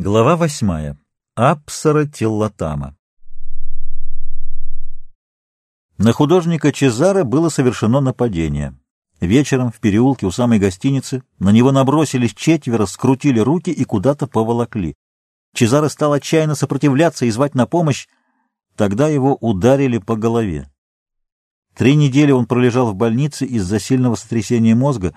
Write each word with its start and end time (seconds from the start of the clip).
Глава 0.00 0.36
восьмая. 0.36 0.96
Апсара 1.34 2.06
Теллатама. 2.06 2.96
На 5.96 6.12
художника 6.12 6.70
Чезаре 6.70 7.24
было 7.24 7.48
совершено 7.48 7.98
нападение. 8.00 8.78
Вечером 9.20 9.72
в 9.72 9.80
переулке 9.80 10.26
у 10.26 10.30
самой 10.30 10.60
гостиницы 10.60 11.24
на 11.40 11.50
него 11.50 11.72
набросились 11.72 12.32
четверо, 12.32 12.86
скрутили 12.86 13.40
руки 13.40 13.70
и 13.70 13.82
куда-то 13.82 14.28
поволокли. 14.28 14.94
Чезаре 15.52 15.88
стал 15.88 16.12
отчаянно 16.12 16.54
сопротивляться 16.54 17.24
и 17.26 17.30
звать 17.32 17.56
на 17.56 17.66
помощь. 17.66 18.06
Тогда 18.76 19.08
его 19.08 19.34
ударили 19.40 19.98
по 19.98 20.14
голове. 20.14 20.70
Три 21.74 21.96
недели 21.96 22.30
он 22.30 22.46
пролежал 22.46 22.92
в 22.92 22.94
больнице 22.94 23.46
из-за 23.46 23.80
сильного 23.80 24.14
сотрясения 24.14 24.76
мозга. 24.76 25.16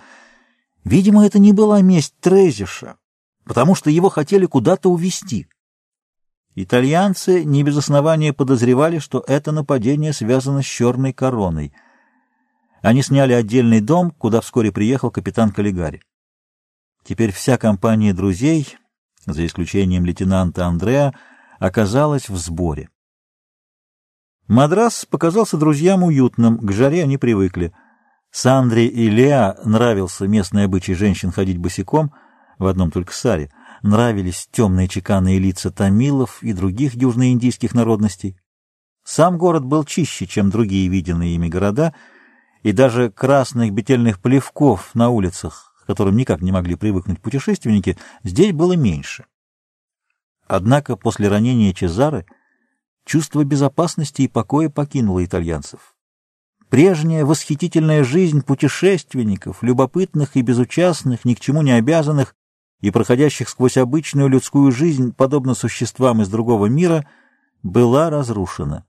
Видимо, 0.84 1.24
это 1.24 1.38
не 1.38 1.54
была 1.54 1.84
месть 1.84 2.16
Трезиша 2.20 2.98
потому 3.46 3.76
что 3.76 3.90
его 3.90 4.10
хотели 4.10 4.46
куда-то 4.46 4.90
увезти. 4.90 5.48
Итальянцы 6.56 7.44
не 7.46 7.64
без 7.64 7.78
основания 7.78 8.34
подозревали, 8.34 9.00
что 9.00 9.24
это 9.26 9.52
нападение 9.52 10.12
связано 10.14 10.62
с 10.62 10.66
черной 10.66 11.14
короной. 11.14 11.74
Они 12.82 13.02
сняли 13.02 13.34
отдельный 13.34 13.80
дом, 13.80 14.12
куда 14.12 14.42
вскоре 14.42 14.72
приехал 14.72 15.12
капитан 15.12 15.52
Каллигари. 15.52 16.02
Теперь 17.04 17.32
вся 17.32 17.58
компания 17.58 18.14
друзей, 18.14 18.78
за 19.26 19.46
исключением 19.46 20.06
лейтенанта 20.06 20.66
Андреа, 20.66 21.14
оказалась 21.60 22.28
в 22.28 22.38
сборе. 22.38 22.90
Мадрас 24.48 25.06
показался 25.06 25.58
друзьям 25.58 26.04
уютным, 26.04 26.58
к 26.58 26.72
жаре 26.72 27.04
они 27.04 27.18
привыкли. 27.18 27.74
Сандре 28.32 28.88
и 28.88 29.10
Леа 29.10 29.58
нравился 29.64 30.28
местный 30.28 30.66
обычай 30.66 30.96
женщин 30.96 31.32
ходить 31.32 31.58
босиком— 31.58 32.14
в 32.62 32.68
одном 32.68 32.92
только 32.92 33.14
саре, 33.14 33.52
нравились 33.82 34.48
темные 34.52 34.88
чеканные 34.88 35.40
лица 35.40 35.72
тамилов 35.72 36.42
и 36.44 36.54
других 36.54 36.94
южноиндийских 36.94 37.74
народностей. 37.74 38.38
Сам 39.04 39.38
город 39.38 39.66
был 39.66 39.84
чище, 39.84 40.28
чем 40.28 40.52
другие 40.52 40.88
виденные 40.88 41.36
ими 41.36 41.50
города, 41.50 41.94
и 42.62 42.72
даже 42.72 43.10
красных 43.10 43.74
бетельных 43.74 44.20
плевков 44.20 44.94
на 44.94 45.10
улицах, 45.10 45.74
к 45.82 45.88
которым 45.88 46.16
никак 46.16 46.42
не 46.42 46.52
могли 46.52 46.76
привыкнуть 46.76 47.20
путешественники, 47.20 47.98
здесь 48.24 48.54
было 48.54 48.74
меньше. 48.74 49.26
Однако 50.48 50.96
после 50.96 51.28
ранения 51.28 51.74
Чезары 51.74 52.28
чувство 53.06 53.44
безопасности 53.44 54.22
и 54.22 54.28
покоя 54.28 54.70
покинуло 54.70 55.26
итальянцев. 55.26 55.96
Прежняя 56.70 57.26
восхитительная 57.26 58.04
жизнь 58.04 58.44
путешественников, 58.44 59.64
любопытных 59.64 60.38
и 60.38 60.42
безучастных, 60.42 61.26
ни 61.26 61.34
к 61.34 61.40
чему 61.40 61.64
не 61.64 61.72
обязанных, 61.72 62.36
и 62.82 62.90
проходящих 62.92 63.48
сквозь 63.48 63.78
обычную 63.78 64.28
людскую 64.28 64.72
жизнь, 64.72 65.14
подобно 65.14 65.54
существам 65.54 66.22
из 66.22 66.30
другого 66.30 66.66
мира, 66.66 67.08
была 67.64 68.10
разрушена. 68.10 68.86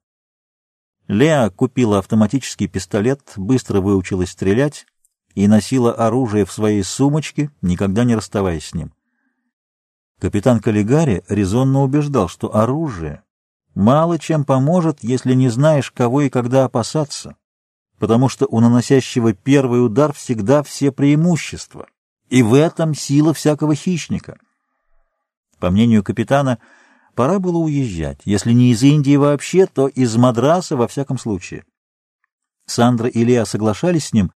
Леа 1.08 1.50
купила 1.50 1.98
автоматический 1.98 2.68
пистолет, 2.68 3.32
быстро 3.36 3.80
выучилась 3.80 4.30
стрелять 4.30 4.86
и 5.34 5.46
носила 5.46 5.92
оружие 5.92 6.46
в 6.46 6.52
своей 6.52 6.82
сумочке, 6.82 7.50
никогда 7.60 8.04
не 8.04 8.14
расставаясь 8.14 8.68
с 8.68 8.74
ним. 8.74 8.92
Капитан 10.20 10.60
Каллигари 10.60 11.22
резонно 11.28 11.82
убеждал, 11.82 12.28
что 12.28 12.54
оружие 12.54 13.22
мало 13.74 14.18
чем 14.18 14.44
поможет, 14.44 14.98
если 15.02 15.34
не 15.34 15.48
знаешь, 15.48 15.90
кого 15.90 16.22
и 16.22 16.30
когда 16.30 16.64
опасаться, 16.64 17.36
потому 17.98 18.28
что 18.28 18.46
у 18.46 18.60
наносящего 18.60 19.32
первый 19.32 19.84
удар 19.84 20.12
всегда 20.12 20.62
все 20.62 20.92
преимущества. 20.92 21.86
И 22.32 22.42
в 22.42 22.54
этом 22.54 22.94
сила 22.94 23.34
всякого 23.34 23.74
хищника. 23.74 24.38
По 25.58 25.70
мнению 25.70 26.02
капитана, 26.02 26.58
пора 27.14 27.38
было 27.38 27.58
уезжать, 27.58 28.22
если 28.24 28.52
не 28.52 28.72
из 28.72 28.82
Индии 28.82 29.16
вообще, 29.16 29.66
то 29.66 29.86
из 29.86 30.16
Мадраса 30.16 30.74
во 30.78 30.88
всяком 30.88 31.18
случае. 31.18 31.66
Сандра 32.64 33.06
и 33.10 33.22
Леа 33.22 33.44
соглашались 33.44 34.06
с 34.06 34.12
ним, 34.14 34.32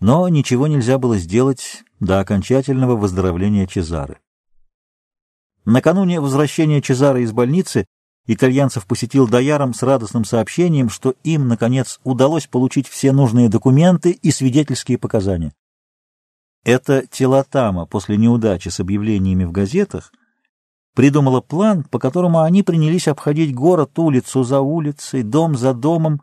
но 0.00 0.26
ничего 0.30 0.66
нельзя 0.66 0.96
было 0.96 1.18
сделать 1.18 1.84
до 2.00 2.20
окончательного 2.20 2.96
выздоровления 2.96 3.66
Чезары. 3.66 4.18
Накануне 5.66 6.22
возвращения 6.22 6.80
Чезары 6.80 7.22
из 7.22 7.32
больницы 7.32 7.84
итальянцев 8.26 8.86
посетил 8.86 9.28
Дояром 9.28 9.74
с 9.74 9.82
радостным 9.82 10.24
сообщением, 10.24 10.88
что 10.88 11.14
им, 11.22 11.48
наконец, 11.48 12.00
удалось 12.02 12.46
получить 12.46 12.88
все 12.88 13.12
нужные 13.12 13.50
документы 13.50 14.12
и 14.12 14.30
свидетельские 14.30 14.96
показания. 14.96 15.52
Эта 16.66 17.06
Телотама 17.06 17.86
после 17.86 18.16
неудачи 18.16 18.70
с 18.70 18.80
объявлениями 18.80 19.44
в 19.44 19.52
газетах 19.52 20.12
придумала 20.96 21.40
план, 21.40 21.84
по 21.84 22.00
которому 22.00 22.40
они 22.40 22.64
принялись 22.64 23.06
обходить 23.06 23.54
город 23.54 23.96
улицу 24.00 24.42
за 24.42 24.58
улицей, 24.58 25.22
дом 25.22 25.56
за 25.56 25.74
домом, 25.74 26.22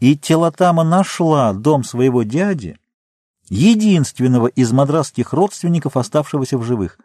и 0.00 0.18
Телотама 0.18 0.82
нашла 0.82 1.52
дом 1.52 1.84
своего 1.84 2.24
дяди, 2.24 2.80
единственного 3.48 4.48
из 4.48 4.72
мадрасских 4.72 5.32
родственников, 5.32 5.96
оставшегося 5.96 6.58
в 6.58 6.64
живых. 6.64 6.98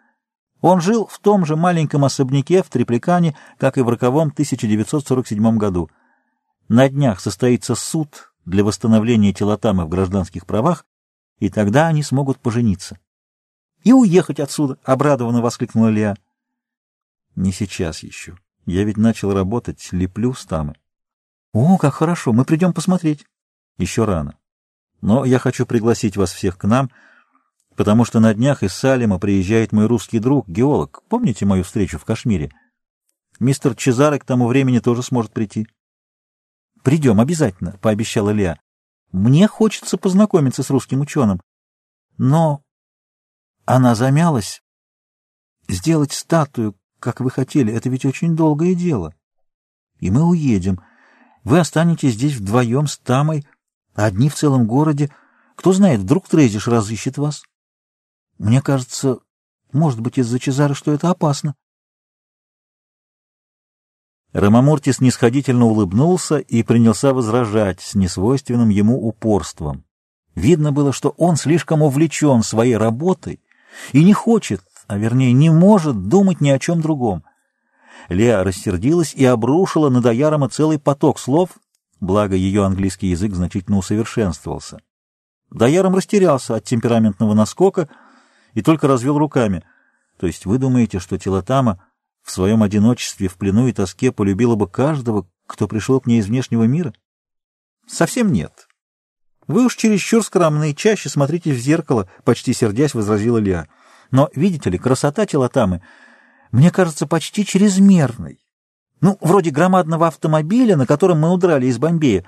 Он 0.61 0.81
жил 0.81 1.05
в 1.05 1.19
том 1.19 1.45
же 1.45 1.55
маленьком 1.55 2.03
особняке 2.03 2.63
в 2.63 2.69
Трипликане, 2.69 3.37
как 3.59 3.77
и 3.77 3.81
в 3.81 3.89
роковом 3.89 4.29
1947 4.29 5.57
году. 5.57 5.91
На 6.67 6.89
днях 6.89 7.19
состоится 7.19 7.75
суд 7.75 8.33
для 8.43 8.63
восстановления 8.63 9.33
Телотамы 9.33 9.85
в 9.85 9.89
гражданских 9.89 10.47
правах, 10.47 10.83
и 11.39 11.49
тогда 11.49 11.87
они 11.87 12.03
смогут 12.03 12.39
пожениться.— 12.39 12.99
И 13.83 13.93
уехать 13.93 14.39
отсюда!— 14.39 14.77
обрадованно 14.83 15.41
воскликнула 15.41 15.89
Леа.— 15.89 16.15
Не 17.35 17.51
сейчас 17.51 18.03
еще. 18.03 18.37
Я 18.65 18.83
ведь 18.83 18.97
начал 18.97 19.33
работать, 19.33 19.89
леплю 19.91 20.33
стамы.— 20.33 20.75
О, 21.53 21.77
как 21.77 21.93
хорошо! 21.93 22.33
Мы 22.33 22.45
придем 22.45 22.73
посмотреть.— 22.73 23.25
Еще 23.77 24.05
рано. 24.05 24.37
Но 25.01 25.25
я 25.25 25.37
хочу 25.37 25.65
пригласить 25.65 26.17
вас 26.17 26.31
всех 26.31 26.57
к 26.57 26.63
нам, 26.63 26.89
потому 27.75 28.05
что 28.05 28.19
на 28.19 28.33
днях 28.33 28.63
из 28.63 28.73
Салема 28.73 29.19
приезжает 29.19 29.71
мой 29.71 29.85
русский 29.85 30.19
друг, 30.19 30.47
геолог. 30.47 31.03
Помните 31.09 31.45
мою 31.45 31.63
встречу 31.63 31.99
в 31.99 32.05
Кашмире? 32.05 32.51
Мистер 33.39 33.75
Чезаре 33.75 34.17
к 34.17 34.25
тому 34.25 34.47
времени 34.47 34.79
тоже 34.79 35.03
сможет 35.03 35.31
прийти.— 35.31 35.67
Придем 36.83 37.19
обязательно,— 37.19 37.77
пообещала 37.81 38.31
Леа. 38.31 38.57
Мне 39.15 39.47
хочется 39.47 39.97
познакомиться 39.97 40.61
с 40.61 40.69
русским 40.69 40.99
ученым. 40.99 41.39
Но 42.17 42.61
она 43.63 43.95
замялась. 43.95 44.61
Сделать 45.69 46.11
статую, 46.11 46.75
как 46.99 47.21
вы 47.21 47.31
хотели, 47.31 47.71
это 47.71 47.87
ведь 47.87 48.03
очень 48.03 48.35
долгое 48.35 48.75
дело. 48.75 49.15
И 50.01 50.11
мы 50.11 50.23
уедем. 50.23 50.81
Вы 51.45 51.59
останетесь 51.59 52.15
здесь 52.15 52.35
вдвоем 52.35 52.87
с 52.87 52.97
Тамой, 52.97 53.47
одни 53.93 54.27
в 54.27 54.35
целом 54.35 54.67
городе. 54.67 55.15
Кто 55.55 55.71
знает, 55.71 56.01
вдруг 56.01 56.27
Трезиш 56.27 56.67
разыщет 56.67 57.17
вас. 57.17 57.45
Мне 58.37 58.61
кажется, 58.61 59.19
может 59.71 60.01
быть, 60.01 60.17
из-за 60.17 60.39
Чезара, 60.39 60.73
что 60.73 60.91
это 60.91 61.09
опасно. 61.09 61.55
Рамамурти 64.35 64.91
снисходительно 64.91 65.63
улыбнулся 65.63 66.39
и 66.39 66.61
принялся 66.61 67.13
возражать 67.13 67.79
с 67.79 67.95
несвойственным 67.95 68.67
ему 68.67 69.07
упорством. 69.07 69.85
Видно 70.35 70.73
было, 70.73 70.91
что 70.91 71.15
он 71.17 71.37
слишком 71.37 71.81
увлечен 71.81 72.43
своей 72.43 72.75
работой 72.75 73.39
и 73.93 74.03
не 74.03 74.11
хочет, 74.11 74.61
а 74.87 74.97
вернее 74.97 75.31
не 75.31 75.49
может 75.49 76.09
думать 76.09 76.41
ни 76.41 76.49
о 76.49 76.59
чем 76.59 76.81
другом. 76.81 77.23
Леа 78.09 78.43
рассердилась 78.43 79.13
и 79.13 79.23
обрушила 79.23 79.89
на 79.89 80.01
Даярома 80.01 80.49
целый 80.49 80.79
поток 80.79 81.17
слов, 81.17 81.51
благо 82.01 82.35
ее 82.35 82.65
английский 82.65 83.07
язык 83.07 83.33
значительно 83.33 83.77
усовершенствовался. 83.77 84.81
Даяром 85.49 85.95
растерялся 85.95 86.55
от 86.55 86.65
темпераментного 86.65 87.35
наскока 87.35 87.87
и 88.53 88.61
только 88.61 88.89
развел 88.89 89.17
руками. 89.17 89.63
То 90.19 90.27
есть 90.27 90.45
вы 90.45 90.57
думаете, 90.57 90.99
что 90.99 91.17
Телотама 91.17 91.84
в 92.25 92.31
своем 92.31 92.63
одиночестве, 92.63 93.27
в 93.27 93.35
плену 93.35 93.67
и 93.67 93.71
тоске 93.71 94.11
полюбила 94.11 94.55
бы 94.55 94.67
каждого, 94.67 95.27
кто 95.45 95.67
пришел 95.67 96.01
к 96.01 96.07
ней 96.07 96.19
из 96.19 96.25
внешнего 96.25 96.63
мира? 96.63 96.93
Совсем 97.87 98.31
нет. 98.31 98.67
Вы 99.45 99.65
уж 99.65 99.75
чересчур 99.75 100.23
скромны, 100.23 100.73
чаще 100.73 101.07
смотрите 101.07 101.53
в 101.53 101.57
зеркало, 101.57 102.09
почти 102.23 102.51
сердясь, 102.51 102.95
возразила 102.95 103.37
Леа. 103.37 103.67
Но, 104.09 104.29
видите 104.33 104.71
ли, 104.71 104.79
красота 104.79 105.27
Телотамы 105.27 105.83
мне 106.51 106.71
кажется 106.71 107.05
почти 107.05 107.45
чрезмерной. 107.45 108.39
Ну, 109.01 109.17
вроде 109.21 109.51
громадного 109.51 110.07
автомобиля, 110.07 110.77
на 110.77 110.87
котором 110.87 111.19
мы 111.19 111.31
удрали 111.31 111.67
из 111.67 111.77
Бомбея. 111.77 112.25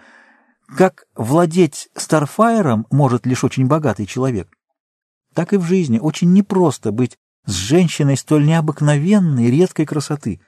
Как 0.77 1.05
владеть 1.15 1.89
Старфайером 1.95 2.85
может 2.91 3.25
лишь 3.25 3.43
очень 3.43 3.65
богатый 3.65 4.05
человек. 4.05 4.49
Так 5.33 5.53
и 5.53 5.57
в 5.57 5.63
жизни 5.63 5.97
очень 5.97 6.33
непросто 6.33 6.91
быть 6.91 7.17
с 7.47 7.53
женщиной 7.53 8.17
столь 8.17 8.45
необыкновенной 8.45 9.49
редкой 9.49 9.85
красоты. 9.85 10.41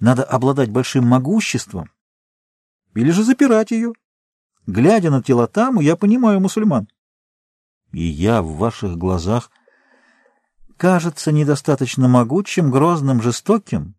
Надо 0.00 0.22
обладать 0.22 0.70
большим 0.70 1.04
могуществом 1.04 1.90
или 2.94 3.10
же 3.10 3.24
запирать 3.24 3.72
ее. 3.72 3.92
Глядя 4.66 5.10
на 5.10 5.22
тело 5.22 5.46
Таму, 5.46 5.80
я 5.80 5.96
понимаю 5.96 6.40
мусульман. 6.40 6.88
И 7.92 8.04
я 8.04 8.42
в 8.42 8.56
ваших 8.56 8.96
глазах 8.96 9.50
кажется 10.76 11.32
недостаточно 11.32 12.08
могучим, 12.08 12.70
грозным, 12.70 13.20
жестоким, 13.20 13.96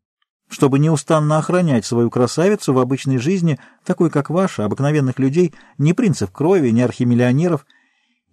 чтобы 0.50 0.80
неустанно 0.80 1.38
охранять 1.38 1.86
свою 1.86 2.10
красавицу 2.10 2.74
в 2.74 2.80
обычной 2.80 3.18
жизни, 3.18 3.60
такой, 3.84 4.10
как 4.10 4.30
ваша, 4.30 4.64
обыкновенных 4.64 5.20
людей, 5.20 5.54
ни 5.78 5.92
принцев 5.92 6.32
крови, 6.32 6.70
ни 6.70 6.82
архимиллионеров. 6.82 7.66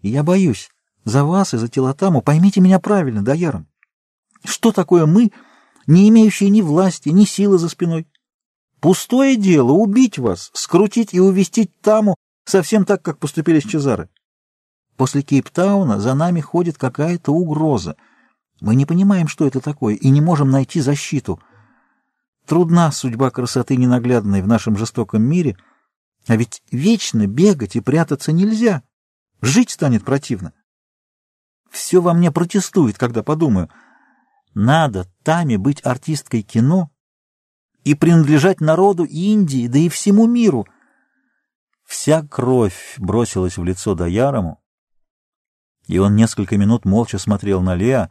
И 0.02 0.08
я 0.08 0.23
боюсь 0.23 0.70
за 1.05 1.25
вас 1.25 1.52
и 1.55 1.58
за 1.58 1.69
Телотаму, 1.69 2.23
поймите 2.23 2.61
меня 2.61 2.79
правильно, 2.79 3.25
Даяром. 3.25 3.67
Что 4.44 4.73
такое 4.73 5.06
мы, 5.06 5.33
не 5.87 6.09
имеющие 6.09 6.50
ни 6.50 6.61
власти, 6.62 7.11
ни 7.11 7.25
силы 7.25 7.59
за 7.59 7.69
спиной? 7.69 8.06
Пустое 8.81 9.37
дело 9.37 9.73
убить 9.73 10.19
вас, 10.19 10.50
скрутить 10.55 11.15
и 11.15 11.21
увести 11.21 11.71
Таму, 11.83 12.17
совсем 12.44 12.85
так, 12.85 13.03
как 13.03 13.19
поступили 13.19 13.61
с 13.61 13.65
Чезары. 13.65 14.09
После 14.97 15.23
Кейптауна 15.23 16.00
за 16.00 16.15
нами 16.15 16.41
ходит 16.41 16.79
какая-то 16.79 17.33
угроза. 17.33 17.97
Мы 18.61 18.75
не 18.75 18.87
понимаем, 18.87 19.29
что 19.29 19.47
это 19.47 19.61
такое, 19.61 19.94
и 19.94 20.11
не 20.11 20.21
можем 20.21 20.50
найти 20.50 20.81
защиту. 20.81 21.41
Трудна 22.47 22.91
судьба 22.91 23.31
красоты 23.31 23.77
ненаглядной 23.77 24.43
в 24.43 24.49
нашем 24.49 24.77
жестоком 24.77 25.23
мире, 25.23 25.56
а 26.27 26.37
ведь 26.37 26.62
вечно 26.71 27.27
бегать 27.27 27.77
и 27.77 27.81
прятаться 27.81 28.33
нельзя. 28.33 28.83
Жить 29.41 29.71
станет 29.71 30.05
противно. 30.05 30.53
Все 31.71 32.00
во 32.00 32.12
мне 32.12 32.31
протестует, 32.31 32.99
когда 32.99 33.23
подумаю, 33.23 33.71
надо 34.55 35.11
Таме 35.23 35.59
быть 35.59 35.85
артисткой 35.85 36.43
кино 36.43 36.91
и 37.85 37.95
принадлежать 37.95 38.61
народу 38.61 39.05
Индии, 39.05 39.67
да 39.67 39.79
и 39.79 39.89
всему 39.89 40.27
миру. 40.27 40.67
Вся 41.85 42.23
кровь 42.23 42.95
бросилась 42.99 43.59
в 43.59 43.65
лицо 43.65 43.95
Даярому, 43.95 44.63
и 45.87 45.99
он 45.99 46.17
несколько 46.17 46.57
минут 46.57 46.85
молча 46.85 47.19
смотрел 47.19 47.61
на 47.61 47.75
Леа. 47.75 48.11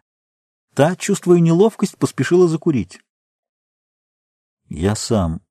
Та, 0.74 0.96
чувствуя 0.96 1.40
неловкость, 1.40 1.98
поспешила 1.98 2.48
закурить. 2.48 3.00
«Я 4.70 4.96
сам 4.96 5.42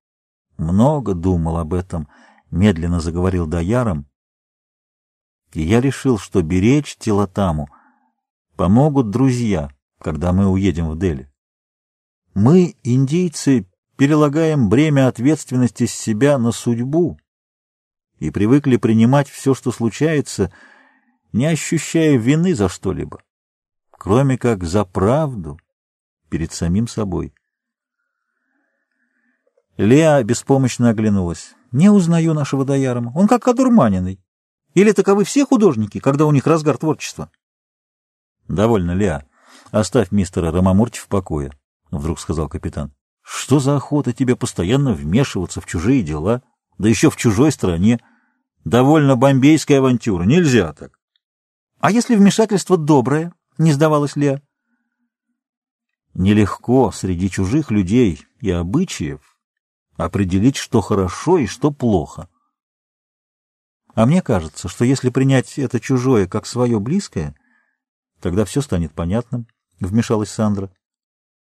много 0.56 1.14
думал 1.14 1.58
об 1.58 1.74
этом»,— 1.74 2.08
медленно 2.50 3.00
заговорил 3.00 3.46
Даяром, 3.46 4.10
и 5.52 5.62
я 5.62 5.80
решил, 5.80 6.18
что 6.18 6.42
беречь 6.42 6.96
Телотаму 6.96 7.68
помогут 8.56 9.10
друзья, 9.10 9.70
когда 10.00 10.32
мы 10.32 10.48
уедем 10.48 10.88
в 10.90 10.98
Дели. 10.98 11.30
Мы, 12.34 12.76
индийцы, 12.82 13.66
перелагаем 13.96 14.68
бремя 14.68 15.08
ответственности 15.08 15.86
с 15.86 15.92
себя 15.92 16.38
на 16.38 16.52
судьбу 16.52 17.18
и 18.18 18.30
привыкли 18.30 18.76
принимать 18.76 19.28
все, 19.28 19.54
что 19.54 19.72
случается,— 19.72 20.52
не 21.32 21.46
ощущая 21.46 22.16
вины 22.16 22.54
за 22.54 22.68
что-либо, 22.68 23.22
кроме 23.90 24.36
как 24.38 24.64
за 24.64 24.84
правду 24.84 25.58
перед 26.28 26.52
самим 26.52 26.88
собой. 26.88 27.34
Леа 29.76 30.22
беспомощно 30.22 30.90
оглянулась. 30.90 31.54
«Не 31.72 31.88
узнаю 31.88 32.34
нашего 32.34 32.64
Даярома. 32.64 33.12
Он 33.14 33.28
как 33.28 33.46
одурманенный. 33.46 34.20
Или 34.74 34.90
таковы 34.90 35.22
все 35.24 35.46
художники, 35.46 36.00
когда 36.00 36.26
у 36.26 36.32
них 36.32 36.46
разгар 36.46 36.76
творчества?» 36.76 37.30
«Довольно, 38.48 38.90
Леа. 38.90 39.24
Оставь 39.70 40.10
мистера 40.10 40.50
Рамамурти 40.50 40.98
в 40.98 41.08
покое»,— 41.08 41.52
вдруг 41.90 42.18
сказал 42.18 42.48
капитан. 42.48 42.92
«Что 43.22 43.60
за 43.60 43.76
охота 43.76 44.12
тебе 44.12 44.36
постоянно 44.36 44.92
вмешиваться 44.92 45.60
в 45.60 45.66
чужие 45.66 46.02
дела, 46.02 46.42
да 46.78 46.88
еще 46.88 47.10
в 47.10 47.16
чужой 47.16 47.52
стране? 47.52 48.00
Довольно 48.64 49.16
бомбейская 49.16 49.78
авантюра. 49.78 50.24
Нельзя 50.24 50.72
так». 50.72 50.98
А 51.80 51.90
если 51.90 52.14
вмешательство 52.14 52.76
доброе? 52.76 53.32
Не 53.56 53.72
сдавалась 53.72 54.16
Леа. 54.16 54.42
Нелегко 56.12 56.90
среди 56.90 57.30
чужих 57.30 57.70
людей 57.70 58.26
и 58.40 58.50
обычаев 58.50 59.38
определить, 59.96 60.56
что 60.56 60.80
хорошо 60.80 61.38
и 61.38 61.46
что 61.46 61.70
плохо. 61.70 62.28
А 63.94 64.06
мне 64.06 64.22
кажется, 64.22 64.68
что 64.68 64.84
если 64.84 65.10
принять 65.10 65.58
это 65.58 65.80
чужое 65.80 66.26
как 66.26 66.46
свое 66.46 66.80
близкое, 66.80 67.34
тогда 68.20 68.44
все 68.44 68.60
станет 68.60 68.92
понятным,— 68.92 69.46
вмешалась 69.86 70.30
Сандра. 70.30 70.70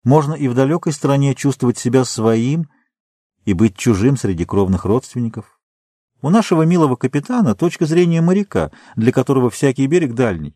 Можно 0.03 0.33
и 0.33 0.47
в 0.47 0.53
далекой 0.53 0.93
стране 0.93 1.33
чувствовать 1.35 1.77
себя 1.77 2.05
своим 2.05 2.69
и 3.43 3.53
быть 3.53 3.77
чужим 3.77 4.17
среди 4.17 4.45
кровных 4.45 4.85
родственников. 4.85 5.59
У 6.21 6.29
нашего 6.29 6.63
милого 6.63 6.95
капитана 6.95 7.55
точка 7.55 7.85
зрения 7.85 8.21
моряка, 8.21 8.71
для 8.95 9.11
которого 9.11 9.49
всякий 9.49 9.87
берег 9.87 10.13
дальний. 10.13 10.55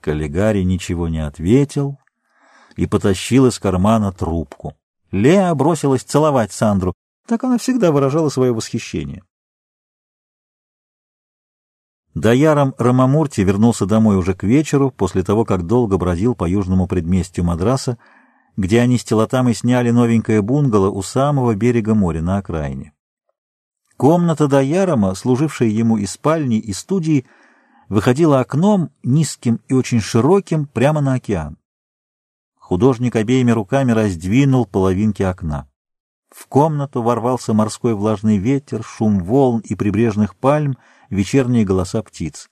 Каллигари 0.00 0.62
ничего 0.62 1.08
не 1.08 1.24
ответил 1.24 1.98
и 2.76 2.86
потащил 2.86 3.46
из 3.46 3.58
кармана 3.58 4.12
трубку. 4.12 4.74
Леа 5.12 5.54
бросилась 5.54 6.02
целовать 6.02 6.52
Сандру. 6.52 6.94
Так 7.26 7.44
она 7.44 7.58
всегда 7.58 7.92
выражала 7.92 8.28
свое 8.30 8.52
восхищение. 8.52 9.22
Даяром 12.14 12.74
Рамамурти 12.76 13.40
вернулся 13.40 13.86
домой 13.86 14.16
уже 14.16 14.34
к 14.34 14.42
вечеру, 14.42 14.90
после 14.90 15.22
того, 15.22 15.44
как 15.44 15.66
долго 15.66 15.96
бродил 15.96 16.34
по 16.34 16.48
южному 16.48 16.86
предместью 16.86 17.44
Мадраса, 17.44 17.96
где 18.56 18.80
они 18.80 18.98
с 18.98 19.04
Телотамой 19.04 19.54
сняли 19.54 19.90
новенькое 19.90 20.42
бунгало 20.42 20.90
у 20.90 21.02
самого 21.02 21.54
берега 21.54 21.94
моря 21.94 22.20
на 22.20 22.36
окраине. 22.36 22.92
Комната 23.96 24.46
Даярома, 24.46 25.14
служившая 25.14 25.68
ему 25.68 25.96
и 25.96 26.04
спальней, 26.04 26.58
и 26.58 26.74
студией, 26.74 27.26
выходила 27.88 28.40
окном, 28.40 28.90
низким 29.02 29.60
и 29.68 29.74
очень 29.74 30.00
широким, 30.00 30.66
прямо 30.66 31.00
на 31.00 31.14
океан. 31.14 31.56
Художник 32.58 33.16
обеими 33.16 33.52
руками 33.52 33.92
раздвинул 33.92 34.66
половинки 34.66 35.22
окна. 35.22 35.68
В 36.30 36.46
комнату 36.46 37.02
ворвался 37.02 37.52
морской 37.52 37.94
влажный 37.94 38.38
ветер, 38.38 38.82
шум 38.82 39.20
волн 39.20 39.60
и 39.60 39.74
прибрежных 39.74 40.34
пальм, 40.34 40.78
вечерние 41.12 41.64
голоса 41.64 42.02
птиц. 42.02 42.48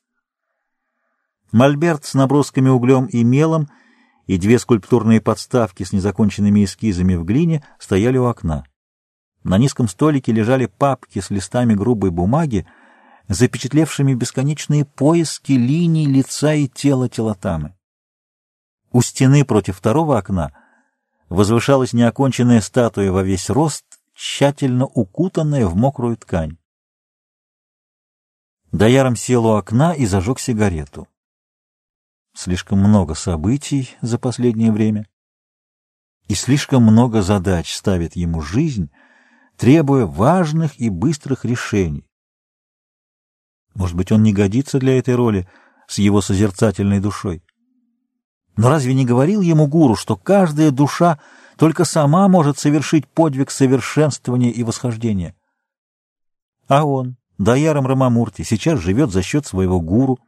Мольберт 1.51 2.05
с 2.05 2.15
набросками 2.15 2.69
углем 2.69 3.07
и 3.07 3.25
мелом 3.25 3.69
и 4.27 4.39
две 4.39 4.59
скульптурные 4.59 5.21
подставки 5.21 5.83
с 5.83 5.93
незаконченными 5.93 6.65
эскизами 6.65 7.15
в 7.15 7.25
глине 7.25 7.65
стояли 7.79 8.19
у 8.19 8.27
окна. 8.27 8.65
На 9.43 9.59
низком 9.59 9.89
столике 9.89 10.33
лежали 10.33 10.67
папки 10.67 11.21
с 11.21 11.31
листами 11.31 11.75
грубой 11.75 12.11
бумаги, 12.11 12.67
запечатлевшими 13.29 14.15
бесконечные 14.15 14.85
поиски 14.85 15.53
линий 15.53 16.07
лица 16.07 16.53
и 16.53 16.69
тела 16.69 17.09
телотамы. 17.09 17.75
У 18.93 19.01
стены 19.03 19.45
против 19.45 19.79
второго 19.79 20.19
окна 20.19 20.53
возвышалась 21.29 21.93
неоконченная 21.93 22.61
статуя 22.61 23.11
во 23.11 23.23
весь 23.23 23.49
рост, 23.49 23.85
тщательно 24.15 24.85
укутанная 24.85 25.67
в 25.67 25.75
мокрую 25.77 26.17
ткань. 26.17 26.60
Даяром 28.73 29.17
сел 29.17 29.47
у 29.47 29.55
окна 29.57 29.95
и 29.95 30.07
зажег 30.07 30.39
сигарету. 30.39 31.09
Слишком 32.35 32.79
много 32.79 33.15
событий 33.15 33.91
за 34.01 34.19
последнее 34.19 34.71
время, 34.71 35.07
и 36.29 36.35
слишком 36.35 36.85
много 36.85 37.23
задач 37.23 37.75
ставит 37.75 38.15
ему 38.15 38.41
жизнь, 38.41 38.91
требуя 39.57 40.07
важных 40.07 40.79
и 40.79 40.89
быстрых 40.89 41.45
решений. 41.45 42.07
Может 43.75 43.97
быть, 43.97 44.13
он 44.13 44.23
не 44.23 44.33
годится 44.33 44.79
для 44.79 44.97
этой 44.97 45.17
роли 45.17 45.49
с 45.89 45.99
его 45.99 46.21
созерцательной 46.21 47.01
душой. 47.01 47.43
Но 48.57 48.69
разве 48.69 48.95
не 48.95 49.05
говорил 49.05 49.41
ему 49.41 49.67
гуру, 49.67 49.97
что 49.97 50.17
каждая 50.17 50.71
душа 50.71 51.19
только 51.57 51.85
сама 51.85 52.29
может 52.29 52.59
совершить 52.59 53.09
подвиг 53.09 53.51
совершенствования 53.51 54.51
и 54.51 54.63
восхождения? 54.63 55.35
А 56.69 56.85
он, 56.85 57.17
Даяром 57.41 57.87
Рамамурти, 57.87 58.43
сейчас 58.43 58.81
живет 58.81 59.11
за 59.11 59.23
счет 59.23 59.47
своего 59.47 59.81
гуру, 59.81 60.21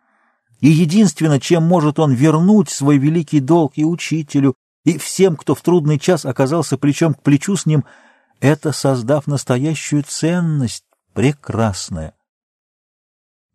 и 0.60 0.68
единственное, 0.68 1.40
чем 1.40 1.62
может 1.62 1.98
он 1.98 2.12
вернуть 2.12 2.70
свой 2.70 2.98
великий 2.98 3.40
долг 3.40 3.72
и 3.76 3.84
учителю, 3.84 4.54
и 4.84 4.98
всем, 4.98 5.36
кто 5.36 5.54
в 5.54 5.62
трудный 5.62 5.98
час 5.98 6.24
оказался 6.26 6.76
плечом 6.78 7.14
к 7.14 7.22
плечу 7.22 7.56
с 7.56 7.66
ним— 7.66 7.84
это 8.42 8.72
создав 8.72 9.28
настоящую 9.28 10.02
ценность, 10.02 10.82
прекрасная. 11.14 12.12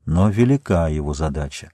Но 0.05 0.29
велика 0.29 0.87
его 0.87 1.13
задача. 1.13 1.73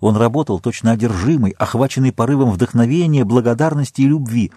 Он 0.00 0.16
работал 0.16 0.58
точно 0.58 0.90
одержимый, 0.90 1.52
охваченный 1.52 2.12
порывом 2.12 2.50
вдохновения, 2.50 3.24
благодарности 3.24 4.00
и 4.00 4.08
любви. 4.08 4.50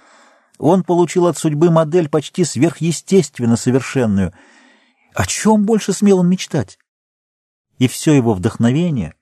Он 0.58 0.84
получил 0.84 1.28
от 1.28 1.38
судьбы 1.38 1.70
модель 1.70 2.10
почти 2.10 2.44
сверхъестественно 2.44 3.56
совершенную. 3.56 4.34
О 5.14 5.26
чем 5.26 5.66
больше 5.66 5.94
смел 5.94 6.20
он 6.20 6.30
мечтать? 6.30 6.80
И 7.78 7.88
все 7.88 8.14
его 8.14 8.34
вдохновение 8.34 9.16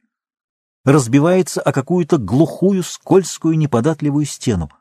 разбивается 0.84 1.62
о 1.62 1.72
какую-то 1.72 2.18
глухую, 2.18 2.84
скользкую, 2.84 3.58
неподатливую 3.58 4.26
стену. 4.26 4.72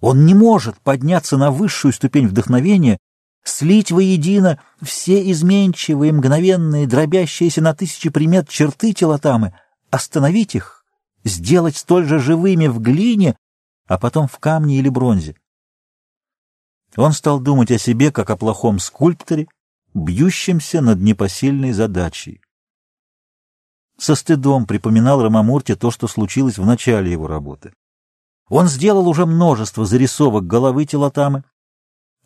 Он 0.00 0.26
не 0.26 0.34
может 0.34 0.78
подняться 0.78 1.36
на 1.36 1.50
высшую 1.50 1.92
ступень 1.92 2.26
вдохновения, 2.26 2.98
слить 3.44 3.92
воедино 3.92 4.60
все 4.82 5.30
изменчивые, 5.30 6.12
мгновенные, 6.12 6.86
дробящиеся 6.86 7.60
на 7.60 7.74
тысячи 7.74 8.10
примет 8.10 8.48
черты 8.48 8.92
телотамы, 8.92 9.56
остановить 9.90 10.54
их 10.54 10.84
сделать 11.24 11.76
столь 11.76 12.06
же 12.06 12.18
живыми 12.18 12.66
в 12.66 12.80
глине, 12.80 13.36
а 13.86 13.98
потом 13.98 14.28
в 14.28 14.38
камне 14.38 14.78
или 14.78 14.88
бронзе. 14.88 15.36
Он 16.96 17.12
стал 17.12 17.38
думать 17.38 17.70
о 17.70 17.78
себе, 17.78 18.10
как 18.10 18.30
о 18.30 18.36
плохом 18.36 18.78
скульпторе, 18.78 19.46
бьющемся 19.94 20.80
над 20.80 21.00
непосильной 21.00 21.72
задачей. 21.72 22.40
Со 23.98 24.14
стыдом 24.14 24.66
припоминал 24.66 25.22
Рамамурти 25.22 25.74
то, 25.74 25.90
что 25.90 26.06
случилось 26.06 26.58
в 26.58 26.64
начале 26.64 27.10
его 27.10 27.26
работы. 27.26 27.72
Он 28.48 28.68
сделал 28.68 29.08
уже 29.08 29.26
множество 29.26 29.84
зарисовок 29.84 30.46
головы 30.46 30.86
Телотамы, 30.86 31.44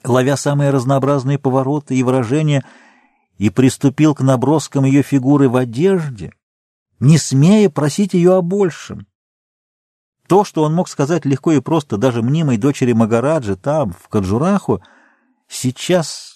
ловя 0.05 0.37
самые 0.37 0.71
разнообразные 0.71 1.39
повороты 1.39 1.97
и 1.97 2.03
выражения, 2.03 2.65
и 3.39 3.51
приступил 3.51 4.15
к 4.15 4.21
наброскам 4.21 4.85
ее 4.85 5.03
фигуры 5.03 5.49
в 5.49 5.57
одежде, 5.57 6.33
не 7.01 7.19
смея 7.19 7.71
просить 7.71 8.15
ее 8.15 8.37
о 8.37 8.43
большем. 8.43 9.07
То, 10.29 10.45
что 10.45 10.63
он 10.63 10.75
мог 10.75 10.89
сказать 10.89 11.25
легко 11.25 11.53
и 11.53 11.61
просто 11.61 11.97
даже 11.97 12.23
мнимой 12.23 12.57
дочери 12.57 12.93
Магараджи 12.93 13.57
там, 13.57 13.93
в 13.93 14.09
Каджураху, 14.09 14.83
сейчас, 15.49 16.32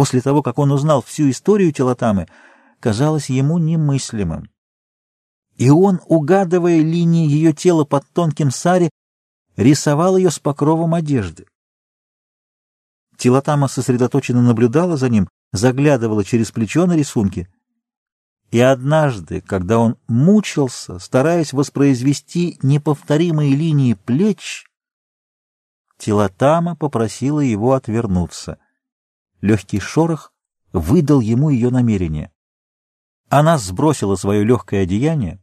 после 0.00 0.22
того, 0.22 0.42
как 0.42 0.58
он 0.58 0.72
узнал 0.72 1.02
всю 1.02 1.28
историю 1.28 1.72
Телотамы, 1.72 2.26
казалось 2.80 3.28
ему 3.28 3.58
немыслимым. 3.58 4.48
И 5.56 5.68
он, 5.68 6.00
угадывая 6.06 6.78
линии 6.78 7.28
ее 7.28 7.52
тела 7.52 7.84
под 7.84 8.06
тонким 8.14 8.50
саре, 8.50 8.88
рисовал 9.58 10.16
ее 10.16 10.30
с 10.30 10.38
покровом 10.38 10.94
одежды. 10.94 11.44
Телотама 13.18 13.68
сосредоточенно 13.68 14.40
наблюдала 14.40 14.96
за 14.96 15.10
ним, 15.10 15.28
заглядывала 15.52 16.24
через 16.24 16.50
плечо 16.50 16.86
на 16.86 16.96
рисунки— 16.96 17.46
и 18.50 18.58
однажды, 18.58 19.42
когда 19.42 19.78
он 19.78 19.96
мучился, 20.08 20.98
стараясь 20.98 21.52
воспроизвести 21.52 22.58
неповторимые 22.62 23.54
линии 23.54 23.94
плеч, 23.94 24.64
Тилатама 25.98 26.74
попросила 26.74 27.38
его 27.38 27.74
отвернуться. 27.74 28.58
Легкий 29.40 29.80
шорох 29.80 30.32
выдал 30.72 31.20
ему 31.20 31.50
ее 31.50 31.70
намерение. 31.70 32.30
Она 33.28 33.58
сбросила 33.58 34.16
свое 34.16 34.44
легкое 34.44 34.82
одеяние 34.82 35.42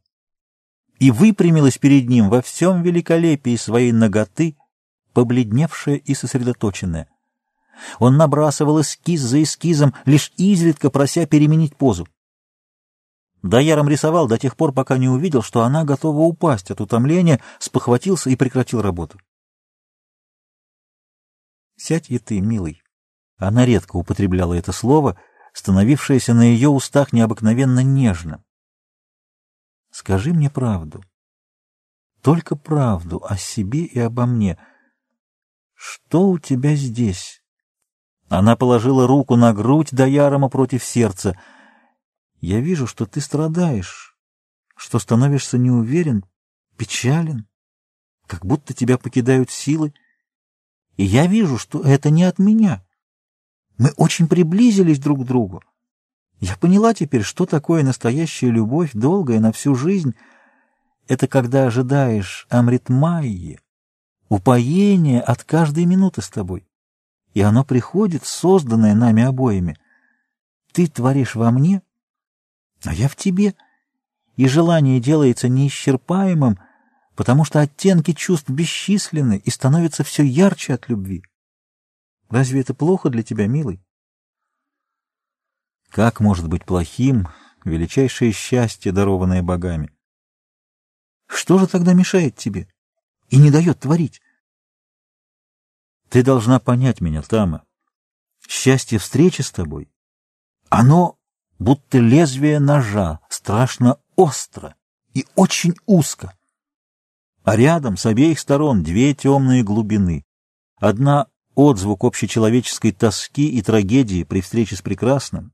и 0.99 1.11
выпрямилась 1.11 1.77
перед 1.77 2.09
ним 2.09 2.29
во 2.29 2.41
всем 2.41 2.83
великолепии 2.83 3.55
своей 3.55 3.91
ноготы, 3.91 4.57
побледневшая 5.13 5.95
и 5.95 6.13
сосредоточенная. 6.13 7.09
Он 7.99 8.17
набрасывал 8.17 8.81
эскиз 8.81 9.21
за 9.21 9.43
эскизом, 9.43 9.93
лишь 10.05 10.31
изредка 10.37 10.89
прося 10.89 11.25
переменить 11.25 11.75
позу. 11.75 12.07
Даяром 13.43 13.87
рисовал 13.87 14.27
до 14.27 14.37
тех 14.37 14.57
пор, 14.57 14.73
пока 14.73 14.97
не 14.97 15.07
увидел, 15.07 15.41
что 15.43 15.61
она 15.61 15.85
готова 15.85 16.21
упасть 16.21 16.71
от 16.71 16.81
утомления, 16.81 17.39
спохватился 17.59 18.29
и 18.29 18.35
прекратил 18.35 18.81
работу. 18.81 19.19
«Сядь 21.75 22.09
и 22.09 22.17
ты, 22.17 22.41
милый». 22.41 22.81
Она 23.37 23.65
редко 23.65 23.97
употребляла 23.97 24.53
это 24.53 24.71
слово, 24.71 25.19
становившееся 25.53 26.33
на 26.33 26.41
ее 26.43 26.69
устах 26.69 27.13
необыкновенно 27.13 27.81
нежным. 27.83 28.43
«Скажи 29.91 30.33
мне 30.33 30.49
правду. 30.49 31.03
Только 32.21 32.55
правду 32.55 33.23
о 33.27 33.37
себе 33.37 33.85
и 33.85 33.99
обо 33.99 34.25
мне. 34.25 34.57
Что 35.73 36.29
у 36.29 36.39
тебя 36.39 36.75
здесь?» 36.75 37.41
Она 38.29 38.55
положила 38.55 39.07
руку 39.07 39.35
на 39.35 39.53
грудь 39.53 39.89
Даярома 39.91 40.49
против 40.49 40.83
сердца— 40.83 41.39
я 42.39 42.59
вижу, 42.59 42.85
что 42.85 43.05
ты 43.05 43.19
страдаешь, 43.19 44.15
что 44.75 44.99
становишься 44.99 45.57
неуверен, 45.57 46.23
печален, 46.77 47.47
как 48.27 48.45
будто 48.45 48.73
тебя 48.73 48.97
покидают 48.97 49.49
силы. 49.49 49.93
И 50.97 51.03
я 51.03 51.25
вижу, 51.25 51.57
что 51.57 51.81
это 51.81 52.09
не 52.09 52.23
от 52.23 52.37
меня. 52.37 52.85
Мы 53.77 53.91
очень 53.97 54.27
приблизились 54.27 54.99
друг 54.99 55.23
к 55.23 55.25
другу. 55.25 55.61
Я 56.39 56.55
поняла 56.55 56.93
теперь, 56.93 57.23
что 57.23 57.45
такое 57.45 57.83
настоящая 57.83 58.49
любовь, 58.49 58.91
долгая 58.93 59.39
на 59.39 59.51
всю 59.51 59.75
жизнь. 59.75 60.15
Это 61.07 61.27
когда 61.27 61.65
ожидаешь 61.65 62.47
Амритмайи, 62.49 63.59
упоение 64.29 65.21
от 65.21 65.43
каждой 65.43 65.85
минуты 65.85 66.21
с 66.21 66.29
тобой. 66.29 66.67
И 67.33 67.41
оно 67.41 67.63
приходит, 67.63 68.25
созданное 68.25 68.93
нами 68.93 69.23
обоими. 69.23 69.77
Ты 70.73 70.87
творишь 70.87 71.35
во 71.35 71.51
мне— 71.51 71.81
а 72.83 72.93
я 72.93 73.07
в 73.07 73.15
тебе. 73.15 73.55
И 74.35 74.47
желание 74.47 74.99
делается 74.99 75.49
неисчерпаемым, 75.49 76.59
потому 77.15 77.43
что 77.43 77.59
оттенки 77.59 78.13
чувств 78.13 78.49
бесчисленны 78.49 79.41
и 79.43 79.49
становятся 79.49 80.03
все 80.03 80.23
ярче 80.23 80.75
от 80.75 80.89
любви. 80.89 81.23
Разве 82.29 82.61
это 82.61 82.73
плохо 82.73 83.09
для 83.09 83.23
тебя, 83.23 83.47
милый? 83.47 83.81
Как 85.89 86.19
может 86.19 86.47
быть 86.47 86.65
плохим 86.65 87.27
величайшее 87.63 88.31
счастье, 88.31 88.91
дарованное 88.91 89.41
богами? 89.41 89.91
Что 91.27 91.57
же 91.57 91.67
тогда 91.67 91.93
мешает 91.93 92.35
тебе 92.35 92.67
и 93.29 93.37
не 93.37 93.51
дает 93.51 93.79
творить? 93.79 94.21
Ты 96.09 96.23
должна 96.23 96.59
понять 96.59 97.01
меня, 97.01 97.21
Тама. 97.21 97.65
Счастье 98.47 98.97
встречи 98.97 99.41
с 99.41 99.51
тобой, 99.51 99.91
оно 100.69 101.17
будто 101.59 101.99
лезвие 101.99 102.59
ножа, 102.59 103.19
страшно 103.29 103.99
остро 104.15 104.75
и 105.13 105.25
очень 105.35 105.75
узко. 105.85 106.37
А 107.43 107.55
рядом 107.55 107.97
с 107.97 108.05
обеих 108.05 108.39
сторон 108.39 108.83
две 108.83 109.13
темные 109.13 109.63
глубины. 109.63 110.25
Одна— 110.77 111.27
отзвук 111.57 112.03
общечеловеческой 112.03 112.91
тоски 112.91 113.49
и 113.49 113.63
трагедии 113.63 114.23
при 114.23 114.41
встрече 114.41 114.75
с 114.75 114.83
прекрасным. 114.83 115.53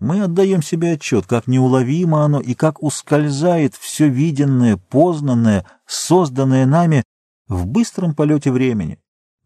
Мы 0.00 0.20
отдаем 0.20 0.62
себе 0.62 0.94
отчет, 0.94 1.26
как 1.26 1.46
неуловимо 1.46 2.24
оно 2.24 2.40
и 2.40 2.54
как 2.54 2.82
ускользает 2.82 3.76
все 3.76 4.08
виденное, 4.08 4.76
познанное, 4.76 5.64
созданное 5.86 6.66
нами 6.66 7.04
в 7.46 7.66
быстром 7.66 8.16
полете 8.16 8.50
времени, 8.50 8.98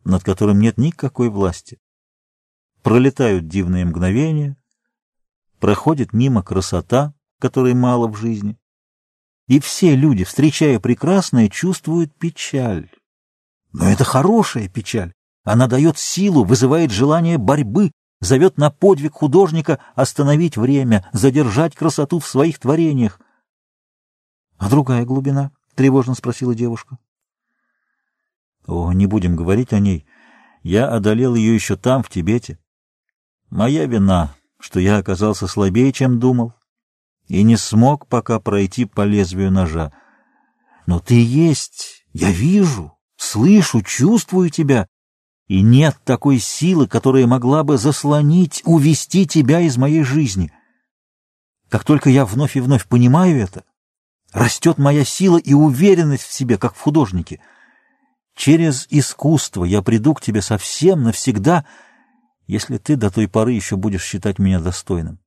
над 0.02 0.24
которым 0.24 0.60
нет 0.60 0.78
никакой 0.78 1.28
власти. 1.28 1.78
Пролетают 2.82 3.46
дивные 3.46 3.84
мгновения, 3.84 4.56
проходит 5.60 6.14
мимо 6.14 6.42
красота, 6.42 7.12
которой 7.38 7.74
мало 7.74 8.08
в 8.08 8.16
жизни. 8.16 8.56
И 9.46 9.60
все 9.60 9.94
люди, 9.94 10.24
встречая 10.24 10.80
прекрасное, 10.80 11.50
чувствуют 11.50 12.14
печаль. 12.14 12.88
Но 13.74 13.90
это 13.90 14.04
хорошая 14.04 14.70
печаль. 14.70 15.12
Она 15.46 15.68
дает 15.68 15.96
силу, 15.96 16.42
вызывает 16.42 16.90
желание 16.90 17.38
борьбы, 17.38 17.92
зовет 18.20 18.58
на 18.58 18.68
подвиг 18.68 19.12
художника 19.12 19.78
остановить 19.94 20.56
время, 20.56 21.08
задержать 21.12 21.76
красоту 21.76 22.18
в 22.18 22.26
своих 22.26 22.58
творениях.— 22.58 23.20
А 24.58 24.68
другая 24.68 25.04
глубина?— 25.04 25.52
тревожно 25.76 26.14
спросила 26.16 26.52
девушка.— 26.52 26.98
О, 28.66 28.92
не 28.92 29.06
будем 29.06 29.36
говорить 29.36 29.72
о 29.72 29.78
ней. 29.78 30.04
Я 30.64 30.88
одолел 30.88 31.36
ее 31.36 31.54
еще 31.54 31.76
там, 31.76 32.02
в 32.02 32.10
Тибете. 32.10 32.58
Моя 33.48 33.86
вина, 33.86 34.34
что 34.58 34.80
я 34.80 34.96
оказался 34.96 35.46
слабее, 35.46 35.92
чем 35.92 36.18
думал, 36.18 36.54
и 37.28 37.44
не 37.44 37.56
смог 37.56 38.08
пока 38.08 38.40
пройти 38.40 38.84
по 38.84 39.02
лезвию 39.02 39.52
ножа. 39.52 39.92
Но 40.86 40.98
ты 40.98 41.22
есть, 41.22 42.04
я 42.12 42.32
вижу, 42.32 42.98
слышу, 43.16 43.80
чувствую 43.82 44.50
тебя, 44.50 44.88
и 45.46 45.62
нет 45.62 45.96
такой 46.04 46.38
силы, 46.38 46.88
которая 46.88 47.26
могла 47.26 47.64
бы 47.64 47.78
заслонить, 47.78 48.62
увести 48.64 49.26
тебя 49.26 49.60
из 49.60 49.76
моей 49.76 50.02
жизни. 50.02 50.52
Как 51.68 51.84
только 51.84 52.10
я 52.10 52.24
вновь 52.24 52.56
и 52.56 52.60
вновь 52.60 52.86
понимаю 52.86 53.38
это, 53.38 53.64
растет 54.32 54.78
моя 54.78 55.04
сила 55.04 55.38
и 55.38 55.54
уверенность 55.54 56.24
в 56.24 56.32
себе, 56.32 56.58
как 56.58 56.74
в 56.74 56.80
художнике. 56.80 57.40
Через 58.34 58.86
искусство 58.90 59.64
я 59.64 59.82
приду 59.82 60.14
к 60.14 60.20
тебе 60.20 60.42
совсем 60.42 61.02
навсегда— 61.02 61.64
если 62.46 62.78
ты 62.78 62.96
до 62.96 63.10
той 63.10 63.28
поры 63.28 63.52
еще 63.52 63.76
будешь 63.76 64.04
считать 64.04 64.38
меня 64.38 64.60
достойным. 64.60 65.18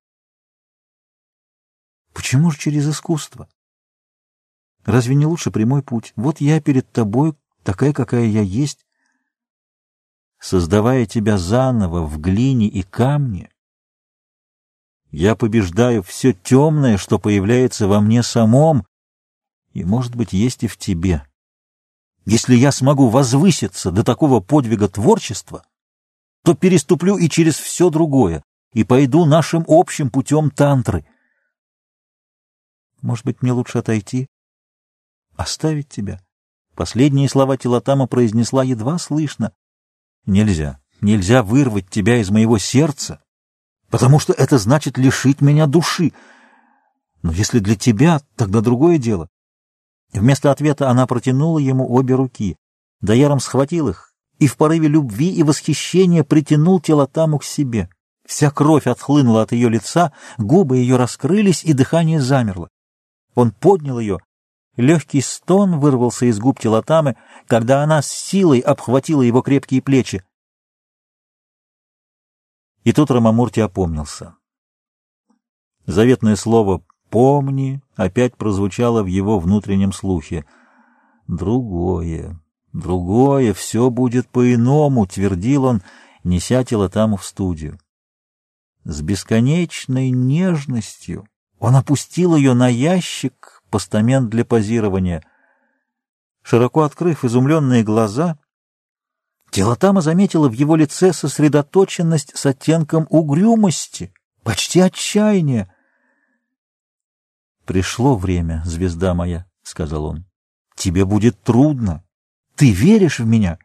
Почему 2.14 2.52
же 2.52 2.58
через 2.58 2.88
искусство? 2.88 3.50
Разве 4.86 5.16
не 5.16 5.26
лучше 5.26 5.52
прямой 5.52 5.84
путь? 5.84 6.14
Вот 6.16 6.42
я 6.42 6.62
перед 6.62 6.92
тобой, 6.92 7.36
такая, 7.64 7.94
какая 7.94 8.26
я 8.26 8.42
есть. 8.42 8.86
Создавая 10.40 11.06
тебя 11.06 11.38
заново 11.38 12.06
в 12.06 12.20
глине 12.20 12.68
и 12.68 12.82
камне, 12.82 13.50
я 15.12 15.36
побеждаю 15.36 16.04
все 16.04 16.34
темное, 16.34 16.98
что 16.98 17.20
появляется 17.20 17.88
во 17.88 18.00
мне 18.00 18.24
самом, 18.24 18.86
и, 19.74 19.84
может 19.84 20.16
быть, 20.16 20.34
есть 20.34 20.64
и 20.64 20.68
в 20.68 20.78
тебе. 20.78 21.26
Если 22.26 22.56
я 22.56 22.72
смогу 22.72 23.10
возвыситься 23.10 23.92
до 23.92 24.04
такого 24.04 24.40
подвига 24.40 24.88
творчества, 24.88 25.66
то 26.44 26.56
переступлю 26.56 27.18
и 27.18 27.28
через 27.28 27.58
все 27.58 27.90
другое, 27.90 28.44
и 28.74 28.84
пойду 28.84 29.26
нашим 29.26 29.66
общим 29.68 30.10
путем 30.12 30.52
тантры. 30.52 31.06
Может 33.02 33.26
быть, 33.26 33.42
мне 33.42 33.52
лучше 33.52 33.80
отойти? 33.80 34.28
Оставить 35.36 35.90
тебя? 35.90 36.22
Последние 36.76 37.28
слова 37.30 37.58
Тилатама 37.58 38.08
произнесла 38.08 38.64
едва 38.64 39.00
слышно. 39.00 39.54
Нельзя, 40.26 40.80
нельзя 41.02 41.44
вырвать 41.44 41.90
тебя 41.90 42.18
из 42.18 42.30
моего 42.30 42.58
сердца, 42.58 43.22
потому 43.90 44.20
что 44.20 44.34
это 44.34 44.58
значит 44.58 44.98
лишить 44.98 45.42
меня 45.42 45.66
души. 45.66 46.14
Но 47.22 47.32
если 47.32 47.60
для 47.60 47.76
тебя, 47.76 48.22
тогда 48.36 48.62
другое 48.62 48.98
дело. 48.98 49.28
Вместо 50.14 50.52
ответа 50.52 50.90
она 50.90 51.06
протянула 51.08 51.60
ему 51.60 51.92
обе 51.92 52.16
руки. 52.16 52.56
Даяром 53.02 53.40
схватил 53.40 53.90
их 53.90 54.10
и 54.40 54.48
в 54.48 54.56
порыве 54.56 54.88
любви 54.88 55.32
и 55.32 55.44
восхищения 55.44 56.24
притянул 56.24 56.80
Телотаму 56.80 57.40
к 57.40 57.44
себе. 57.44 57.90
Вся 58.26 58.50
кровь 58.52 58.88
отхлынула 58.88 59.44
от 59.44 59.52
ее 59.52 59.70
лица, 59.70 60.14
губы 60.38 60.78
ее 60.78 60.96
раскрылись, 60.96 61.64
и 61.64 61.74
дыхание 61.74 62.22
замерло. 62.22 62.70
Он 63.36 63.52
поднял 63.52 64.00
ее. 64.00 64.20
Легкий 64.80 65.20
стон 65.20 65.78
вырвался 65.82 66.26
из 66.28 66.40
губ 66.40 66.58
Телотамы, 66.58 67.18
когда 67.48 67.84
она 67.84 68.02
с 68.02 68.08
силой 68.08 68.60
обхватила 68.60 69.22
его 69.22 69.42
крепкие 69.42 69.82
плечи. 69.82 70.24
И 72.86 72.94
тут 72.94 73.12
Рамамурти 73.12 73.60
опомнился. 73.60 74.38
Заветное 75.86 76.38
слово 76.38 76.82
«помни» 77.10 77.82
опять 77.98 78.38
прозвучало 78.38 79.04
в 79.04 79.08
его 79.08 79.38
внутреннем 79.38 79.92
слухе. 79.92 80.46
«Другое, 81.28 82.40
другое, 82.72 83.54
все 83.54 83.90
будет 83.90 84.30
по-иному»,— 84.30 85.06
твердил 85.08 85.66
он, 85.66 85.82
неся 86.24 86.64
Телотаму 86.64 87.18
в 87.18 87.26
студию. 87.26 87.78
С 88.86 89.02
бесконечной 89.02 90.10
нежностью 90.12 91.28
он 91.60 91.76
опустил 91.76 92.38
ее 92.38 92.54
на 92.54 92.70
ящик, 92.70 93.59
постамент 93.70 94.30
для 94.30 94.46
позирования. 94.46 95.24
Широко 96.42 96.82
открыв 96.82 97.24
изумленные 97.24 97.84
глаза, 97.84 98.38
Телотама 99.52 100.02
заметила 100.02 100.48
в 100.48 100.54
его 100.54 100.76
лице 100.76 101.12
сосредоточенность 101.12 102.38
с 102.38 102.46
оттенком 102.46 103.08
угрюмости, 103.10 104.14
почти 104.44 104.80
отчаяния. 104.80 105.74
«Пришло 107.66 108.16
время, 108.16 108.62
звезда 108.66 109.14
моя»,— 109.14 109.46
сказал 109.64 110.06
он. 110.06 110.26
«Тебе 110.76 111.06
будет 111.06 111.42
трудно. 111.42 112.04
Ты 112.56 112.72
веришь 112.72 113.20
в 113.20 113.26
меня?» 113.26 113.58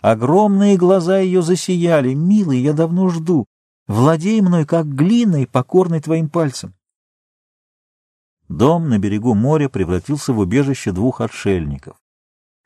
Огромные 0.00 0.76
глаза 0.76 1.18
ее 1.18 1.42
засияли. 1.42 2.12
«Милый, 2.14 2.60
я 2.60 2.72
давно 2.72 3.08
жду. 3.08 3.46
Владей 3.86 4.40
мной, 4.40 4.66
как 4.66 4.86
глиной, 4.86 5.46
покорной 5.46 6.00
твоим 6.00 6.28
пальцем. 6.28 6.74
Дом 8.52 8.90
на 8.90 8.98
берегу 8.98 9.34
моря 9.34 9.70
превратился 9.70 10.34
в 10.34 10.38
убежище 10.38 10.92
двух 10.92 11.22
отшельников. 11.22 11.96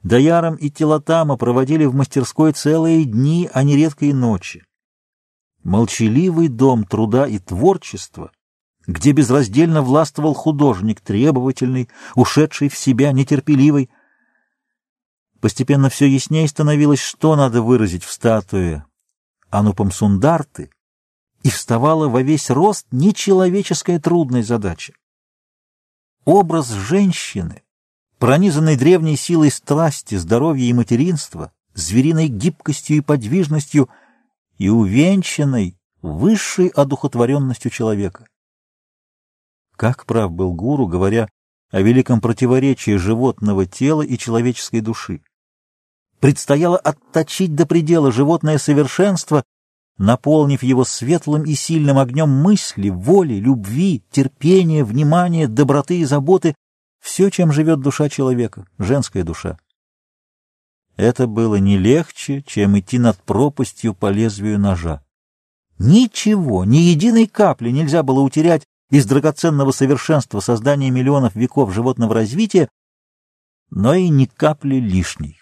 Даяром 0.02 0.56
и 0.56 0.68
Телотама 0.68 1.36
проводили 1.36 1.84
в 1.84 1.94
мастерской 1.94 2.50
целые 2.52 3.04
дни, 3.04 3.48
а 3.52 3.62
не 3.62 3.76
редкие 3.76 4.12
ночи. 4.12 4.64
Молчаливый 5.62 6.48
дом 6.48 6.84
труда 6.84 7.28
и 7.28 7.38
творчества, 7.38 8.32
где 8.88 9.12
безраздельно 9.12 9.80
властвовал 9.80 10.34
художник, 10.34 11.00
требовательный, 11.00 11.88
ушедший 12.16 12.68
в 12.68 12.76
себя, 12.76 13.12
нетерпеливый. 13.12 13.88
Постепенно 15.40 15.88
все 15.88 16.06
яснее 16.06 16.48
становилось, 16.48 17.00
что 17.00 17.36
надо 17.36 17.62
выразить 17.62 18.02
в 18.02 18.10
статуе 18.10 18.84
Анупам 19.50 19.92
Сундарты, 19.92 20.70
и 21.44 21.48
вставала 21.48 22.08
во 22.08 22.22
весь 22.22 22.50
рост 22.50 22.88
нечеловеческая 22.90 24.00
трудная 24.00 24.42
задача. 24.42 24.92
Образ 26.26 26.72
женщины, 26.72 27.62
пронизанной 28.18 28.76
древней 28.76 29.16
силой 29.16 29.52
страсти, 29.52 30.16
здоровья 30.16 30.64
и 30.64 30.72
материнства, 30.72 31.52
звериной 31.72 32.26
гибкостью 32.26 32.96
и 32.96 33.00
подвижностью 33.00 33.88
и 34.58 34.68
увенчанной 34.68 35.78
высшей 36.02 36.66
одухотворенностью 36.66 37.70
человека. 37.70 38.26
Как 39.76 40.04
прав 40.04 40.32
был 40.32 40.52
гуру, 40.52 40.88
говоря 40.88 41.28
о 41.70 41.80
великом 41.80 42.20
противоречии 42.20 42.96
животного 42.96 43.64
тела 43.64 44.02
и 44.02 44.18
человеческой 44.18 44.80
души. 44.80 45.22
Предстояло 46.18 46.76
отточить 46.76 47.54
до 47.54 47.66
предела 47.66 48.10
животное 48.10 48.58
совершенство 48.58 49.44
наполнив 49.98 50.62
его 50.62 50.84
светлым 50.84 51.44
и 51.44 51.54
сильным 51.54 51.98
огнем 51.98 52.28
мысли, 52.28 52.90
воли, 52.90 53.34
любви, 53.34 54.02
терпения, 54.10 54.84
внимания, 54.84 55.48
доброты 55.48 55.98
и 56.00 56.04
заботы, 56.04 56.54
все, 57.00 57.30
чем 57.30 57.52
живет 57.52 57.80
душа 57.80 58.08
человека, 58.08 58.66
женская 58.78 59.22
душа. 59.22 59.58
Это 60.96 61.26
было 61.26 61.56
не 61.56 61.78
легче, 61.78 62.42
чем 62.42 62.78
идти 62.78 62.98
над 62.98 63.22
пропастью 63.22 63.94
по 63.94 64.10
лезвию 64.10 64.58
ножа. 64.58 65.02
Ничего, 65.78 66.64
ни 66.64 66.78
единой 66.78 67.26
капли 67.26 67.70
нельзя 67.70 68.02
было 68.02 68.20
утерять 68.20 68.64
из 68.90 69.04
драгоценного 69.04 69.72
совершенства 69.72 70.40
создания 70.40 70.90
миллионов 70.90 71.34
веков 71.34 71.72
животного 71.72 72.14
развития, 72.14 72.68
но 73.70 73.94
и 73.94 74.08
ни 74.08 74.24
капли 74.24 74.76
лишней. 74.76 75.38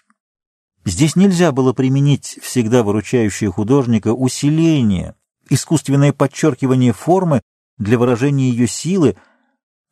Здесь 0.85 1.15
нельзя 1.15 1.51
было 1.51 1.73
применить 1.73 2.39
всегда 2.43 2.83
выручающее 2.83 3.51
художника 3.51 4.13
усиление, 4.13 5.15
искусственное 5.49 6.13
подчеркивание 6.13 6.93
формы 6.93 7.41
для 7.79 7.97
выражения 7.97 8.51
ее 8.51 8.67
силы, 8.67 9.17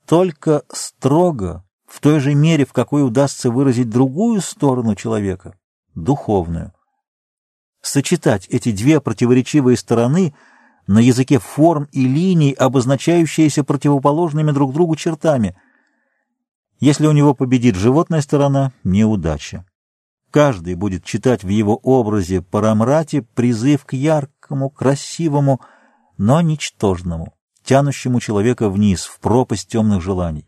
только 0.06 0.63
строго, 0.71 1.65
в 1.88 1.99
той 1.99 2.19
же 2.19 2.36
мере, 2.36 2.65
в 2.65 2.73
какой 2.73 3.03
удастся 3.03 3.49
выразить 3.49 3.89
другую 3.89 4.41
сторону 4.41 4.93
человека, 4.93 5.58
духовную. 5.95 6.73
Сочетать 7.82 8.47
эти 8.49 8.71
две 8.71 9.01
противоречивые 9.01 9.77
стороны 9.77 10.36
на 10.86 10.99
языке 10.99 11.39
форм 11.39 11.88
и 11.91 12.06
линий, 12.06 12.53
обозначающиеся 12.53 13.63
противоположными 13.63 14.51
друг 14.51 14.73
другу 14.73 14.95
чертами. 14.95 15.56
Если 16.79 17.08
у 17.08 17.13
него 17.13 17.34
победит 17.34 17.75
животная 17.75 18.21
сторона— 18.21 18.73
неудача. 18.84 19.65
Каждый 20.34 20.74
будет 20.74 21.06
читать 21.06 21.43
в 21.43 21.50
его 21.50 21.76
образе 21.76 22.41
Парамрати 22.41 23.19
призыв 23.19 23.86
к 23.86 23.93
яркому, 23.93 24.72
красивому, 24.72 25.62
но 26.17 26.41
ничтожному, 26.41 27.36
тянущему 27.63 28.19
человека 28.19 28.72
вниз, 28.72 29.06
в 29.06 29.19
пропасть 29.19 29.69
темных 29.69 30.02
желаний. 30.02 30.48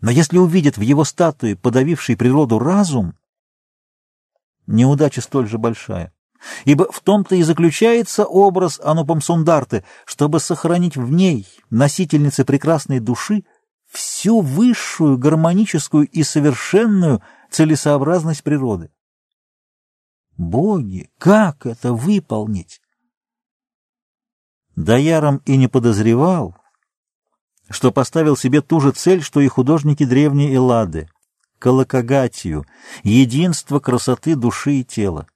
Но 0.00 0.12
если 0.12 0.38
увидит 0.38 0.76
в 0.76 0.80
его 0.80 1.02
статуе 1.02 1.56
подавивший 1.56 2.16
природу 2.16 2.60
разум, 2.60 3.16
неудача 4.68 5.22
столь 5.22 5.48
же 5.48 5.58
большая. 5.58 6.12
Ибо 6.64 6.86
в 6.92 7.00
том-то 7.00 7.34
и 7.34 7.42
заключается 7.42 8.24
образ 8.24 8.78
Анупам 8.78 9.20
Сундарты, 9.20 9.82
чтобы 10.04 10.38
сохранить 10.38 10.96
в 10.96 11.10
ней, 11.10 11.48
носительнице 11.70 12.44
прекрасной 12.44 13.00
души, 13.00 13.42
всю 13.90 14.40
высшую, 14.40 15.18
гармоническую 15.18 16.06
и 16.06 16.22
совершенную 16.22 17.22
целесообразность 17.52 18.42
природы. 18.42 18.90
Боги, 20.36 21.10
как 21.18 21.66
это 21.66 21.92
выполнить? 21.92 22.80
Даяром 24.74 25.42
и 25.44 25.56
не 25.56 25.68
подозревал, 25.68 26.56
что 27.68 27.92
поставил 27.92 28.36
себе 28.36 28.62
ту 28.62 28.80
же 28.80 28.92
цель, 28.92 29.22
что 29.22 29.40
и 29.40 29.48
художники 29.48 30.04
древней 30.04 30.54
Эллады— 30.54 31.08
колокогатию, 31.62 32.66
единство 33.04 33.78
красоты 33.78 34.34
души 34.34 34.80
и 34.80 34.84
тела. 34.84 35.28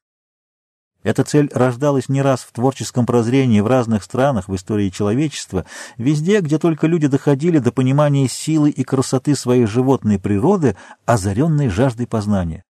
Эта 1.07 1.23
цель 1.23 1.49
рождалась 1.55 2.09
не 2.09 2.21
раз 2.21 2.41
в 2.41 2.51
творческом 2.51 3.07
прозрении 3.07 3.61
в 3.61 3.69
разных 3.69 4.03
странах 4.03 4.49
в 4.49 4.57
истории 4.57 4.89
человечества, 4.89 5.65
везде, 5.99 6.41
где 6.41 6.59
только 6.59 6.89
люди 6.89 7.07
доходили 7.07 7.61
до 7.61 7.71
понимания 7.71 8.27
силы 8.27 8.71
и 8.71 8.83
красоты 8.83 9.37
своей 9.37 9.67
животной 9.67 10.19
природы, 10.19 10.77
озаренной 11.05 11.69
жаждой 11.69 12.09
познания. 12.09 12.65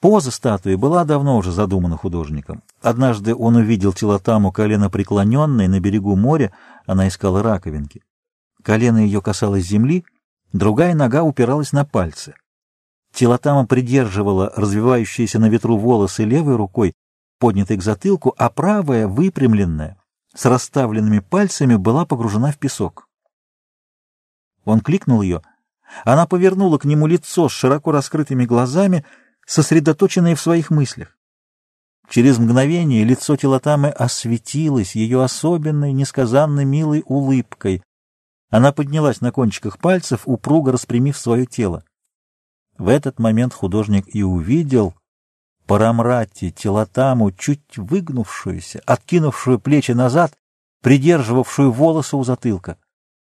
Поза 0.00 0.30
статуи 0.30 0.74
была 0.74 1.06
давно 1.06 1.38
уже 1.38 1.50
задумана 1.50 1.96
художником. 1.96 2.62
Однажды 2.82 3.34
он 3.34 3.56
увидел 3.56 3.94
Телотаму 3.94 4.52
колено 4.52 4.90
преклоненной 4.90 5.66
на 5.66 5.80
берегу 5.80 6.14
моря, 6.14 6.52
она 6.84 7.08
искала 7.08 7.42
раковинки. 7.42 8.02
Колено 8.62 8.98
ее 8.98 9.22
касалось 9.22 9.64
земли, 9.64 10.04
другая 10.52 10.94
нога 10.94 11.22
упиралась 11.22 11.72
на 11.72 11.86
пальцы. 11.86 12.34
Телотама 13.12 13.66
придерживала 13.66 14.52
развивающиеся 14.56 15.38
на 15.38 15.48
ветру 15.48 15.76
волосы 15.76 16.24
левой 16.24 16.56
рукой, 16.56 16.94
поднятой 17.38 17.76
к 17.76 17.82
затылку, 17.82 18.34
а 18.38 18.50
правая, 18.50 19.06
выпрямленная, 19.08 19.98
с 20.34 20.44
расставленными 20.44 21.18
пальцами, 21.18 21.74
была 21.74 22.06
погружена 22.06 22.52
в 22.52 22.58
песок. 22.58 23.08
Он 24.64 24.80
кликнул 24.80 25.22
ее. 25.22 25.42
Она 26.04 26.26
повернула 26.26 26.78
к 26.78 26.84
нему 26.84 27.06
лицо 27.06 27.48
с 27.48 27.52
широко 27.52 27.90
раскрытыми 27.90 28.44
глазами, 28.44 29.04
сосредоточенное 29.46 30.36
в 30.36 30.40
своих 30.40 30.70
мыслях. 30.70 31.16
Через 32.08 32.38
мгновение 32.38 33.04
лицо 33.04 33.36
Телотамы 33.36 33.88
осветилось 33.88 34.94
ее 34.94 35.22
особенной, 35.22 35.92
несказанно 35.92 36.64
милой 36.64 37.04
улыбкой. 37.06 37.82
Она 38.50 38.72
поднялась 38.72 39.20
на 39.20 39.30
кончиках 39.30 39.78
пальцев, 39.78 40.22
упруго 40.24 40.72
распрямив 40.72 41.16
свое 41.16 41.46
тело. 41.46 41.84
В 42.80 42.88
этот 42.88 43.18
момент 43.18 43.52
художник 43.52 44.06
и 44.06 44.22
увидел 44.22 44.94
Парамрати, 45.66 46.50
телотаму, 46.50 47.30
чуть 47.30 47.76
выгнувшуюся, 47.76 48.80
откинувшую 48.86 49.60
плечи 49.60 49.92
назад, 49.92 50.32
придерживавшую 50.80 51.72
волосы 51.72 52.16
у 52.16 52.24
затылка. 52.24 52.78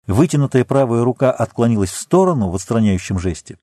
Вытянутая 0.07 0.65
правая 0.65 1.05
рука 1.05 1.31
отклонилась 1.31 1.91
в 1.91 1.99
сторону 1.99 2.49
в 2.49 2.55
отстраняющем 2.55 3.19
жесте. 3.19 3.59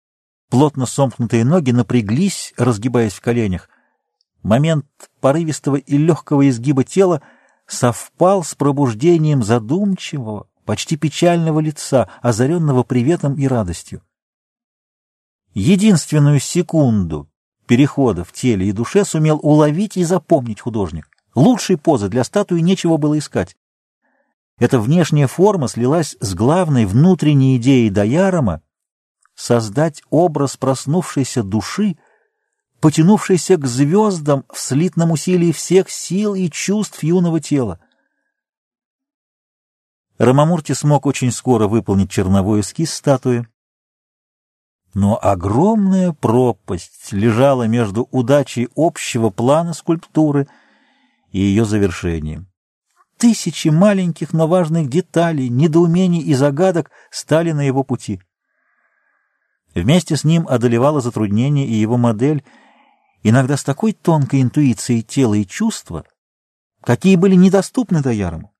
Плотно 0.51 0.85
сомкнутые 0.85 1.43
ноги 1.45 1.71
напряглись, 1.71 2.53
разгибаясь 2.57 3.13
в 3.13 3.21
коленях. 3.21 3.67
Момент 4.43 4.85
порывистого 5.19 5.77
и 5.77 5.97
легкого 5.97 6.47
изгиба 6.47 6.83
тела 6.83 7.23
совпал 7.65 8.43
с 8.43 8.53
пробуждением 8.53 9.41
задумчивого, 9.41 10.45
почти 10.63 10.95
печального 10.95 11.59
лица, 11.59 12.07
озаренного 12.21 12.83
приветом 12.83 13.33
и 13.33 13.47
радостью. 13.47 14.03
Единственную 15.53 16.39
секунду 16.39 17.29
перехода 17.67 18.23
в 18.23 18.31
теле 18.31 18.67
и 18.67 18.71
душе 18.71 19.03
сумел 19.03 19.39
уловить 19.41 19.97
и 19.97 20.03
запомнить 20.03 20.61
художник. 20.61 21.09
Лучшей 21.35 21.77
позы 21.77 22.09
для 22.09 22.23
статуи 22.23 22.59
нечего 22.59 22.97
было 22.97 23.17
искать. 23.17 23.57
Эта 24.57 24.79
внешняя 24.79 25.27
форма 25.27 25.67
слилась 25.67 26.15
с 26.19 26.33
главной 26.35 26.85
внутренней 26.85 27.57
идеей 27.57 27.89
Даярома 27.89 28.61
создать 29.35 30.03
образ 30.09 30.55
проснувшейся 30.55 31.43
души, 31.43 31.97
потянувшейся 32.79 33.57
к 33.57 33.65
звездам 33.65 34.45
в 34.53 34.59
слитном 34.59 35.11
усилии 35.11 35.51
всех 35.51 35.89
сил 35.89 36.35
и 36.35 36.49
чувств 36.49 37.03
юного 37.03 37.39
тела. 37.39 37.79
Рамамурти 40.17 40.73
смог 40.73 41.05
очень 41.07 41.31
скоро 41.31 41.67
выполнить 41.67 42.11
черновой 42.11 42.61
эскиз 42.61 42.93
статуи, 42.93 43.47
но 44.93 45.17
огромная 45.21 46.11
пропасть 46.11 47.13
лежала 47.13 47.67
между 47.67 48.07
удачей 48.11 48.67
общего 48.75 49.29
плана 49.29 49.73
скульптуры 49.73 50.47
и 51.31 51.39
ее 51.39 51.65
завершением. 51.65 52.47
Тысячи 53.17 53.69
маленьких, 53.69 54.33
но 54.33 54.47
важных 54.47 54.89
деталей, 54.89 55.47
недоумений 55.49 56.21
и 56.21 56.33
загадок 56.33 56.89
стали 57.09 57.51
на 57.51 57.61
его 57.61 57.83
пути. 57.83 58.21
Вместе 59.73 60.17
с 60.17 60.23
ним 60.23 60.47
одолевало 60.47 60.99
затруднение 60.99 61.67
и 61.67 61.73
его 61.73 61.97
модель, 61.97 62.43
иногда 63.23 63.55
с 63.55 63.63
такой 63.63 63.93
тонкой 63.93 64.41
интуицией 64.41 65.03
тела 65.03 65.35
и 65.35 65.45
чувства, 65.45 66.03
какие 66.83 67.15
были 67.15 67.35
недоступны 67.35 68.01
Даярому. 68.01 68.51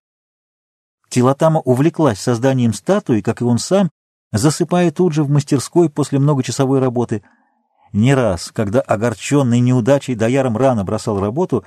Тилатама 1.10 1.60
увлеклась 1.60 2.20
созданием 2.20 2.74
статуи, 2.74 3.20
как 3.20 3.42
и 3.42 3.44
он 3.44 3.58
сам, 3.58 3.90
засыпая 4.32 4.92
тут 4.92 5.14
же 5.14 5.24
в 5.24 5.30
мастерской 5.30 5.90
после 5.90 6.20
многочасовой 6.20 6.80
работы. 6.80 7.24
Не 7.94 8.14
раз, 8.14 8.52
когда 8.54 8.82
огорченный 8.82 9.60
неудачей 9.60 10.16
Даяром 10.16 10.58
рано 10.58 10.84
бросал 10.84 11.20
работу, 11.20 11.66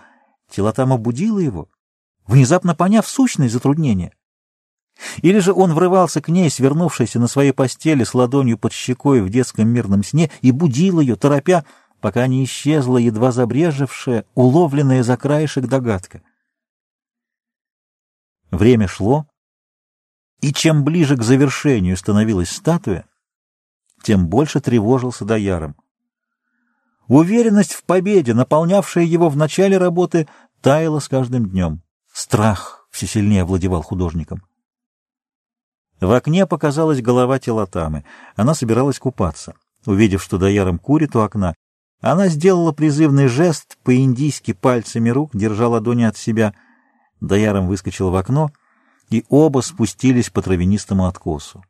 Телотама 0.51 0.97
будила 0.97 1.39
его, 1.39 1.69
внезапно 2.27 2.75
поняв 2.75 3.07
сущность 3.07 3.53
затруднения. 3.53 4.13
Или 5.23 5.41
же 5.41 5.53
он 5.53 5.75
врывался 5.75 6.21
к 6.21 6.29
ней, 6.29 6.49
свернувшейся 6.51 7.19
на 7.19 7.27
своей 7.27 7.53
постели 7.53 8.05
с 8.05 8.15
ладонью 8.15 8.59
под 8.59 8.73
щекой 8.73 9.21
в 9.21 9.29
детском 9.29 9.69
мирном 9.69 10.05
сне, 10.05 10.31
и 10.41 10.53
будил 10.53 11.01
ее, 11.01 11.17
торопя, 11.17 11.65
пока 12.01 12.27
не 12.27 12.45
исчезла 12.45 12.99
едва 12.99 13.33
забрежевшая, 13.33 14.25
уловленная 14.35 15.03
за 15.03 15.17
краешек 15.17 15.67
догадка. 15.67 16.23
Время 18.51 18.87
шло, 18.87 19.27
и 20.45 20.53
чем 20.53 20.85
ближе 20.85 21.17
к 21.17 21.23
завершению 21.23 21.97
становилась 21.97 22.51
статуя, 22.51 23.07
тем 24.03 24.29
больше 24.29 24.61
тревожился 24.61 25.25
Даяром. 25.25 25.75
Уверенность 27.09 27.73
в 27.73 27.83
победе, 27.85 28.35
наполнявшая 28.35 29.05
его 29.05 29.31
в 29.31 29.39
начале 29.39 29.79
работы, 29.79 30.29
таяла 30.61 30.99
с 30.99 31.09
каждым 31.09 31.49
днем. 31.49 31.81
Страх 32.13 32.87
все 32.91 33.07
сильнее 33.07 33.43
овладевал 33.43 33.81
художником. 33.81 34.43
В 35.99 36.13
окне 36.13 36.47
показалась 36.47 37.01
голова 37.01 37.39
Телотамы. 37.39 38.05
Она 38.37 38.55
собиралась 38.55 38.99
купаться. 38.99 39.55
Увидев, 39.87 40.23
что 40.23 40.37
Даяром 40.37 40.79
курит 40.79 41.17
у 41.17 41.21
окна, 41.21 41.55
она 42.03 42.29
сделала 42.29 42.73
призывный 42.73 43.29
жест, 43.29 43.79
по-индийски 43.83 44.53
пальцами 44.53 45.09
рук, 45.09 45.31
держа 45.33 45.69
ладони 45.69 46.03
от 46.03 46.19
себя. 46.19 46.55
Даяром 47.23 47.67
выскочил 47.67 48.11
в 48.11 48.17
окно— 48.17 48.51
и 49.11 49.25
оба 49.29 49.61
спустились 49.61 50.31
по 50.31 50.43
травянистому 50.43 51.07
откосу. 51.07 51.65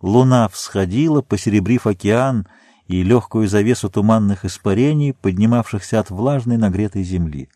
Луна 0.00 0.48
всходила, 0.48 1.22
посеребрив 1.22 1.86
океан 1.86 2.46
и 2.86 3.02
легкую 3.02 3.48
завесу 3.48 3.88
туманных 3.90 4.44
испарений, 4.44 5.14
поднимавшихся 5.14 6.00
от 6.00 6.10
влажной 6.10 6.56
нагретой 6.56 7.02
земли. 7.02 7.48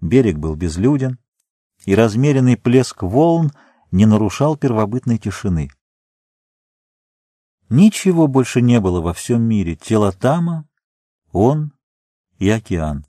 Берег 0.00 0.36
был 0.36 0.54
безлюден, 0.54 1.18
и 1.84 1.94
размеренный 1.94 2.56
плеск 2.56 3.02
волн 3.02 3.52
не 3.90 4.06
нарушал 4.06 4.56
первобытной 4.56 5.18
тишины. 5.18 5.70
Ничего 7.68 8.28
больше 8.28 8.60
не 8.60 8.80
было 8.80 9.00
во 9.00 9.12
всем 9.12 9.42
мире. 9.42 9.74
Тело 9.74 10.12
Тама, 10.12 10.68
он 11.32 11.72
и 12.38 12.48
океан. 12.48 13.06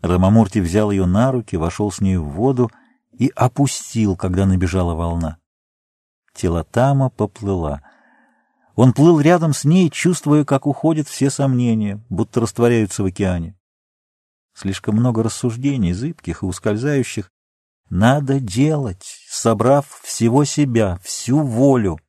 Рамамурти 0.00 0.60
взял 0.60 0.90
ее 0.90 1.04
на 1.06 1.30
руки, 1.30 1.56
вошел 1.56 1.90
с 1.90 2.00
ней 2.00 2.16
в 2.16 2.24
воду 2.24 2.70
и 3.20 3.30
опустил, 3.36 4.16
когда 4.16 4.46
набежала 4.46 4.94
волна. 4.94 5.36
Телотама 6.34 7.10
поплыла. 7.10 7.82
Он 8.76 8.94
плыл 8.94 9.20
рядом 9.20 9.52
с 9.52 9.64
ней, 9.64 9.90
чувствуя, 9.90 10.46
как 10.46 10.66
уходят 10.66 11.06
все 11.06 11.28
сомнения, 11.28 12.02
будто 12.08 12.40
растворяются 12.40 13.02
в 13.02 13.06
океане. 13.06 13.54
Слишком 14.54 14.96
много 14.96 15.22
рассуждений, 15.22 15.92
зыбких 15.92 16.42
и 16.42 16.46
ускользающих. 16.46 17.30
Надо 17.90 18.40
делать, 18.40 19.04
собрав 19.28 20.00
всего 20.02 20.44
себя, 20.44 20.98
всю 21.02 21.40
волю. 21.40 22.00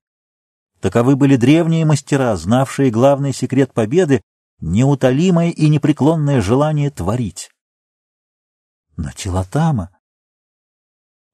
Таковы 0.80 1.18
были 1.18 1.36
древние 1.36 1.84
мастера, 1.84 2.38
знавшие 2.38 2.90
главный 2.90 3.34
секрет 3.34 3.74
победы, 3.74 4.22
неутолимое 4.62 5.50
и 5.50 5.68
непреклонное 5.68 6.42
желание 6.42 6.90
творить. 6.90 7.52
Но 8.96 9.12
Телотама 9.12 9.90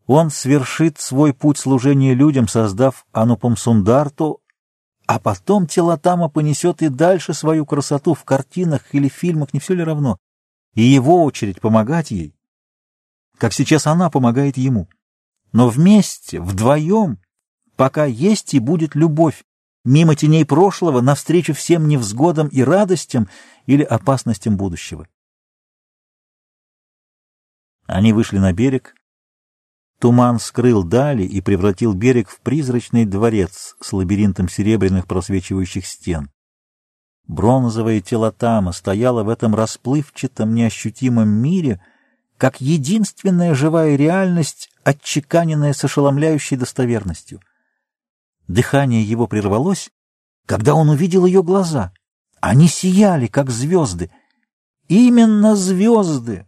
он 0.08 0.30
свершит 0.32 1.00
свой 1.00 1.34
путь 1.34 1.58
служения 1.58 2.14
людям, 2.14 2.48
создав 2.48 3.06
Анупам 3.12 3.58
Сундарту, 3.58 4.42
а 5.06 5.20
потом 5.20 5.68
Телотама 5.68 6.30
понесет 6.30 6.82
и 6.82 6.88
дальше 6.88 7.34
свою 7.34 7.66
красоту 7.66 8.14
в 8.14 8.24
картинах 8.24 8.94
или 8.94 9.10
фильмах, 9.10 9.54
не 9.54 9.60
все 9.60 9.74
ли 9.74 9.84
равно, 9.84 10.18
и 10.74 10.82
его 10.82 11.24
очередь 11.24 11.60
помогать 11.62 12.12
ей, 12.12 12.34
как 13.38 13.54
сейчас 13.54 13.86
она 13.86 14.10
помогает 14.10 14.58
ему. 14.58 14.88
Но 15.52 15.70
вместе, 15.70 16.42
вдвоем, 16.42 17.20
пока 17.76 18.06
есть 18.06 18.54
и 18.54 18.60
будет 18.60 18.96
любовь, 18.96 19.44
мимо 19.84 20.16
теней 20.16 20.46
прошлого, 20.46 21.02
навстречу 21.02 21.54
всем 21.54 21.88
невзгодам 21.88 22.48
и 22.48 22.62
радостям 22.62 23.30
или 23.66 23.84
опасностям 23.84 24.58
будущего. 24.58 25.08
Они 27.86 28.12
вышли 28.12 28.38
на 28.38 28.52
берег, 28.52 28.97
Туман 30.00 30.40
скрыл 30.40 30.84
дали 30.84 31.24
и 31.24 31.42
превратил 31.42 31.94
берег 31.94 32.30
в 32.30 32.40
призрачный 32.42 33.06
дворец 33.06 33.76
с 33.82 33.94
лабиринтом 33.94 34.48
серебряных 34.48 35.08
просвечивающих 35.08 35.86
стен. 35.86 36.30
Бронзовое 37.28 38.00
тело 38.00 38.32
Тама 38.32 38.72
стояло 38.72 39.24
в 39.24 39.30
этом 39.30 39.56
расплывчатом, 39.56 40.54
неощутимом 40.54 41.28
мире, 41.28 41.82
как 42.38 42.62
единственная 42.62 43.56
живая 43.56 43.96
реальность, 43.96 44.70
отчеканенная 44.84 45.74
с 45.74 45.84
ошеломляющей 45.84 46.56
достоверностью. 46.56 47.42
Дыхание 48.48 49.04
его 49.04 49.28
прервалось, 49.28 49.90
когда 50.46 50.76
он 50.76 50.90
увидел 50.90 51.26
ее 51.26 51.44
глаза. 51.44 51.92
Они 52.40 52.68
сияли, 52.68 53.28
как 53.28 53.50
звезды. 53.50 54.12
Именно 54.88 55.56
звезды! 55.56 56.46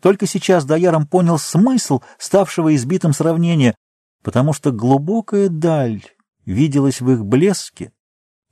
Только 0.00 0.26
сейчас 0.26 0.64
Даяром 0.64 1.06
понял 1.06 1.38
смысл 1.38 2.00
ставшего 2.18 2.74
избитым 2.74 3.12
сравнения, 3.12 3.74
потому 4.22 4.52
что 4.52 4.72
глубокая 4.72 5.48
даль 5.48 6.02
виделась 6.44 7.00
в 7.00 7.10
их 7.10 7.24
блеске, 7.24 7.92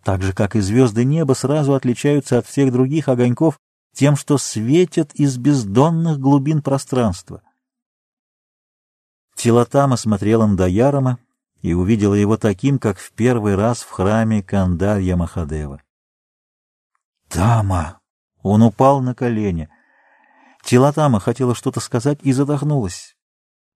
так 0.03 0.23
же, 0.23 0.33
как 0.33 0.57
и 0.57 0.61
звезды 0.61 1.05
неба 1.05 1.35
сразу 1.35 1.75
отличаются 1.75 2.39
от 2.39 2.47
всех 2.47 2.73
других 2.73 3.09
огоньков 3.09 3.59
тем, 3.95 4.17
что 4.17 4.39
светят 4.39 5.15
из 5.15 5.37
бездонных 5.37 6.19
глубин 6.19 6.63
пространства. 6.63 7.43
Тилатама 9.37 9.97
смотрела 9.97 10.47
на 10.47 10.57
Даярома 10.57 11.19
и 11.63 11.73
увидела 11.75 12.15
его 12.15 12.37
таким, 12.37 12.79
как 12.79 12.99
в 12.99 13.13
первый 13.13 13.55
раз 13.55 13.83
в 13.83 13.91
храме 13.91 14.43
Кандарья 14.43 15.17
Махадева. 15.17 15.83
«Тама!» 17.29 18.01
Он 18.43 18.63
упал 18.63 19.01
на 19.01 19.15
колени— 19.15 19.71
Телотама 20.65 21.21
хотела 21.21 21.55
что-то 21.55 21.81
сказать 21.81 22.19
и 22.23 22.33
задохнулась. 22.33 23.17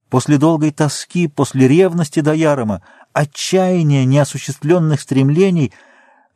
после 0.08 0.38
долгой 0.38 0.70
тоски, 0.70 1.28
после 1.28 1.68
ревности 1.68 2.20
до 2.20 2.32
Ярома, 2.32 2.82
отчаяния 3.12 4.06
неосуществленных 4.06 5.02
стремлений, 5.02 5.74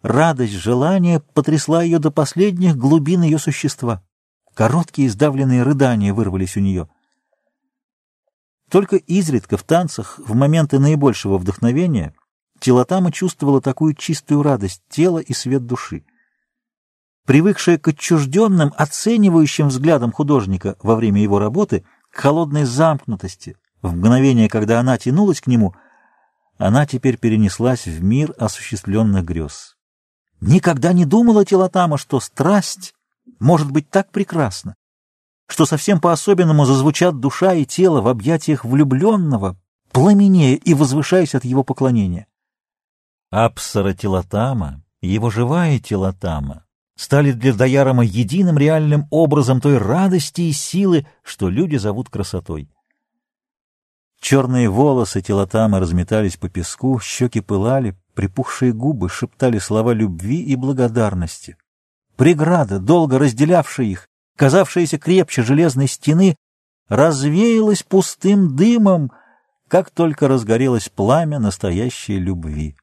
радость 0.02 0.52
желания 0.52 1.20
потрясла 1.20 1.82
ее 1.82 1.98
до 1.98 2.10
последних 2.10 2.76
глубин 2.76 3.22
ее 3.22 3.38
существа. 3.38 4.02
Короткие 4.52 5.08
сдавленные 5.08 5.62
рыдания 5.62 6.12
вырвались 6.12 6.58
у 6.58 6.60
нее. 6.60 6.90
Только 8.70 8.96
изредка 8.96 9.56
в 9.56 9.62
танцах, 9.62 10.18
в 10.18 10.34
моменты 10.34 10.78
наибольшего 10.78 11.38
вдохновения, 11.38 12.14
Телотама 12.60 13.10
чувствовала 13.10 13.62
такую 13.62 13.94
чистую 13.94 14.42
радость 14.42 14.82
тела 14.90 15.18
и 15.18 15.32
свет 15.32 15.66
души. 15.66 16.04
Привыкшая 17.26 17.78
к 17.78 17.88
отчужденным, 17.88 18.72
оценивающим 18.76 19.68
взглядам 19.68 20.12
художника 20.12 20.76
во 20.82 20.96
время 20.96 21.22
его 21.22 21.38
работы, 21.38 21.84
к 22.10 22.16
холодной 22.16 22.64
замкнутости, 22.64 23.56
в 23.80 23.94
мгновение, 23.94 24.48
когда 24.48 24.80
она 24.80 24.98
тянулась 24.98 25.40
к 25.40 25.46
нему, 25.46 25.74
она 26.58 26.84
теперь 26.86 27.16
перенеслась 27.16 27.86
в 27.86 28.02
мир 28.02 28.34
осуществленных 28.38 29.24
грез. 29.24 29.76
Никогда 30.40 30.92
не 30.92 31.04
думала 31.04 31.44
Телотама, 31.44 31.96
что 31.96 32.18
страсть 32.18 32.94
может 33.38 33.70
быть 33.70 33.88
так 33.88 34.10
прекрасна, 34.10 34.74
что 35.48 35.66
совсем 35.66 36.00
по-особенному 36.00 36.64
зазвучат 36.64 37.20
душа 37.20 37.54
и 37.54 37.64
тело 37.64 38.00
в 38.00 38.08
объятиях 38.08 38.64
влюбленного, 38.64 39.56
пламенея 39.92 40.56
и 40.56 40.74
возвышаясь 40.74 41.34
от 41.34 41.44
его 41.44 41.62
поклонения. 41.62 42.26
Апсара 43.30 43.94
Телотама, 43.94 44.82
его 45.00 45.30
живая 45.30 45.78
Телотама, 45.78 46.61
стали 46.96 47.32
для 47.32 47.52
Даярома 47.52 48.04
единым 48.04 48.58
реальным 48.58 49.06
образом 49.10 49.60
той 49.60 49.78
радости 49.78 50.42
и 50.42 50.52
силы, 50.52 51.06
что 51.22 51.48
люди 51.48 51.76
зовут 51.76 52.08
красотой. 52.08 52.68
Черные 54.20 54.68
волосы 54.68 55.20
Телотамы 55.20 55.80
разметались 55.80 56.36
по 56.36 56.48
песку, 56.48 57.00
щеки 57.00 57.40
пылали, 57.40 57.96
припухшие 58.14 58.72
губы 58.72 59.08
шептали 59.08 59.58
слова 59.58 59.92
любви 59.92 60.40
и 60.42 60.54
благодарности. 60.54 61.56
Преграда, 62.16 62.78
долго 62.78 63.18
разделявшая 63.18 63.86
их, 63.86 64.08
казавшаяся 64.36 64.98
крепче 64.98 65.42
железной 65.42 65.88
стены, 65.88 66.36
развеялась 66.88 67.82
пустым 67.82 68.54
дымом, 68.54 69.10
как 69.66 69.90
только 69.90 70.28
разгорелось 70.28 70.88
пламя 70.88 71.38
настоящей 71.38 72.18
любви. 72.18 72.76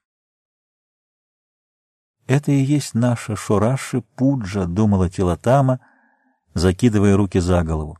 «Это 2.30 2.52
и 2.52 2.62
есть 2.62 2.94
наша 2.94 3.36
Шураши 3.36 4.02
Пуджа»,— 4.16 4.66
думала 4.68 5.10
Тилатама, 5.10 5.80
закидывая 6.54 7.18
руки 7.18 7.40
за 7.40 7.64
голову. 7.64 7.98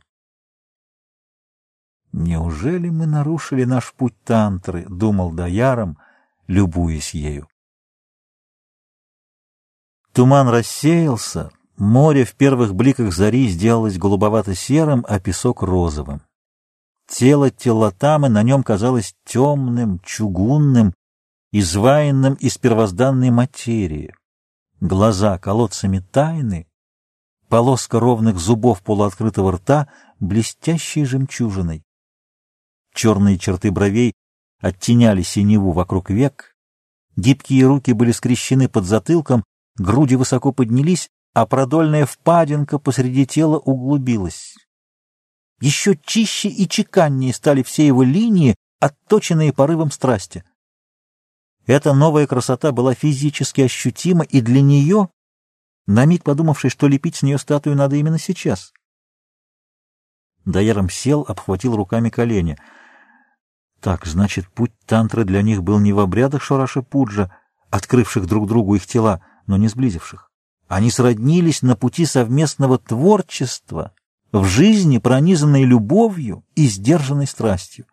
«Неужели 2.12 2.90
мы 2.90 3.06
нарушили 3.06 3.64
наш 3.64 3.92
путь 3.92 4.14
тантры?»— 4.22 4.86
думал 4.88 5.32
Даяром, 5.32 5.98
любуясь 6.46 7.12
ею. 7.12 7.48
Туман 10.12 10.48
рассеялся, 10.48 11.50
море 11.76 12.24
в 12.24 12.36
первых 12.36 12.76
бликах 12.76 13.12
зари 13.12 13.48
сделалось 13.48 13.98
голубовато-серым, 13.98 15.04
а 15.08 15.18
песок— 15.18 15.60
розовым. 15.64 16.22
Тело 17.08 17.50
Телатамы 17.50 18.28
на 18.28 18.44
нем 18.44 18.62
казалось 18.62 19.12
темным, 19.24 19.98
чугунным, 20.04 20.94
изваянным 21.50 22.34
из 22.34 22.58
первозданной 22.58 23.30
материи 23.30 24.14
глаза 24.80 25.38
колодцами 25.38 25.98
тайны, 25.98 26.66
полоска 27.48 28.00
ровных 28.00 28.38
зубов 28.38 28.82
полуоткрытого 28.82 29.52
рта 29.52 29.88
блестящей 30.18 31.04
жемчужиной. 31.04 31.84
Черные 32.94 33.38
черты 33.38 33.70
бровей 33.70 34.14
оттеняли 34.60 35.22
синеву 35.22 35.72
вокруг 35.72 36.10
век, 36.10 36.56
гибкие 37.16 37.66
руки 37.66 37.92
были 37.92 38.12
скрещены 38.12 38.68
под 38.68 38.84
затылком, 38.84 39.44
груди 39.76 40.16
высоко 40.16 40.52
поднялись, 40.52 41.08
а 41.34 41.46
продольная 41.46 42.06
впадинка 42.06 42.78
посреди 42.78 43.26
тела 43.26 43.58
углубилась. 43.58 44.56
Еще 45.60 45.96
чище 46.04 46.48
и 46.48 46.68
чеканнее 46.68 47.34
стали 47.34 47.62
все 47.62 47.86
его 47.86 48.02
линии, 48.02 48.56
отточенные 48.80 49.52
порывом 49.52 49.90
страсти. 49.90 50.42
Эта 51.66 51.92
новая 51.92 52.26
красота 52.26 52.72
была 52.72 52.94
физически 52.94 53.62
ощутима 53.62 54.24
и 54.24 54.40
для 54.40 54.62
нее, 54.62 55.08
на 55.86 56.04
миг 56.04 56.24
подумавшей, 56.24 56.70
что 56.70 56.88
лепить 56.88 57.16
с 57.16 57.22
нее 57.22 57.38
статую 57.38 57.76
надо 57.76 57.96
именно 57.96 58.18
сейчас. 58.18 58.72
Даяром 60.44 60.88
сел, 60.88 61.24
обхватил 61.28 61.76
руками 61.76 62.08
колени. 62.08 62.56
Так, 63.80 64.06
значит, 64.06 64.48
путь 64.48 64.72
тантры 64.86 65.24
для 65.24 65.42
них 65.42 65.62
был 65.62 65.78
не 65.78 65.92
в 65.92 66.00
обрядах 66.00 66.42
Шораша 66.42 66.82
Пуджа, 66.82 67.34
открывших 67.70 68.26
друг 68.26 68.46
другу 68.46 68.74
их 68.74 68.86
тела, 68.86 69.22
но 69.46 69.56
не 69.56 69.68
сблизивших. 69.68 70.30
Они 70.68 70.90
сроднились 70.90 71.62
на 71.62 71.76
пути 71.76 72.06
совместного 72.06 72.78
творчества, 72.78 73.92
в 74.32 74.44
жизни, 74.44 74.98
пронизанной 74.98 75.64
любовью 75.64 76.44
и 76.54 76.68
сдержанной 76.68 77.26
страстью. 77.26 77.86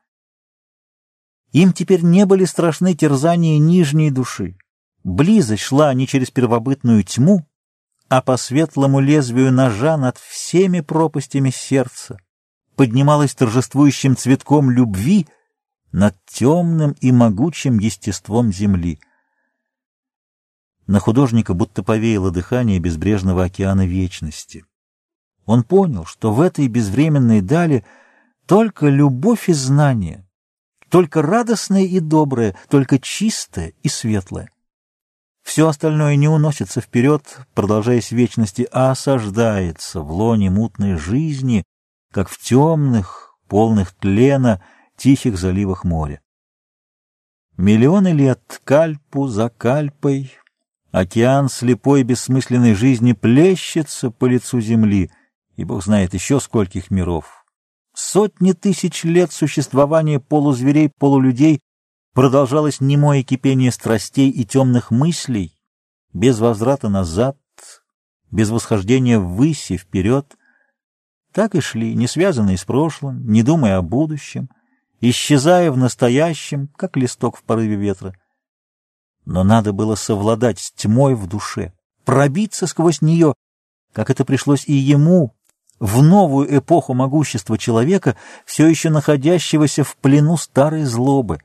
Им 1.51 1.73
теперь 1.73 2.01
не 2.01 2.25
были 2.25 2.45
страшны 2.45 2.93
терзания 2.93 3.57
нижней 3.57 4.11
души. 4.11 4.57
Близость 5.03 5.63
шла 5.63 5.93
не 5.93 6.07
через 6.07 6.29
первобытную 6.29 7.03
тьму, 7.03 7.47
а 8.09 8.21
по 8.21 8.37
светлому 8.37 8.99
лезвию 8.99 9.51
ножа 9.51 9.97
над 9.97 10.17
всеми 10.17 10.81
пропастями 10.81 11.49
сердца, 11.49 12.17
поднималась 12.75 13.35
торжествующим 13.35 14.15
цветком 14.15 14.69
любви 14.69 15.27
над 15.91 16.15
темным 16.25 16.95
и 16.99 17.11
могучим 17.11 17.79
естеством 17.79 18.51
земли. 18.51 18.99
На 20.85 20.99
художника 20.99 21.53
будто 21.53 21.83
повеяло 21.83 22.31
дыхание 22.31 22.79
безбрежного 22.79 23.45
океана 23.45 23.85
вечности. 23.85 24.65
Он 25.45 25.63
понял, 25.63 26.05
что 26.05 26.33
в 26.33 26.41
этой 26.41 26.67
безвременной 26.67 27.41
дали 27.41 27.85
только 28.45 28.87
любовь 28.87 29.49
и 29.49 29.53
знание, 29.53 30.26
только 30.89 31.21
радостное 31.21 31.83
и 31.83 31.99
доброе, 31.99 32.55
только 32.69 32.99
чистое 32.99 33.73
и 33.83 33.89
светлое. 33.89 34.49
Все 35.43 35.67
остальное 35.67 36.15
не 36.17 36.27
уносится 36.27 36.81
вперед, 36.81 37.23
продолжаясь 37.53 38.11
вечности, 38.11 38.67
а 38.71 38.91
осаждается 38.91 40.01
в 40.01 40.11
лоне 40.11 40.49
мутной 40.49 40.97
жизни, 40.97 41.63
как 42.11 42.29
в 42.29 42.37
темных, 42.37 43.37
полных 43.47 43.93
тлена, 43.93 44.61
тихих 44.97 45.37
заливах 45.37 45.83
моря. 45.83 46.19
Миллионы 47.55 48.09
лет 48.09 48.61
кальпу 48.65 49.27
за 49.27 49.49
кальпой, 49.49 50.33
океан 50.91 51.49
слепой 51.49 52.03
бессмысленной 52.03 52.75
жизни 52.75 53.13
плещется 53.13 54.11
по 54.11 54.25
лицу 54.25 54.59
земли, 54.59 55.11
и 55.55 55.63
Бог 55.63 55.83
знает 55.83 56.13
еще 56.13 56.39
скольких 56.39 56.91
миров, 56.91 57.45
Сотни 57.99 58.51
тысяч 58.51 59.05
лет 59.05 59.31
существования 59.31 60.19
полузверей, 60.19 60.91
полулюдей 60.99 61.61
продолжалось 62.13 62.79
немое 62.79 63.23
кипение 63.23 63.71
страстей 63.71 64.29
и 64.29 64.45
темных 64.45 64.91
мыслей, 64.91 65.57
без 66.13 66.37
возврата 66.37 66.89
назад, 66.89 67.39
без 68.29 68.51
восхождения 68.51 69.17
ввысь 69.17 69.71
и 69.71 69.77
вперед. 69.77 70.37
Так 71.33 71.55
и 71.55 71.59
шли, 71.59 71.95
не 71.95 72.05
связанные 72.05 72.59
с 72.59 72.65
прошлым, 72.65 73.27
не 73.31 73.41
думая 73.41 73.77
о 73.77 73.81
будущем, 73.81 74.47
исчезая 75.01 75.71
в 75.71 75.77
настоящем, 75.77 76.67
как 76.75 76.97
листок 76.97 77.35
в 77.35 77.41
порыве 77.41 77.77
ветра. 77.77 78.15
Но 79.25 79.43
надо 79.43 79.73
было 79.73 79.95
совладать 79.95 80.59
с 80.59 80.71
тьмой 80.71 81.15
в 81.15 81.25
душе, 81.25 81.73
пробиться 82.05 82.67
сквозь 82.67 83.01
нее, 83.01 83.33
как 83.91 84.11
это 84.11 84.23
пришлось 84.23 84.67
и 84.67 84.73
ему, 84.73 85.33
в 85.79 86.01
новую 86.01 86.57
эпоху 86.57 86.93
могущества 86.93 87.57
человека, 87.57 88.15
все 88.45 88.67
еще 88.67 88.89
находящегося 88.89 89.83
в 89.83 89.95
плену 89.97 90.37
старой 90.37 90.83
злобы. 90.83 91.39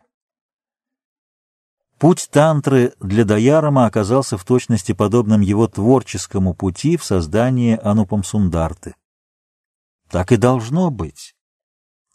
Путь 1.99 2.29
тантры 2.33 2.95
для 3.01 3.25
Даярома 3.25 3.87
оказался 3.87 4.37
в 4.37 4.45
точности 4.45 4.93
подобным 4.93 5.41
его 5.41 5.69
творческому 5.69 6.53
пути 6.53 6.97
в 6.97 7.05
создании 7.05 7.79
Анупам 7.81 8.25
Сундарты. 8.25 8.97
Так 10.11 10.33
и 10.33 10.37
должно 10.37 10.91
быть. 10.91 11.35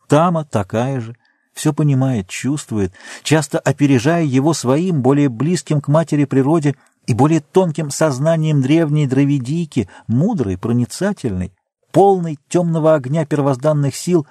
Тама 0.07 0.43
такая 0.43 0.99
же, 0.99 1.15
все 1.53 1.73
понимает, 1.73 2.27
чувствует, 2.27 2.93
часто 3.23 3.59
опережая 3.59 4.23
его 4.23 4.53
своим, 4.53 5.01
более 5.01 5.29
близким 5.29 5.81
к 5.81 5.87
матери 5.87 6.25
природе 6.25 6.75
и 7.07 7.13
более 7.13 7.39
тонким 7.39 7.89
сознанием 7.89 8.61
древней 8.61 9.07
дравидийки, 9.07 9.89
мудрой, 10.07 10.57
проницательной, 10.57 11.53
полный 11.97 12.37
темного 12.47 12.93
огня 12.93 13.25
первозданных 13.25 13.95
сил. 13.95 14.27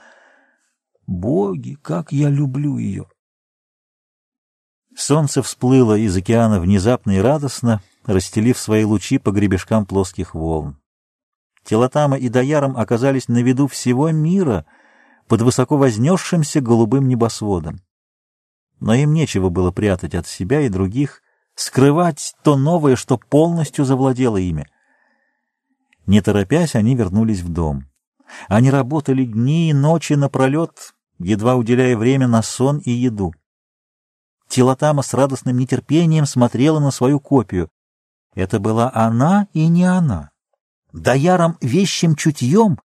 Боги, 1.08 1.76
как 1.82 2.12
я 2.12 2.28
люблю 2.28 2.78
ее! 2.78 3.06
Солнце 4.96 5.42
всплыло 5.42 5.98
из 5.98 6.16
океана 6.16 6.60
внезапно 6.60 7.16
и 7.16 7.18
радостно, 7.18 7.82
расстелив 8.04 8.56
свои 8.56 8.84
лучи 8.84 9.18
по 9.18 9.32
гребешкам 9.32 9.84
плоских 9.84 10.36
волн. 10.36 10.78
Телотама 11.64 12.16
и 12.16 12.28
Даяром 12.28 12.76
оказались 12.76 13.26
на 13.26 13.42
виду 13.42 13.66
всего 13.66 14.12
мира, 14.12 14.64
под 15.26 15.42
высоко 15.42 15.76
вознесшимся 15.76 16.60
голубым 16.60 17.08
небосводом. 17.08 17.80
Но 18.78 18.94
им 18.94 19.12
нечего 19.12 19.48
было 19.48 19.72
прятать 19.72 20.14
от 20.14 20.28
себя 20.28 20.60
и 20.60 20.68
других, 20.68 21.20
скрывать 21.56 22.32
то 22.44 22.56
новое, 22.56 22.94
что 22.94 23.18
полностью 23.18 23.84
завладело 23.84 24.36
ими. 24.36 24.68
Не 26.06 26.20
торопясь, 26.20 26.74
они 26.74 26.94
вернулись 26.94 27.40
в 27.40 27.48
дом. 27.48 27.86
Они 28.48 28.70
работали 28.70 29.24
дни 29.24 29.70
и 29.70 29.72
ночи 29.72 30.14
напролет, 30.14 30.94
едва 31.18 31.56
уделяя 31.56 31.96
время 31.96 32.28
на 32.28 32.42
сон 32.42 32.78
и 32.78 32.90
еду. 32.90 33.34
Тилотама 34.48 35.02
с 35.02 35.12
радостным 35.14 35.58
нетерпением 35.58 36.26
смотрела 36.26 36.78
на 36.78 36.90
свою 36.90 37.18
копию. 37.18 37.68
Это 38.34 38.60
была 38.60 38.90
она 38.94 39.48
и 39.52 39.66
не 39.66 39.84
она. 39.84 40.30
Даяром 40.92 41.58
вещим 41.60 42.14
чутьем 42.14 42.78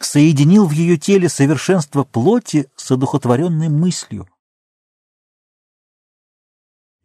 соединил 0.00 0.66
в 0.66 0.72
ее 0.72 0.96
теле 0.96 1.28
совершенство 1.28 2.04
плоти 2.04 2.70
с 2.76 2.90
одухотворенной 2.90 3.68
мыслью. 3.68 4.28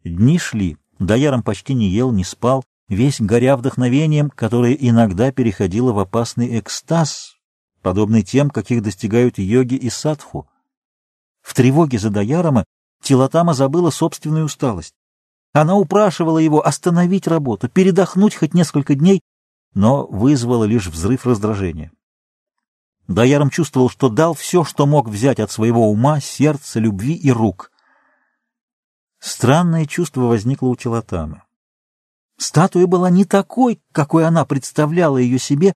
Дни 0.02 0.38
шли. 0.38 0.76
Даяром 0.98 1.42
почти 1.42 1.74
не 1.74 1.88
ел, 1.88 2.12
не 2.12 2.24
спал, 2.24 2.64
весь 2.88 3.20
горя 3.20 3.56
вдохновением, 3.56 4.30
которое 4.30 4.74
иногда 4.74 5.32
переходило 5.32 5.92
в 5.92 5.98
опасный 5.98 6.58
экстаз, 6.58 7.36
подобный 7.82 8.22
тем, 8.22 8.50
каких 8.50 8.82
достигают 8.82 9.38
йоги 9.38 9.74
и 9.74 9.90
садху. 9.90 10.48
В 11.40 11.54
тревоге 11.54 11.98
за 11.98 12.10
Даярома 12.10 12.64
Тилатама 13.02 13.52
забыла 13.52 13.90
собственную 13.90 14.46
усталость. 14.46 14.94
Она 15.52 15.76
упрашивала 15.76 16.38
его 16.38 16.66
остановить 16.66 17.28
работу, 17.28 17.68
передохнуть 17.68 18.34
хоть 18.34 18.54
несколько 18.54 18.94
дней, 18.96 19.20
но 19.72 20.06
вызвала 20.06 20.64
лишь 20.64 20.88
взрыв 20.88 21.26
раздражения. 21.26 21.92
Даяром 23.06 23.50
чувствовал, 23.50 23.88
что 23.88 24.08
дал 24.08 24.34
все, 24.34 24.64
что 24.64 24.86
мог 24.86 25.08
взять 25.08 25.38
от 25.38 25.50
своего 25.50 25.88
ума, 25.90 26.20
сердца, 26.20 26.80
любви 26.80 27.14
и 27.14 27.30
рук. 27.30 27.70
Странное 29.20 29.86
чувство 29.86 30.22
возникло 30.22 30.68
у 30.68 30.76
Тилатамы. 30.76 31.43
Статуя 32.36 32.86
была 32.86 33.10
не 33.10 33.24
такой, 33.24 33.80
какой 33.92 34.26
она 34.26 34.44
представляла 34.44 35.18
ее 35.18 35.38
себе, 35.38 35.72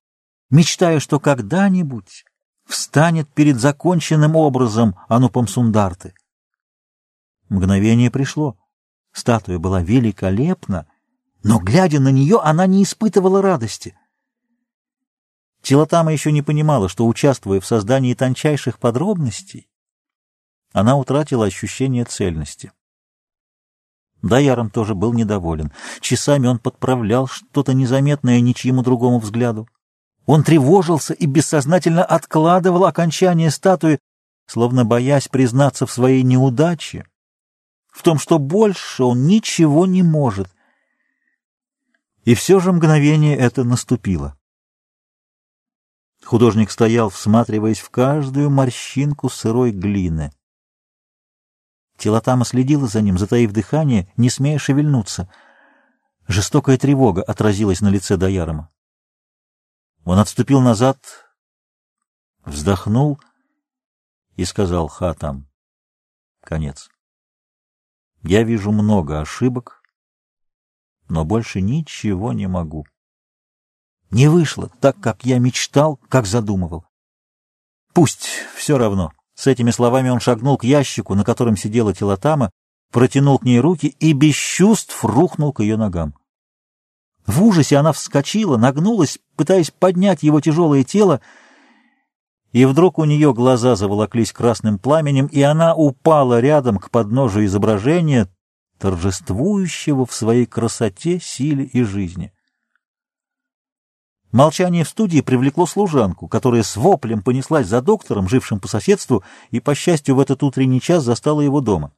мечтая, 0.49 0.99
что 0.99 1.19
когда-нибудь 1.19 2.25
встанет 2.65 3.27
перед 3.33 3.59
законченным 3.59 4.35
образом 4.35 4.95
Анупам 5.07 5.47
Сундарты. 5.47 6.13
Мгновение 7.49 8.11
пришло. 8.11 8.57
Статуя 9.11 9.57
была 9.57 9.81
великолепна, 9.81 10.87
но, 11.43 11.59
глядя 11.59 11.99
на 11.99 12.09
нее, 12.09 12.39
она 12.43 12.67
не 12.67 12.83
испытывала 12.83 13.41
радости. 13.41 13.97
Тилотама 15.61 16.11
еще 16.11 16.31
не 16.31 16.41
понимала, 16.41 16.87
что, 16.89 17.07
участвуя 17.07 17.59
в 17.59 17.65
создании 17.65 18.13
тончайших 18.13 18.79
подробностей, 18.79 19.67
она 20.71 20.95
утратила 20.95 21.45
ощущение 21.45 22.05
цельности. 22.05 22.71
Даяром 24.21 24.69
тоже 24.69 24.95
был 24.95 25.13
недоволен. 25.13 25.71
Часами 26.01 26.47
он 26.47 26.59
подправлял 26.59 27.27
что-то 27.27 27.73
незаметное 27.73 28.41
ничьему 28.41 28.83
другому 28.83 29.19
взгляду. 29.19 29.67
Он 30.25 30.43
тревожился 30.43 31.13
и 31.13 31.25
бессознательно 31.25 32.03
откладывал 32.03 32.85
окончание 32.85 33.49
статуи, 33.49 33.99
словно 34.45 34.83
боясь 34.83 35.27
признаться 35.27 35.85
в 35.85 35.91
своей 35.91 36.23
неудаче, 36.23 37.05
в 37.91 38.03
том, 38.03 38.19
что 38.19 38.39
больше 38.39 39.03
он 39.03 39.25
ничего 39.25 39.85
не 39.85 40.03
может. 40.03 40.49
И 42.25 42.35
все 42.35 42.59
же 42.59 42.73
мгновение 42.73 43.37
это 43.37 43.63
наступило. 43.63 44.37
Художник 46.23 46.69
стоял, 46.69 47.09
всматриваясь 47.09 47.79
в 47.79 47.89
каждую 47.89 48.49
морщинку 48.49 49.29
сырой 49.29 49.71
глины. 49.71 50.31
Телотама 51.99 52.45
следила 52.45 52.87
за 52.87 53.01
ним, 53.01 53.17
затаив 53.17 53.51
дыхание, 53.51 54.11
не 54.15 54.29
смея 54.29 54.57
шевельнуться. 54.57 55.29
Жестокая 56.27 56.77
тревога 56.77 57.21
отразилась 57.21 57.81
на 57.81 57.89
лице 57.89 58.15
Даярома. 58.15 58.71
Он 60.05 60.17
отступил 60.17 60.61
назад, 60.61 60.97
вздохнул 62.45 63.19
и 64.37 64.45
сказал 64.45 64.87
Хатам. 64.87 65.49
Конец. 66.41 66.89
Я 68.21 68.43
вижу 68.43 68.71
много 68.71 69.19
ошибок, 69.19 69.81
но 71.09 71.25
больше 71.25 71.59
ничего 71.59 72.31
не 72.31 72.47
могу. 72.47 72.85
Не 74.09 74.29
вышло 74.29 74.69
так, 74.79 75.01
как 75.01 75.25
я 75.25 75.37
мечтал, 75.37 75.97
как 76.07 76.25
задумывал. 76.25 76.85
Пусть, 77.93 78.25
все 78.55 78.77
равно. 78.77 79.11
С 79.39 79.47
этими 79.47 79.71
словами 79.71 80.09
он 80.09 80.19
шагнул 80.19 80.57
к 80.57 80.65
ящику, 80.65 81.15
на 81.15 81.23
котором 81.23 81.55
сидела 81.55 81.93
Телотама, 81.93 82.51
протянул 82.91 83.39
к 83.39 83.45
ней 83.45 83.61
руки 83.61 83.87
и 83.87 84.11
без 84.11 84.35
чувств 84.35 85.05
рухнул 85.05 85.53
к 85.53 85.61
ее 85.61 85.77
ногам. 85.77 86.13
В 87.25 87.41
ужасе 87.41 87.77
она 87.77 87.93
вскочила, 87.93 88.57
нагнулась, 88.57 89.17
пытаясь 89.37 89.71
поднять 89.71 90.23
его 90.23 90.41
тяжелое 90.41 90.83
тело, 90.83 91.21
и 92.51 92.65
вдруг 92.65 92.99
у 92.99 93.05
нее 93.05 93.33
глаза 93.33 93.77
заволоклись 93.77 94.33
красным 94.33 94.77
пламенем, 94.77 95.27
и 95.27 95.41
она 95.41 95.73
упала 95.73 96.41
рядом 96.41 96.77
к 96.77 96.89
подножию 96.89 97.45
изображения, 97.45 98.27
торжествующего 98.77 100.05
в 100.05 100.13
своей 100.13 100.47
красоте, 100.47 101.17
силе 101.21 101.63
и 101.63 101.83
жизни. 101.83 102.33
Молчание 104.31 104.83
в 104.83 104.89
студии 104.89 105.21
привлекло 105.21 105.65
служанку, 105.65 106.27
которая 106.27 106.61
с 106.61 106.77
воплем 106.77 107.23
понеслась 107.23 107.67
за 107.67 107.81
доктором, 107.81 108.29
жившим 108.29 108.59
по 108.59 108.67
соседству, 108.67 109.23
и, 109.49 109.59
по 109.59 109.73
счастью, 109.73 110.15
в 110.15 110.19
этот 110.19 110.43
утренний 110.43 110.79
час 110.79 111.03
застала 111.03 111.41
его 111.41 111.61
дома. 111.61 111.93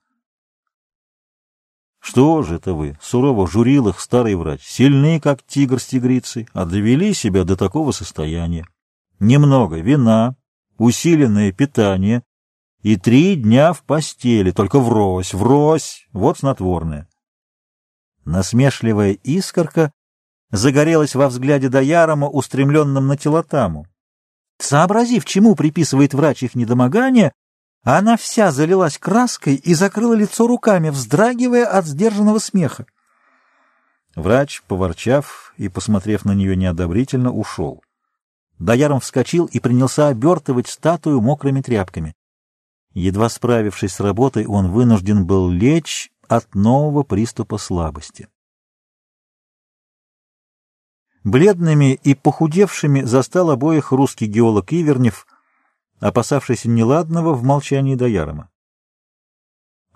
«Что 1.99 2.41
же 2.41 2.55
это 2.55 2.73
вы?»— 2.73 2.97
сурово 3.01 3.47
журил 3.47 3.89
их 3.89 3.99
старый 3.99 4.35
врач. 4.35 4.63
«Сильны, 4.63 5.19
как 5.19 5.43
тигр 5.43 5.79
с 5.79 5.85
тигрицей, 5.85 6.47
а 6.53 6.65
довели 6.65 7.13
себя 7.13 7.43
до 7.43 7.55
такого 7.57 7.91
состояния. 7.91 8.65
Немного 9.19 9.77
вина, 9.77 10.35
усиленное 10.77 11.51
питание 11.51 12.23
и 12.81 12.95
три 12.95 13.35
дня 13.35 13.73
в 13.73 13.83
постели, 13.83 14.51
только 14.51 14.79
врозь, 14.79 15.33
врозь, 15.33 16.07
вот 16.11 16.39
снотворное». 16.39 17.07
Насмешливая 18.23 19.11
искорка 19.11 19.91
загорелась 20.51 21.15
во 21.15 21.27
взгляде 21.27 21.69
Даярома, 21.69 22.27
устремленном 22.27 23.07
на 23.07 23.17
телотаму. 23.17 23.87
Сообразив, 24.59 25.25
чему 25.25 25.55
приписывает 25.55 26.13
врач 26.13 26.43
их 26.43 26.55
недомогание, 26.55 27.31
она 27.83 28.15
вся 28.15 28.51
залилась 28.51 28.97
краской 28.97 29.55
и 29.55 29.73
закрыла 29.73 30.13
лицо 30.13 30.45
руками, 30.45 30.89
вздрагивая 30.89 31.65
от 31.65 31.85
сдержанного 31.85 32.37
смеха. 32.37 32.85
Врач, 34.15 34.61
поворчав 34.67 35.53
и 35.57 35.69
посмотрев 35.69 36.25
на 36.25 36.33
нее 36.33 36.55
неодобрительно, 36.55 37.31
ушел. 37.31 37.81
Даяром 38.59 38.99
вскочил 38.99 39.45
и 39.45 39.59
принялся 39.59 40.09
обертывать 40.09 40.67
статую 40.67 41.21
мокрыми 41.21 41.61
тряпками. 41.61 42.13
Едва 42.93 43.29
справившись 43.29 43.93
с 43.93 43.99
работой, 43.99 44.45
он 44.45 44.69
вынужден 44.69 45.25
был 45.25 45.49
лечь 45.49 46.11
от 46.27 46.53
нового 46.53 47.03
приступа 47.03 47.57
слабости. 47.57 48.27
Бледными 51.23 51.93
и 52.03 52.15
похудевшими 52.15 53.01
застал 53.01 53.51
обоих 53.51 53.91
русский 53.91 54.25
геолог 54.25 54.73
Ивернев, 54.73 55.27
опасавшийся 55.99 56.67
неладного 56.67 57.33
в 57.33 57.43
молчании 57.43 57.95
Даярома. 57.95 58.49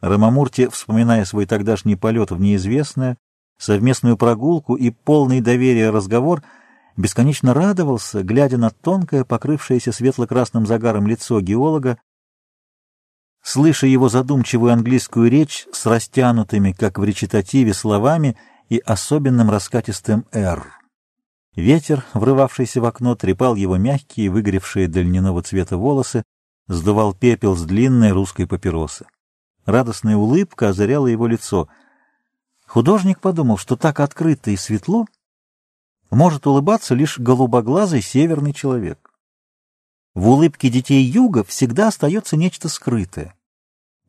Рамамурти, 0.02 0.68
вспоминая 0.68 1.26
свой 1.26 1.48
тогдашний 1.48 1.96
полет 1.96 2.30
в 2.30 2.40
неизвестное, 2.40 3.18
совместную 3.58 4.18
прогулку 4.18 4.76
и 4.76 4.92
полный 4.92 5.42
доверия 5.42 5.90
разговор, 5.90 6.44
бесконечно 6.96 7.56
радовался, 7.56 8.22
глядя 8.22 8.58
на 8.58 8.70
тонкое, 8.70 9.24
покрывшееся 9.24 9.92
светло-красным 9.92 10.68
загаром 10.68 11.08
лицо 11.08 11.42
геолога, 11.42 11.98
слыша 13.42 13.88
его 13.88 14.10
задумчивую 14.10 14.74
английскую 14.74 15.32
речь 15.32 15.67
с 15.71 15.88
растянутыми, 15.88 16.71
как 16.71 17.00
в 17.00 17.04
речитативе, 17.04 17.73
словами 17.73 18.38
и 18.69 18.78
особенным 18.78 19.50
раскатистым 19.50 20.26
«р». 20.32 20.85
Ветер, 21.56 22.06
врывавшийся 22.13 22.81
в 22.81 22.85
окно, 22.85 23.15
трепал 23.15 23.56
его 23.56 23.77
мягкие, 23.77 24.29
выгоревшие 24.29 24.89
до 24.89 25.01
льняного 25.01 25.41
цвета 25.41 25.77
волосы, 25.77 26.23
сдувал 26.67 27.13
пепел 27.13 27.56
с 27.56 27.63
длинной 27.63 28.12
русской 28.12 28.45
папиросы. 28.45 29.06
Радостная 29.65 30.17
улыбка 30.17 30.69
озаряла 30.69 31.08
его 31.08 31.27
лицо. 31.27 31.69
Художник 32.67 33.21
подумал, 33.21 33.58
что 33.58 33.77
так 33.77 34.01
открыто 34.01 34.51
и 34.51 34.58
светло 34.58 35.06
может 36.12 36.45
улыбаться 36.45 36.93
лишь 36.93 37.19
голубоглазый 37.19 38.01
северный 38.01 38.53
человек. 38.53 39.12
В 40.13 40.27
улыбке 40.29 40.69
детей 40.69 41.03
юга 41.03 41.43
всегда 41.43 41.87
остается 41.87 42.35
нечто 42.35 42.67
скрытое. 42.67 43.33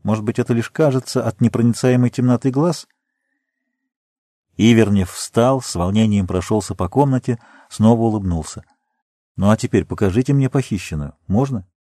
Может 0.02 0.24
быть, 0.24 0.38
это 0.38 0.52
лишь 0.52 0.70
кажется 0.70 1.24
от 1.26 1.40
непроницаемой 1.40 2.10
темноты 2.10 2.50
глаз— 2.50 2.88
Ивернев 4.56 5.10
встал, 5.10 5.60
с 5.60 5.74
волнением 5.74 6.26
прошелся 6.26 6.74
по 6.74 6.88
комнате, 6.88 7.38
снова 7.68 8.00
улыбнулся.— 8.02 8.64
Ну 9.36 9.50
а 9.50 9.56
теперь 9.56 9.84
покажите 9.84 10.32
мне 10.32 10.48
похищенную. 10.48 11.14
Можно?— 11.26 11.66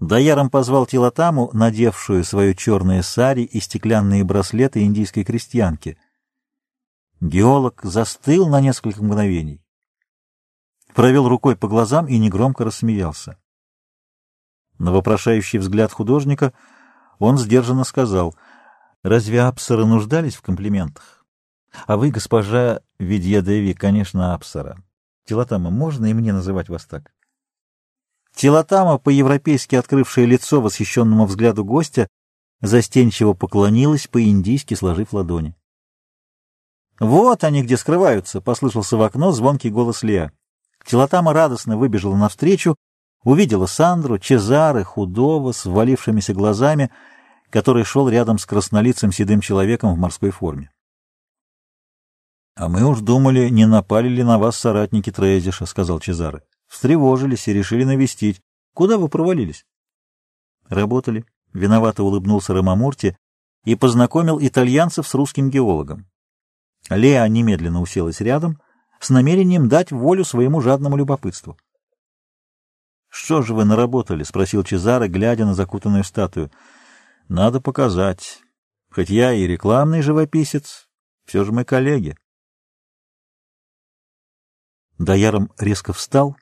Даяром 0.00 0.50
позвал 0.50 0.86
Тилатаму, 0.86 1.50
надевшую 1.52 2.24
свое 2.24 2.54
черное 2.54 3.02
сари 3.02 3.42
и 3.42 3.60
стеклянные 3.60 4.24
браслеты 4.24 4.82
индийской 4.82 5.24
крестьянки. 5.24 5.96
Геолог 7.20 7.80
застыл 7.82 8.48
на 8.48 8.60
несколько 8.60 9.02
мгновений, 9.02 9.64
провел 10.94 11.28
рукой 11.28 11.56
по 11.56 11.68
глазам 11.68 12.06
и 12.06 12.18
негромко 12.18 12.64
рассмеялся. 12.64 13.38
На 14.78 14.92
вопрошающий 14.92 15.58
взгляд 15.58 15.92
художника 15.92 16.52
он 17.18 17.38
сдержанно 17.38 17.84
сказал, 17.84 18.34
«Разве 19.02 19.42
апсары 19.42 19.86
нуждались 19.86 20.34
в 20.34 20.42
комплиментах? 20.42 21.23
А 21.86 21.96
вы, 21.96 22.10
госпожа 22.10 22.80
Видья-Деви, 22.98 23.74
конечно, 23.74 24.34
апсара. 24.34 24.78
Тилатама, 25.26 25.70
можно 25.70 26.06
и 26.06 26.14
мне 26.14 26.32
называть 26.32 26.68
вас 26.68 26.84
так?» 26.84 27.12
Тилатама, 28.34 28.98
по-европейски 28.98 29.76
открывшее 29.76 30.26
лицо 30.26 30.60
восхищенному 30.60 31.26
взгляду 31.26 31.64
гостя, 31.64 32.08
застенчиво 32.60 33.32
поклонилась, 33.32 34.06
по-индийски 34.06 34.74
сложив 34.74 35.12
ладони. 35.12 35.54
«Вот 36.98 37.44
они 37.44 37.62
где 37.62 37.76
скрываются!»— 37.76 38.40
послышался 38.42 38.96
в 38.96 39.02
окно 39.02 39.32
звонкий 39.32 39.70
голос 39.70 40.02
Леа. 40.02 40.32
Тилатама 40.84 41.32
радостно 41.32 41.76
выбежала 41.76 42.16
навстречу, 42.16 42.76
увидела 43.24 43.66
Сандру, 43.66 44.18
Чезары, 44.18 44.84
худого, 44.84 45.52
с 45.52 45.64
ввалившимися 45.64 46.34
глазами, 46.34 46.90
который 47.50 47.84
шел 47.84 48.08
рядом 48.08 48.38
с 48.38 48.46
краснолицым 48.46 49.12
седым 49.12 49.40
человеком 49.40 49.94
в 49.94 49.98
морской 49.98 50.30
форме.— 50.30 50.70
А 52.56 52.68
мы 52.68 52.84
уж 52.84 53.00
думали, 53.00 53.48
не 53.48 53.66
напали 53.66 54.08
ли 54.08 54.22
на 54.22 54.38
вас 54.38 54.56
соратники 54.56 55.10
Трейзиша,— 55.10 55.66
сказал 55.66 55.98
Чезары.— 55.98 56.42
Встревожились 56.68 57.48
и 57.48 57.52
решили 57.52 57.84
навестить. 57.84 58.40
Куда 58.74 58.96
вы 58.96 59.08
провалились?— 59.08 59.66
Работали. 60.68 61.24
Виновато 61.52 62.02
улыбнулся 62.02 62.52
Рамамурти 62.52 63.16
и 63.64 63.74
познакомил 63.76 64.38
итальянцев 64.40 65.06
с 65.06 65.14
русским 65.14 65.50
геологом. 65.50 66.06
Леа 66.90 67.26
немедленно 67.28 67.80
уселась 67.80 68.20
рядом 68.20 68.60
с 69.00 69.10
намерением 69.10 69.68
дать 69.68 69.90
волю 69.90 70.24
своему 70.24 70.60
жадному 70.60 70.96
любопытству. 70.96 71.56
«Что 73.08 73.42
же 73.42 73.54
вы 73.54 73.64
наработали?»— 73.64 74.22
спросил 74.24 74.64
Чезаро, 74.64 75.06
глядя 75.08 75.44
на 75.46 75.54
закутанную 75.54 76.02
статую. 76.02 76.50
«Надо 77.28 77.60
показать. 77.60 78.40
Хоть 78.90 79.08
я 79.08 79.32
и 79.32 79.46
рекламный 79.46 80.02
живописец, 80.02 80.88
все 81.24 81.44
же 81.44 81.52
мы 81.52 81.64
коллеги». 81.64 82.16
Даяром 84.98 85.50
резко 85.58 85.92
встал, 85.92 86.36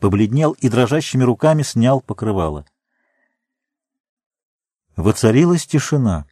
побледнел 0.00 0.52
и 0.52 0.68
дрожащими 0.68 1.22
руками 1.22 1.62
снял 1.62 2.00
покрывало. 2.00 2.64
Воцарилась 4.96 5.66
тишина. 5.66 6.26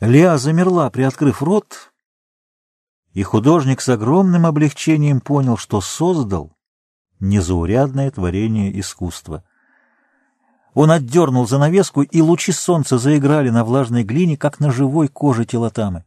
Леа 0.00 0.36
замерла, 0.36 0.90
приоткрыв 0.90 1.42
рот, 1.42 1.92
и 3.12 3.22
художник 3.22 3.80
с 3.80 3.88
огромным 3.88 4.44
облегчением 4.44 5.20
понял, 5.20 5.56
что 5.56 5.80
создал 5.80 6.56
незаурядное 7.18 8.10
творение 8.10 8.78
искусства. 8.78 9.42
Он 10.74 10.90
отдернул 10.90 11.48
занавеску, 11.48 12.02
и 12.02 12.20
лучи 12.20 12.52
солнца 12.52 12.98
заиграли 12.98 13.48
на 13.48 13.64
влажной 13.64 14.04
глине, 14.04 14.36
как 14.36 14.60
на 14.60 14.70
живой 14.70 15.08
коже 15.08 15.44
телотамы. 15.44 16.04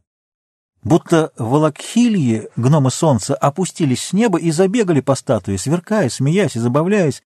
Будто 0.82 1.32
волокхилье, 1.36 2.48
гномы 2.56 2.90
солнца, 2.90 3.34
опустились 3.34 4.02
с 4.02 4.12
неба 4.12 4.38
и 4.38 4.50
забегали 4.50 5.00
по 5.00 5.14
статуе, 5.14 5.58
сверкая, 5.58 6.08
смеясь 6.08 6.56
и 6.56 6.58
забавляясь. 6.58 7.22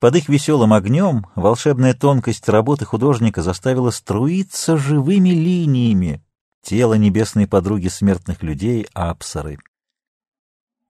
Под 0.00 0.16
их 0.16 0.28
веселым 0.28 0.72
огнем 0.72 1.26
волшебная 1.34 1.94
тонкость 1.94 2.48
работы 2.48 2.84
художника 2.84 3.42
заставила 3.42 3.90
струиться 3.90 4.76
живыми 4.76 5.30
линиями 5.30 6.22
тело 6.62 6.94
небесной 6.94 7.46
подруги 7.46 7.88
смертных 7.88 8.42
людей 8.42 8.86
Апсары. 8.92 9.58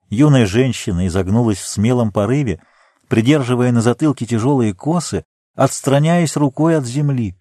Юная 0.08 0.46
женщина 0.46 1.06
изогнулась 1.06 1.58
в 1.58 1.66
смелом 1.66 2.12
порыве, 2.12 2.60
придерживая 3.08 3.70
на 3.72 3.80
затылке 3.80 4.26
тяжелые 4.26 4.74
косы, 4.74 5.24
отстраняясь 5.54 6.36
рукой 6.36 6.76
от 6.76 6.84
земли. 6.84 7.36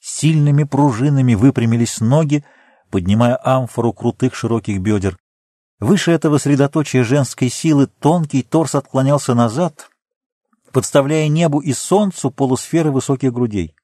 Сильными 0.00 0.64
пружинами 0.64 1.34
выпрямились 1.34 2.00
ноги, 2.00 2.44
поднимая 2.92 3.36
амфору 3.42 3.92
крутых 3.92 4.36
широких 4.36 4.80
бедер. 4.80 5.18
Выше 5.80 6.12
этого 6.12 6.38
средоточия 6.38 7.02
женской 7.02 7.48
силы 7.48 7.88
тонкий 7.88 8.44
торс 8.44 8.76
отклонялся 8.76 9.34
назад, 9.34 9.90
подставляя 10.70 11.26
небу 11.26 11.58
и 11.58 11.72
солнцу 11.72 12.30
полусферы 12.30 12.92
высоких 12.92 13.32
грудей. 13.32 13.74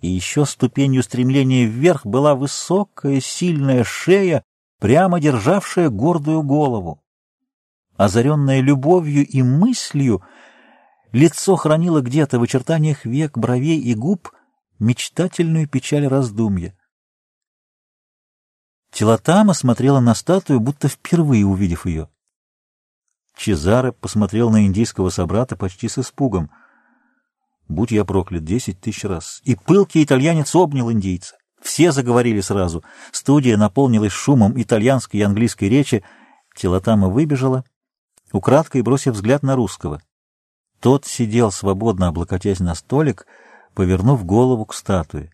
И 0.00 0.08
еще 0.08 0.46
ступенью 0.46 1.02
стремления 1.02 1.64
вверх 1.64 2.06
была 2.06 2.36
высокая, 2.36 3.20
сильная 3.20 3.82
шея, 3.82 4.44
прямо 4.78 5.18
державшая 5.18 5.88
гордую 5.88 6.44
голову 6.44 7.02
озаренное 8.00 8.60
любовью 8.62 9.26
и 9.26 9.42
мыслью, 9.42 10.22
лицо 11.12 11.56
хранило 11.56 12.00
где-то 12.00 12.38
в 12.38 12.42
очертаниях 12.42 13.04
век, 13.04 13.36
бровей 13.36 13.78
и 13.78 13.94
губ 13.94 14.32
мечтательную 14.78 15.68
печаль 15.68 16.06
раздумья. 16.06 16.74
Телотама 18.92 19.54
смотрела 19.54 20.00
на 20.00 20.14
статую, 20.14 20.60
будто 20.60 20.88
впервые 20.88 21.46
увидев 21.46 21.86
ее. 21.86 22.08
Чезаре 23.36 23.92
посмотрел 23.92 24.50
на 24.50 24.66
индийского 24.66 25.10
собрата 25.10 25.56
почти 25.56 25.88
с 25.88 25.98
испугом. 25.98 26.50
Будь 27.68 27.92
я 27.92 28.04
проклят 28.04 28.44
десять 28.44 28.80
тысяч 28.80 29.04
раз. 29.04 29.40
И 29.44 29.54
пылкий 29.54 30.04
итальянец 30.04 30.54
обнял 30.54 30.90
индийца. 30.90 31.36
Все 31.62 31.92
заговорили 31.92 32.40
сразу. 32.40 32.84
Студия 33.12 33.56
наполнилась 33.56 34.12
шумом 34.12 34.60
итальянской 34.60 35.20
и 35.20 35.22
английской 35.22 35.66
речи. 35.68 36.02
Телотама 36.54 37.08
выбежала 37.08 37.64
украдкой 38.32 38.82
бросив 38.82 39.14
взгляд 39.14 39.42
на 39.42 39.56
русского. 39.56 40.02
Тот 40.80 41.04
сидел, 41.04 41.52
свободно 41.52 42.08
облокотясь 42.08 42.60
на 42.60 42.74
столик, 42.74 43.26
повернув 43.74 44.24
голову 44.24 44.64
к 44.64 44.74
статуе. 44.74 45.32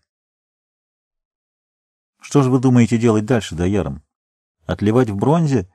«Что 2.27 2.43
же 2.43 2.49
вы 2.49 2.59
думаете 2.59 2.97
делать 2.97 3.23
дальше, 3.23 3.55
Даяром? 3.55 4.03
Отливать 4.65 5.09
в 5.09 5.15
бронзе 5.15 5.69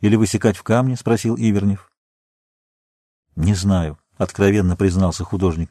или 0.00 0.14
высекать 0.14 0.56
в 0.56 0.62
камне?»— 0.62 0.94
спросил 0.96 1.34
Ивернев. 1.36 1.90
«Не 3.34 3.54
знаю»,— 3.54 3.98
откровенно 4.16 4.76
признался 4.76 5.24
художник. 5.24 5.68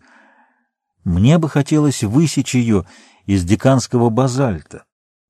«Мне 1.06 1.38
бы 1.38 1.48
хотелось 1.48 2.04
высечь 2.04 2.54
ее 2.54 2.86
из 3.28 3.46
деканского 3.46 4.10
базальта, 4.10 4.84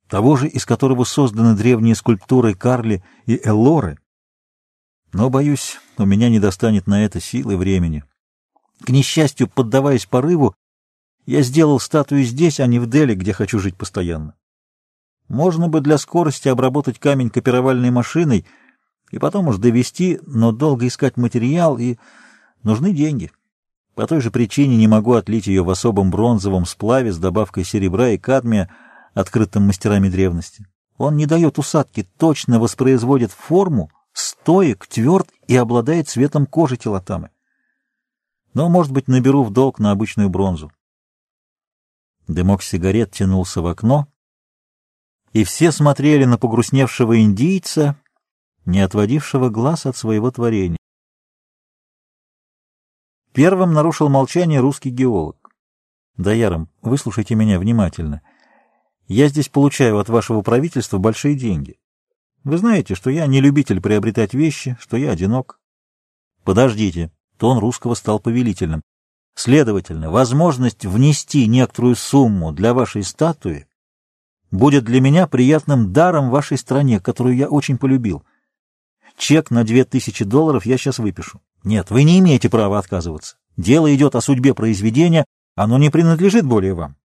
того 0.08 0.36
же, 0.38 0.48
из 0.48 0.66
которого 0.66 1.04
созданы 1.04 1.56
древние 1.56 1.94
скульптуры 1.94 2.56
Карли 2.56 3.04
и 3.28 3.40
Эллоры, 3.44 4.00
но, 5.14 5.30
боюсь, 5.30 5.78
у 6.00 6.06
меня 6.06 6.30
не 6.30 6.40
достанет 6.40 6.88
на 6.88 7.06
это 7.06 7.20
силы 7.20 7.58
времени. 7.58 8.06
К 8.84 8.90
несчастью, 8.90 9.50
поддаваясь 9.50 10.08
порыву, 10.08 10.56
я 11.28 11.44
сделал 11.44 11.80
статую 11.80 12.24
здесь, 12.24 12.60
а 12.60 12.66
не 12.66 12.80
в 12.80 12.90
Дели, 12.90 13.14
где 13.14 13.34
хочу 13.34 13.60
жить 13.60 13.78
постоянно. 13.78 14.34
Можно 15.30 15.70
бы 15.70 15.80
для 15.80 16.00
скорости 16.00 16.48
обработать 16.48 17.00
камень 17.00 17.30
копировальной 17.30 17.92
машиной 17.92 18.46
и 19.12 19.20
потом 19.20 19.48
уж 19.48 19.58
довести, 19.58 20.20
но 20.26 20.52
долго 20.52 20.88
искать 20.88 21.18
материал, 21.18 21.78
и 21.78 21.98
нужны 22.64 22.94
деньги. 22.94 23.32
По 23.94 24.08
той 24.08 24.22
же 24.22 24.32
причине 24.32 24.76
не 24.76 24.88
могу 24.88 25.14
отлить 25.14 25.48
ее 25.48 25.64
в 25.64 25.70
особом 25.70 26.10
бронзовом 26.10 26.66
сплаве 26.66 27.12
с 27.12 27.18
добавкой 27.18 27.64
серебра 27.64 28.10
и 28.10 28.18
кадмия, 28.18 28.74
открытым 29.14 29.68
мастерами 29.68 30.10
древности. 30.10 30.66
Он 30.98 31.16
не 31.16 31.28
дает 31.28 31.60
усадки, 31.60 32.08
точно 32.18 32.60
воспроизводит 32.60 33.32
форму, 33.32 33.92
стоек, 34.14 34.88
тверд 34.88 35.30
и 35.48 35.56
обладает 35.56 36.10
цветом 36.10 36.46
кожи 36.46 36.78
телотамы. 36.78 37.30
Но, 38.54 38.68
может 38.68 38.92
быть, 38.92 39.08
наберу 39.08 39.44
в 39.44 39.52
долг 39.52 39.80
на 39.80 39.92
обычную 39.92 40.30
бронзу. 40.30 40.72
Дымок 42.28 42.64
сигарет 42.64 43.12
тянулся 43.12 43.62
в 43.62 43.68
окно, 43.68 44.08
и 45.34 45.44
все 45.44 45.72
смотрели 45.72 46.26
на 46.26 46.38
погрустневшего 46.38 47.22
индийца, 47.22 47.96
не 48.66 48.82
отводившего 48.82 49.50
глаз 49.50 49.86
от 49.86 49.96
своего 49.96 50.32
творения. 50.32 50.78
Первым 53.34 53.74
нарушил 53.74 54.10
молчание 54.10 54.60
русский 54.60 54.90
геолог. 54.90 55.38
«Даяром, 56.18 56.70
выслушайте 56.82 57.36
меня 57.36 57.60
внимательно. 57.60 58.22
Я 59.08 59.28
здесь 59.28 59.50
получаю 59.50 59.98
от 60.00 60.10
вашего 60.10 60.42
правительства 60.42 60.98
большие 60.98 61.36
деньги. 61.36 61.80
Вы 62.44 62.58
знаете, 62.58 62.96
что 62.96 63.10
я 63.10 63.26
не 63.28 63.42
любитель 63.42 63.82
приобретать 63.82 64.34
вещи, 64.34 64.78
что 64.80 64.98
я 64.98 65.12
одинок. 65.12 65.60
Подождите. 66.44 67.12
Тон 67.38 67.58
русского 67.58 67.94
стал 67.94 68.20
повелительным. 68.20 68.82
Следовательно, 69.36 70.12
возможность 70.12 70.86
внести 70.86 71.48
некоторую 71.48 71.96
сумму 71.96 72.52
для 72.52 72.74
вашей 72.74 73.04
статуи 73.04 73.69
будет 74.52 74.84
для 74.84 75.02
меня 75.02 75.28
приятным 75.28 75.94
даром 75.94 76.30
вашей 76.30 76.58
стране, 76.58 77.00
которую 77.00 77.36
я 77.36 77.48
очень 77.48 77.78
полюбил. 77.78 78.24
Чек 79.18 79.52
на 79.52 79.64
две 79.64 79.84
тысячи 79.84 80.24
долларов 80.24 80.66
я 80.66 80.78
сейчас 80.78 81.00
выпишу. 81.00 81.42
Нет, 81.64 81.92
вы 81.92 82.04
не 82.04 82.20
имеете 82.20 82.50
права 82.50 82.80
отказываться. 82.80 83.38
Дело 83.58 83.94
идет 83.94 84.16
о 84.16 84.22
судьбе 84.22 84.54
произведения, 84.54 85.26
оно 85.56 85.78
не 85.78 85.90
принадлежит 85.90 86.46
более 86.46 86.74
вам. 86.74 86.96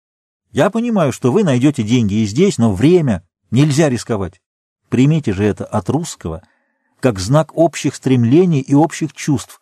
Я 0.53 0.71
понимаю, 0.71 1.13
что 1.13 1.33
вы 1.33 1.43
найдете 1.43 1.83
деньги 1.83 2.15
и 2.15 2.27
здесь, 2.27 2.59
но 2.59 2.73
время 2.73 3.27
нельзя 3.51 3.89
рисковать. 3.89 4.41
Примите 4.89 5.33
же 5.33 5.45
это 5.45 5.65
от 5.65 5.91
русского, 5.91 6.43
как 7.01 7.19
знак 7.19 7.57
общих 7.57 7.97
стремлений 7.97 8.61
и 8.61 8.75
общих 8.75 9.13
чувств. 9.13 9.61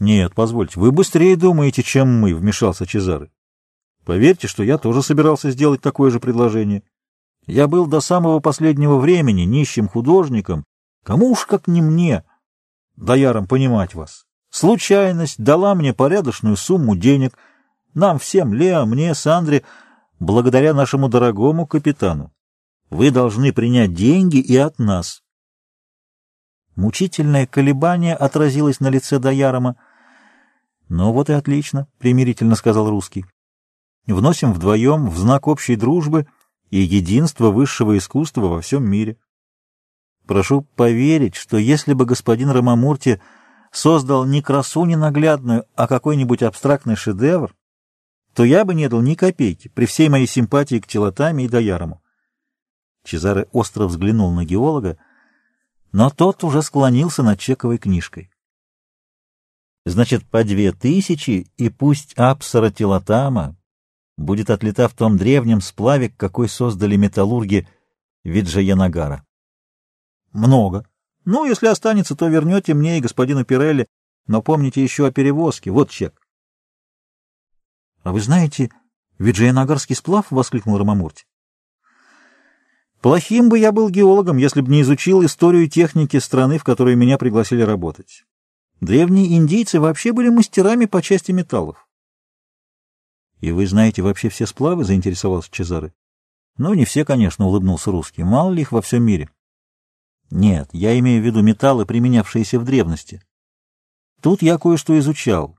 Нет, 0.00 0.34
позвольте, 0.34 0.80
вы 0.80 0.90
быстрее 0.90 1.36
думаете, 1.36 1.84
чем 1.84 2.20
мы, 2.20 2.34
вмешался 2.34 2.86
Чезары. 2.86 3.30
Поверьте, 4.08 4.48
что 4.48 4.62
я 4.62 4.78
тоже 4.78 5.02
собирался 5.02 5.50
сделать 5.50 5.82
такое 5.82 6.10
же 6.10 6.18
предложение. 6.18 6.82
Я 7.46 7.68
был 7.68 7.86
до 7.86 8.00
самого 8.00 8.40
последнего 8.40 8.96
времени 8.96 9.42
нищим 9.42 9.86
художником. 9.86 10.64
Кому 11.04 11.30
уж 11.30 11.44
как 11.44 11.68
не 11.68 11.82
мне, 11.82 12.24
доярам 12.96 13.46
понимать 13.46 13.94
вас. 13.94 14.24
Случайность 14.48 15.38
дала 15.38 15.74
мне 15.74 15.92
порядочную 15.92 16.56
сумму 16.56 16.96
денег. 16.96 17.36
Нам 17.92 18.18
всем, 18.18 18.54
Лео, 18.54 18.86
мне, 18.86 19.14
Сандре, 19.14 19.62
благодаря 20.18 20.72
нашему 20.72 21.10
дорогому 21.10 21.66
капитану. 21.66 22.32
Вы 22.88 23.10
должны 23.10 23.52
принять 23.52 23.92
деньги 23.92 24.38
и 24.38 24.56
от 24.56 24.78
нас. 24.78 25.20
Мучительное 26.76 27.46
колебание 27.46 28.14
отразилось 28.14 28.80
на 28.80 28.88
лице 28.88 29.18
Даярома.— 29.18 29.76
Ну 30.88 31.12
вот 31.12 31.28
и 31.28 31.34
отлично,— 31.34 31.88
примирительно 31.98 32.54
сказал 32.54 32.88
русский.— 32.88 33.26
Вносим 34.12 34.54
вдвоем 34.54 35.10
в 35.10 35.18
знак 35.18 35.46
общей 35.46 35.76
дружбы 35.76 36.26
и 36.70 36.78
единства 36.78 37.50
высшего 37.50 37.96
искусства 37.98 38.46
во 38.46 38.60
всем 38.62 38.88
мире. 38.88 39.18
Прошу 40.26 40.62
поверить, 40.62 41.34
что 41.34 41.58
если 41.58 41.92
бы 41.92 42.06
господин 42.06 42.50
Рамамурти 42.50 43.20
создал 43.70 44.24
не 44.24 44.40
красу 44.40 44.86
ненаглядную, 44.86 45.66
а 45.74 45.86
какой-нибудь 45.86 46.42
абстрактный 46.42 46.96
шедевр, 46.96 47.54
то 48.34 48.44
я 48.44 48.64
бы 48.64 48.74
не 48.74 48.88
дал 48.88 49.02
ни 49.02 49.14
копейки 49.14 49.68
при 49.68 49.84
всей 49.84 50.08
моей 50.08 50.26
симпатии 50.26 50.80
к 50.80 50.86
Телотами 50.86 51.42
и 51.42 51.48
Даярому. 51.48 52.02
Чезаре 53.04 53.46
остро 53.52 53.86
взглянул 53.86 54.32
на 54.32 54.44
геолога, 54.44 54.96
но 55.92 56.08
тот 56.08 56.44
уже 56.44 56.62
склонился 56.62 57.22
над 57.22 57.40
чековой 57.40 57.76
книжкой. 57.76 58.30
Значит, 59.84 60.26
по 60.26 60.44
две 60.44 60.72
тысячи, 60.72 61.50
и 61.56 61.68
пусть 61.68 62.14
Апсара 62.14 62.70
Телотама 62.70 63.57
будет 64.18 64.50
отлета 64.50 64.88
в 64.88 64.94
том 64.94 65.16
древнем 65.16 65.60
сплаве, 65.60 66.10
какой 66.10 66.48
создали 66.48 66.96
металлурги 66.96 67.66
Виджаянагара. 68.24 69.24
Много. 70.32 70.86
Ну, 71.24 71.44
если 71.46 71.68
останется, 71.68 72.16
то 72.16 72.28
вернете 72.28 72.74
мне 72.74 72.98
и 72.98 73.00
господину 73.00 73.44
Пирелли, 73.44 73.86
но 74.26 74.42
помните 74.42 74.82
еще 74.82 75.06
о 75.06 75.12
перевозке. 75.12 75.70
Вот 75.70 75.90
чек.— 75.90 76.20
А 78.02 78.12
вы 78.12 78.20
знаете 78.20 78.70
Виджаянагарский 79.18 79.94
сплав?— 79.96 80.26
воскликнул 80.30 80.78
Рамамурти. 80.78 81.24
Плохим 83.00 83.48
бы 83.48 83.58
я 83.58 83.70
был 83.70 83.88
геологом, 83.88 84.36
если 84.36 84.60
бы 84.60 84.70
не 84.70 84.82
изучил 84.82 85.24
историю 85.24 85.68
техники 85.68 86.16
страны, 86.16 86.58
в 86.58 86.64
которой 86.64 86.96
меня 86.96 87.18
пригласили 87.18 87.62
работать. 87.62 88.24
Древние 88.80 89.36
индийцы 89.36 89.78
вообще 89.78 90.12
были 90.12 90.28
мастерами 90.28 90.86
по 90.86 91.02
части 91.02 91.30
металлов.— 91.30 91.86
И 93.40 93.52
вы 93.52 93.66
знаете 93.66 94.02
вообще 94.02 94.28
все 94.28 94.46
сплавы?— 94.46 94.84
заинтересовался 94.86 95.50
Чезаре.— 95.50 95.92
Ну, 96.58 96.74
не 96.74 96.84
все, 96.84 97.04
конечно,— 97.04 97.44
улыбнулся 97.46 97.90
русский. 97.90 98.24
Мало 98.24 98.52
ли 98.52 98.62
их 98.62 98.72
во 98.72 98.82
всем 98.82 99.04
мире.— 99.04 99.30
Нет, 100.30 100.68
я 100.72 100.98
имею 100.98 101.22
в 101.22 101.26
виду 101.26 101.42
металлы, 101.42 101.86
применявшиеся 101.86 102.58
в 102.58 102.64
древности. 102.64 103.22
Тут 104.20 104.42
я 104.42 104.58
кое-что 104.58 104.98
изучал. 104.98 105.56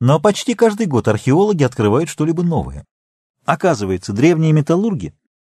Но 0.00 0.18
почти 0.18 0.54
каждый 0.54 0.86
год 0.86 1.06
археологи 1.06 1.62
открывают 1.62 2.08
что-либо 2.08 2.42
новое. 2.42 2.84
Оказывается, 3.44 4.12
древние 4.12 4.52
металлурги 4.52 5.14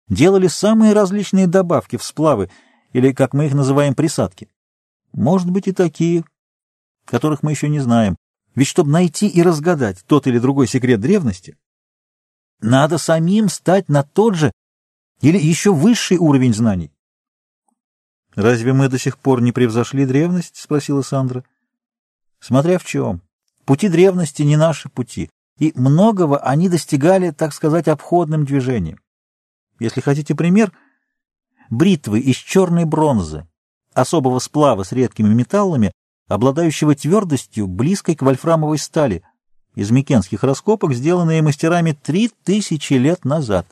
делали 0.09 0.49
самые 0.49 0.93
различные 0.93 1.47
добавки 1.47 1.97
в 1.97 2.05
сплавы, 2.05 2.51
или, 2.93 3.12
как 3.12 3.33
мы 3.33 3.47
их 3.47 3.55
называем, 3.55 3.95
присадки. 3.95 4.49
Может 5.12 5.51
быть, 5.51 5.67
и 5.67 5.73
такие, 5.73 6.25
которых 7.07 7.43
мы 7.43 7.53
еще 7.53 7.69
не 7.69 7.81
знаем. 7.81 8.17
Ведь 8.55 8.68
чтобы 8.68 8.90
найти 8.90 9.26
и 9.26 9.42
разгадать 9.42 10.05
тот 10.07 10.26
или 10.26 10.38
другой 10.38 10.66
секрет 10.66 11.00
древности, 11.00 11.57
надо 12.61 12.98
самим 12.98 13.48
стать 13.48 13.88
на 13.88 14.02
тот 14.02 14.36
же 14.36 14.52
или 15.20 15.38
еще 15.38 15.72
высший 15.72 16.18
уровень 16.18 16.55
знаний. 16.55 16.92
«Разве 18.34 18.72
мы 18.72 18.88
до 18.88 18.98
сих 18.98 19.18
пор 19.18 19.42
не 19.42 19.52
превзошли 19.52 20.07
древность?»— 20.07 20.57
спросила 20.61 21.02
Сандра. 21.02 21.44
«Смотря 22.40 22.78
в 22.78 22.84
чем. 22.84 23.22
Пути 23.64 23.88
древности 23.88 24.42
не 24.42 24.57
наши 24.57 24.88
пути, 24.88 25.30
и 25.59 25.72
многого 25.76 26.38
они 26.38 26.68
достигали, 26.68 27.30
так 27.30 27.52
сказать, 27.52 27.88
обходным 27.88 28.44
движением. 28.44 29.00
Если 29.78 30.00
хотите 30.00 30.34
пример, 30.34 30.72
бритвы 31.70 32.20
из 32.20 32.36
черной 32.36 32.84
бронзы, 32.84 33.46
особого 33.94 34.38
сплава 34.40 34.82
с 34.82 34.92
редкими 34.92 35.32
металлами, 35.32 35.92
обладающего 36.29 36.95
твердостью, 36.95 37.66
близкой 37.66 38.16
к 38.16 38.22
вольфрамовой 38.22 38.79
стали, 38.79 39.22
из 39.75 39.91
микенских 39.91 40.45
раскопок, 40.45 40.95
сделанные 40.95 41.43
мастерами 41.43 41.93
три 41.93 42.29
тысячи 42.29 42.95
лет 42.95 43.25
назад. 43.25 43.66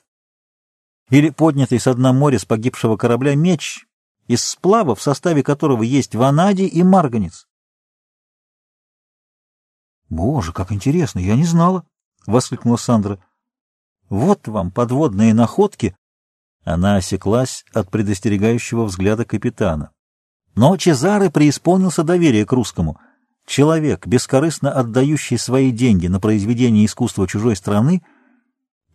Или 1.11 1.30
поднятый 1.30 1.78
с 1.78 1.94
дна 1.94 2.12
моря 2.12 2.38
с 2.38 2.44
погибшего 2.44 2.96
корабля 2.96 3.34
меч, 3.34 3.86
из 4.26 4.44
сплава, 4.44 4.94
в 4.94 5.03
составе 5.03 5.42
которого 5.42 5.82
есть 5.82 6.14
ванадий 6.14 6.66
и 6.66 6.82
марганец. 6.82 7.46
«Боже, 10.09 10.53
как 10.53 10.72
интересно! 10.72 11.18
Я 11.18 11.36
не 11.36 11.44
знала!»— 11.44 11.86
воскликнула 12.26 12.76
Сандра. 12.76 13.22
Вот 14.12 14.46
вам 14.46 14.70
подводные 14.70 15.32
находки. 15.32 15.96
Она 16.64 16.96
осеклась 16.96 17.64
от 17.72 17.90
предостерегающего 17.90 18.84
взгляда 18.84 19.24
капитана. 19.24 19.90
Но 20.55 20.76
Чезаре 20.76 21.30
преисполнился 21.30 22.03
доверия 22.03 22.44
к 22.44 22.53
русскому. 22.53 23.00
Человек, 23.46 24.07
бескорыстно 24.07 24.70
отдающий 24.72 25.38
свои 25.38 25.70
деньги 25.70 26.07
на 26.07 26.20
произведение 26.20 26.84
искусства 26.84 27.26
чужой 27.26 27.57
страны, 27.57 28.03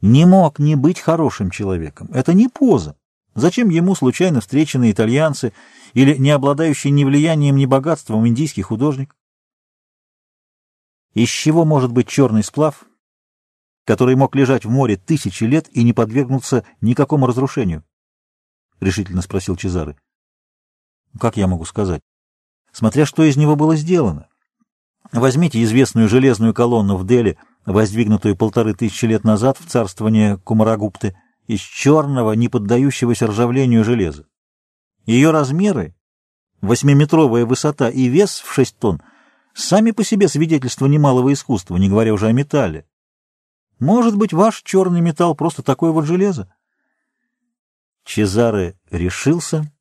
не 0.02 0.26
мог 0.26 0.60
не 0.60 0.76
быть 0.76 1.00
хорошим 1.00 1.50
человеком. 1.50 2.10
Это 2.14 2.34
не 2.34 2.48
поза. 2.48 2.96
Зачем 3.34 3.70
ему 3.70 3.96
случайно 3.96 4.42
встреченные 4.42 4.92
итальянцы 4.92 5.54
или 5.94 6.16
не 6.16 6.32
обладающий 6.32 6.92
ни 6.92 7.04
влиянием, 7.04 7.56
ни 7.56 7.66
богатством 7.66 8.28
индийский 8.28 8.62
художник? 8.62 9.16
Из 11.14 11.30
чего 11.30 11.66
может 11.66 11.92
быть 11.92 12.08
черный 12.08 12.44
сплав, 12.44 12.86
который 13.86 14.16
мог 14.16 14.36
лежать 14.36 14.66
в 14.66 14.70
море 14.70 14.98
тысячи 14.98 15.44
лет 15.46 15.68
и 15.72 15.84
не 15.84 15.94
подвергнуться 15.94 16.64
никакому 16.82 17.26
разрушению?— 17.26 17.84
решительно 18.80 19.24
спросил 19.24 19.56
Чезары.— 19.56 19.98
Как 21.20 21.38
я 21.38 21.48
могу 21.48 21.66
сказать? 21.66 22.02
Смотря 22.72 23.06
что 23.06 23.24
из 23.24 23.38
него 23.38 23.56
было 23.56 23.76
сделано. 23.76 24.28
Возьмите 25.12 25.64
известную 25.64 26.10
железную 26.10 26.54
колонну 26.54 26.98
в 26.98 27.06
Дели, 27.06 27.38
воздвигнутую 27.66 28.36
полторы 28.36 28.74
тысячи 28.74 29.06
лет 29.06 29.24
назад 29.24 29.58
в 29.58 29.68
царствование 29.68 30.38
Кумарагупты, 30.38 31.18
из 31.48 31.62
черного, 31.62 32.34
не 32.34 32.50
поддающегося 32.50 33.28
ржавлению 33.28 33.84
железа. 33.84 34.26
Ее 35.06 35.32
размеры, 35.32 35.96
восьмиметровая 36.62 37.46
высота 37.46 37.90
и 37.90 38.08
вес 38.08 38.40
в 38.40 38.54
шесть 38.54 38.78
тонн, 38.78 39.02
сами 39.54 39.92
по 39.92 40.04
себе 40.04 40.28
свидетельство 40.28 40.86
немалого 40.86 41.32
искусства, 41.32 41.78
не 41.78 41.90
говоря 41.90 42.14
уже 42.14 42.28
о 42.28 42.34
металле. 42.34 42.86
Может 43.80 44.18
быть, 44.18 44.34
ваш 44.34 44.62
черный 44.64 45.02
металл 45.02 45.36
просто 45.36 45.64
такое 45.64 45.92
вот 45.92 46.06
железо? 46.06 46.54
Чезаре 48.04 48.78
решился 48.90 49.72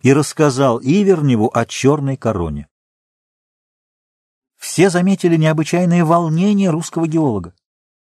и 0.00 0.12
рассказал 0.12 0.80
Иверневу 0.80 1.50
о 1.52 1.66
черной 1.66 2.16
короне. 2.16 2.68
Все 4.56 4.90
заметили 4.90 5.36
необычайное 5.36 6.04
волнение 6.04 6.70
русского 6.70 7.06
геолога. 7.06 7.54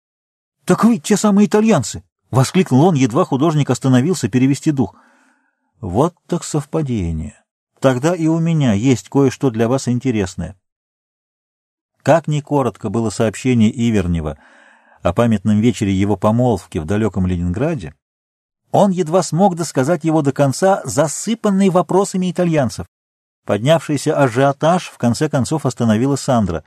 —Так 0.66 0.84
вы 0.84 0.98
те 0.98 1.18
самые 1.18 1.48
итальянцы!— 1.48 2.04
воскликнул 2.32 2.84
он, 2.84 2.96
едва 2.96 3.26
художник 3.26 3.70
остановился 3.70 4.30
перевести 4.30 4.72
дух.— 4.72 4.96
Вот 5.82 6.16
так 6.28 6.44
совпадение. 6.44 7.44
Тогда 7.80 8.16
и 8.16 8.28
у 8.28 8.40
меня 8.40 8.74
есть 8.74 9.10
кое-что 9.10 9.50
для 9.50 9.68
вас 9.68 9.88
интересное. 9.88 10.60
Как 12.02 12.28
ни 12.28 12.42
коротко 12.42 12.90
было 12.90 13.10
сообщение 13.10 13.72
Ивернева— 13.72 14.38
о 15.02 15.14
памятном 15.14 15.60
вечере 15.60 15.94
его 15.94 16.18
помолвки 16.18 16.78
в 16.78 16.86
далеком 16.86 17.28
Ленинграде, 17.28 17.94
он 18.78 18.92
едва 18.92 19.24
смог 19.24 19.56
досказать 19.56 20.04
его 20.04 20.22
до 20.22 20.32
конца, 20.32 20.82
засыпанный 20.86 21.70
вопросами 21.70 22.30
итальянцев. 22.30 22.86
Поднявшийся 23.44 24.16
ажиотаж 24.16 24.90
в 24.90 25.00
конце 25.00 25.30
концов 25.30 25.66
остановила 25.66 26.16
Сандра. 26.16 26.64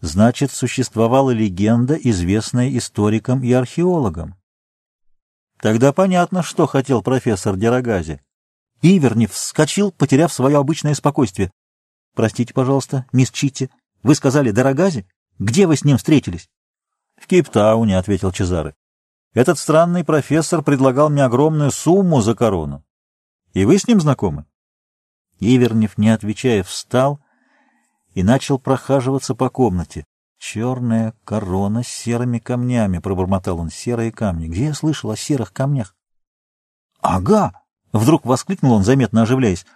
Значит, 0.00 0.52
существовала 0.52 1.32
легенда, 1.32 1.96
известная 1.96 2.74
историкам 2.74 3.42
и 3.42 3.52
археологам. 3.52 4.36
Тогда 5.60 5.92
понятно, 5.92 6.42
что 6.42 6.66
хотел 6.66 7.02
профессор 7.02 7.56
Дерогази. 7.56 8.22
Ивернев 8.80 9.32
вскочил, 9.32 9.92
потеряв 9.92 10.32
свое 10.32 10.56
обычное 10.56 10.94
спокойствие.— 10.94 11.50
Простите, 12.14 12.54
пожалуйста, 12.54 13.04
мисс 13.12 13.30
Читти, 13.30 13.68
Вы 14.02 14.14
сказали 14.14 14.50
Дорогазе? 14.50 15.06
Где 15.38 15.66
вы 15.66 15.76
с 15.76 15.84
ним 15.84 15.98
встретились?— 15.98 16.48
В 17.20 17.26
Кейптауне,— 17.26 17.98
ответил 17.98 18.32
Чезаре. 18.32 18.74
Этот 19.36 19.58
странный 19.58 20.02
профессор 20.02 20.62
предлагал 20.62 21.10
мне 21.10 21.22
огромную 21.22 21.70
сумму 21.70 22.22
за 22.22 22.34
корону. 22.34 22.82
И 23.52 23.66
вы 23.66 23.76
с 23.76 23.86
ним 23.86 24.00
знакомы? 24.00 24.46
Ивернев, 25.40 25.98
не 25.98 26.08
отвечая, 26.08 26.62
встал 26.62 27.20
и 28.14 28.22
начал 28.22 28.58
прохаживаться 28.58 29.34
по 29.34 29.50
комнате. 29.50 30.06
«Черная 30.38 31.12
корона 31.24 31.82
с 31.82 31.88
серыми 31.88 32.38
камнями»,— 32.38 32.98
пробормотал 33.02 33.58
он,— 33.58 33.68
«серые 33.70 34.10
камни. 34.10 34.48
Где 34.48 34.66
я 34.66 34.74
слышал 34.74 35.10
о 35.10 35.16
серых 35.16 35.52
камнях?» 35.52 35.94
«Ага!»— 37.02 37.52
вдруг 37.92 38.24
воскликнул 38.24 38.72
он, 38.72 38.84
заметно 38.84 39.20
оживляясь. 39.20 39.66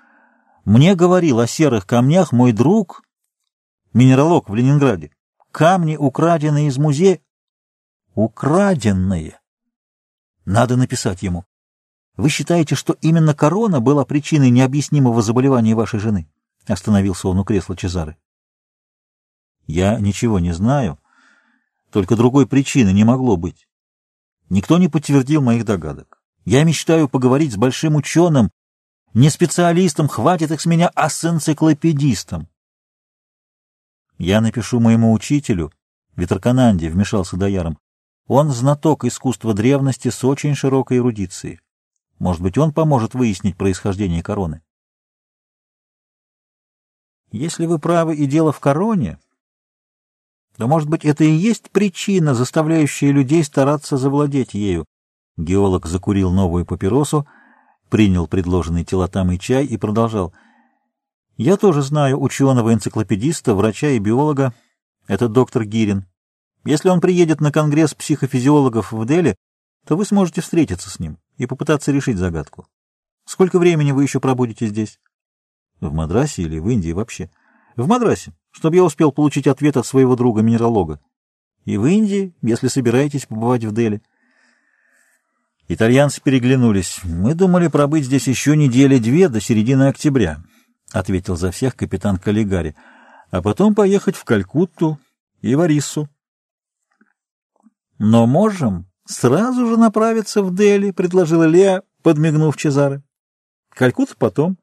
«Мне 0.65 0.95
говорил 0.95 1.39
о 1.39 1.47
серых 1.47 1.87
камнях 1.87 2.33
мой 2.33 2.53
друг, 2.53 3.03
минералог 3.93 4.49
в 4.49 4.55
Ленинграде. 4.55 5.11
Камни, 5.53 5.97
украденные 5.97 6.69
из 6.69 6.79
музея...» 6.79 7.21
«Украденные!» 8.15 9.41
«Надо 10.45 10.77
написать 10.77 11.23
ему. 11.23 11.45
Вы 12.17 12.29
считаете, 12.29 12.75
что 12.75 12.97
именно 13.01 13.35
корона 13.35 13.81
была 13.81 14.05
причиной 14.05 14.51
необъяснимого 14.51 15.23
заболевания 15.23 15.75
вашей 15.75 16.01
жены?» 16.01 16.29
Остановился 16.67 17.29
он 17.29 17.39
у 17.39 17.45
кресла 17.45 17.77
Чезары. 17.77 18.17
Я 19.71 20.01
ничего 20.01 20.41
не 20.41 20.53
знаю, 20.53 20.99
только 21.93 22.17
другой 22.17 22.47
причины 22.47 22.93
не 22.93 23.05
могло 23.05 23.37
быть. 23.37 23.69
Никто 24.49 24.79
не 24.79 24.89
подтвердил 24.89 25.43
моих 25.43 25.65
догадок. 25.65 26.21
Я 26.45 26.65
мечтаю 26.65 27.09
поговорить 27.09 27.53
с 27.53 27.57
большим 27.57 27.95
ученым, 27.95 28.51
не 29.15 29.31
специалистом, 29.31 30.09
хватит 30.09 30.51
их 30.51 30.61
с 30.61 30.67
меня, 30.67 30.91
а 30.95 31.09
с 31.09 31.25
энциклопедистом. 31.25 32.49
Я 34.19 34.41
напишу 34.41 34.81
моему 34.81 35.13
учителю, 35.13 35.73
Витракананде, 36.17 36.91
вмешался 36.91 37.37
Дояром. 37.37 37.79
Он 38.33 38.51
знаток 38.51 39.05
искусства 39.05 39.55
древности 39.55 40.09
с 40.09 40.23
очень 40.23 40.55
широкой 40.55 40.99
эрудицией. 40.99 41.59
Может 42.21 42.41
быть, 42.41 42.59
он 42.59 42.73
поможет 42.73 43.13
выяснить 43.15 43.57
происхождение 43.57 44.23
короны. 44.23 44.63
Если 47.33 47.67
вы 47.67 47.81
правы 47.81 48.15
и 48.15 48.27
дело 48.27 48.53
в 48.53 48.61
короне, 48.61 49.19
да, 50.59 50.69
может 50.69 50.89
быть, 50.89 51.05
это 51.05 51.25
и 51.25 51.33
есть 51.33 51.73
причина, 51.73 52.37
заставляющая 52.37 53.11
людей 53.11 53.43
стараться 53.43 53.97
завладеть 53.97 54.55
ею. 54.55 54.85
Геолог 55.37 55.87
закурил 55.87 56.31
новую 56.31 56.65
папиросу, 56.65 57.27
принял 57.89 58.29
предложенный 58.29 58.85
телотамый 58.85 59.39
чай 59.39 59.67
и 59.67 59.77
продолжал. 59.77 60.33
Я 61.37 61.57
тоже 61.57 61.83
знаю 61.83 62.23
ученого-энциклопедиста, 62.23 63.57
врача 63.57 63.89
и 63.89 63.99
биолога. 63.99 64.55
Это 65.09 65.29
доктор 65.29 65.65
Гирин. 65.65 66.07
Если 66.65 66.89
он 66.89 67.01
приедет 67.01 67.41
на 67.41 67.53
конгресс 67.53 67.95
психофизиологов 67.95 68.93
в 68.93 69.07
Дели, 69.07 69.37
то 69.87 69.97
вы 69.97 70.05
сможете 70.05 70.41
встретиться 70.41 70.91
с 70.91 70.99
ним 70.99 71.19
и 71.37 71.47
попытаться 71.47 71.93
решить 71.93 72.19
загадку. 72.19 72.67
Сколько 73.25 73.59
времени 73.59 73.93
вы 73.93 74.03
еще 74.03 74.21
пробудете 74.21 74.67
здесь? 74.67 74.99
В 75.81 75.93
Мадрасе 75.93 76.43
или 76.43 76.59
в 76.59 76.69
Индии 76.69 76.93
вообще? 76.93 77.31
В 77.77 77.87
Мадрасе 77.87 78.35
чтобы 78.51 78.77
я 78.77 78.85
успел 78.85 79.13
получить 79.13 79.47
ответ 79.47 79.77
от 79.77 79.87
своего 79.87 80.17
друга-минералога. 80.17 81.01
И 81.65 81.77
в 81.77 81.87
Индии, 81.87 82.35
если 82.43 82.69
собираетесь 82.69 83.27
побывать 83.27 83.65
в 83.65 83.73
Дели. 83.73 84.03
Итальянцы 85.69 86.21
переглянулись. 86.21 87.01
Мы 87.05 87.35
думали 87.35 87.69
пробыть 87.69 88.07
здесь 88.07 88.27
еще 88.27 88.57
недели 88.57 88.99
две 88.99 89.29
до 89.29 89.41
середины 89.41 89.89
октября,— 89.89 90.43
ответил 90.93 91.37
за 91.37 91.53
всех 91.53 91.77
капитан 91.77 92.17
Каллигари,— 92.17 92.75
а 93.31 93.41
потом 93.41 93.75
поехать 93.75 94.17
в 94.17 94.25
Калькутту 94.25 94.99
и 95.43 95.55
в 95.55 95.61
Ариссу. 95.61 96.09
Но 98.03 98.27
можем 98.27 98.87
сразу 99.05 99.67
же 99.67 99.77
направиться 99.77 100.43
в 100.43 100.55
Дели,— 100.55 100.91
предложила 100.93 101.45
Леа, 101.45 101.83
подмигнув 102.03 102.57
Чезаре. 102.57 103.03
Калькутта 103.69 104.15
потом. 104.17 104.57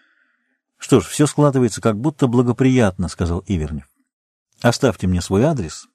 —Что 0.76 0.98
ж, 0.98 1.04
все 1.04 1.28
складывается 1.28 1.80
как 1.80 1.96
будто 1.96 2.26
благоприятно,— 2.26 3.06
сказал 3.08 3.44
Ивернев.— 3.46 3.88
Оставьте 4.62 5.06
мне 5.06 5.22
свой 5.22 5.44
адрес, 5.44 5.86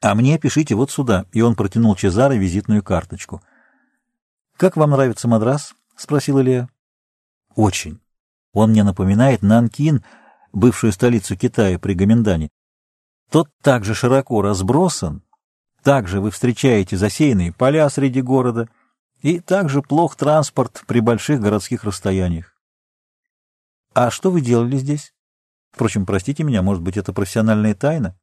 а 0.00 0.14
мне 0.14 0.38
пишите 0.38 0.76
вот 0.76 0.92
сюда. 0.92 1.26
И 1.32 1.42
он 1.42 1.56
протянул 1.56 1.96
Чезаре 1.96 2.38
визитную 2.38 2.84
карточку.— 2.84 3.42
Как 4.56 4.76
вам 4.76 4.90
нравится 4.90 5.26
Мадрас?— 5.26 5.74
спросила 5.96 6.38
Лея.— 6.38 6.68
Очень. 7.56 7.98
Он 8.52 8.70
мне 8.70 8.84
напоминает 8.84 9.42
Нанкин, 9.42 10.04
бывшую 10.52 10.92
столицу 10.92 11.36
Китая 11.36 11.76
при 11.80 11.94
Гоминдане. 11.94 12.50
Тот 13.32 13.48
также 13.62 13.94
широко 13.94 14.42
разбросан, 14.42 15.24
также 15.84 16.20
вы 16.20 16.30
встречаете 16.30 16.96
засеянные 16.96 17.52
поля 17.52 17.88
среди 17.90 18.22
города, 18.22 18.68
и 19.20 19.38
также 19.38 19.82
плох 19.82 20.16
транспорт 20.16 20.82
при 20.86 21.00
больших 21.00 21.40
городских 21.40 21.84
расстояниях. 21.84 22.54
А 23.94 24.10
что 24.10 24.30
вы 24.30 24.40
делали 24.40 24.76
здесь? 24.76 25.14
Впрочем, 25.72 26.06
простите 26.06 26.42
меня, 26.42 26.62
может 26.62 26.82
быть, 26.82 26.96
это 26.96 27.12
профессиональная 27.12 27.74
тайна? 27.74 28.16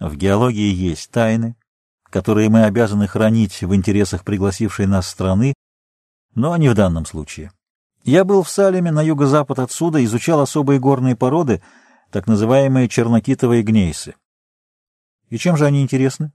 В 0.00 0.16
геологии 0.16 0.72
есть 0.72 1.10
тайны, 1.10 1.56
которые 2.10 2.48
мы 2.48 2.64
обязаны 2.64 3.06
хранить 3.06 3.62
в 3.62 3.74
интересах 3.74 4.24
пригласившей 4.24 4.86
нас 4.86 5.06
страны, 5.06 5.54
но 6.34 6.56
не 6.56 6.68
в 6.68 6.74
данном 6.74 7.06
случае. 7.06 7.52
Я 8.02 8.24
был 8.24 8.42
в 8.42 8.50
Салеме 8.50 8.90
на 8.90 9.02
юго-запад 9.02 9.58
отсюда, 9.58 10.04
изучал 10.04 10.40
особые 10.40 10.80
горные 10.80 11.16
породы, 11.16 11.62
так 12.10 12.26
называемые 12.26 12.88
чернокитовые 12.88 13.62
гнейсы. 13.62 14.14
И 15.34 15.36
чем 15.36 15.56
же 15.56 15.66
они 15.66 15.82
интересны? 15.82 16.30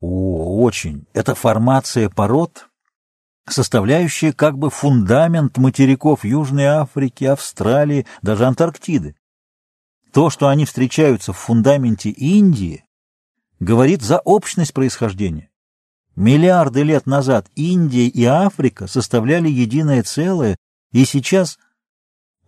О, 0.00 0.64
очень. 0.64 1.06
Это 1.12 1.36
формация 1.36 2.10
пород, 2.10 2.68
составляющие 3.48 4.32
как 4.32 4.58
бы 4.58 4.70
фундамент 4.70 5.56
материков 5.56 6.24
Южной 6.24 6.64
Африки, 6.64 7.22
Австралии, 7.22 8.08
даже 8.22 8.46
Антарктиды. 8.46 9.14
То, 10.12 10.30
что 10.30 10.48
они 10.48 10.64
встречаются 10.64 11.32
в 11.32 11.38
фундаменте 11.38 12.10
Индии, 12.10 12.84
говорит 13.60 14.02
за 14.02 14.18
общность 14.18 14.74
происхождения. 14.74 15.48
Миллиарды 16.16 16.82
лет 16.82 17.06
назад 17.06 17.48
Индия 17.54 18.08
и 18.08 18.24
Африка 18.24 18.88
составляли 18.88 19.48
единое 19.48 20.02
целое, 20.02 20.56
и 20.90 21.04
сейчас 21.04 21.56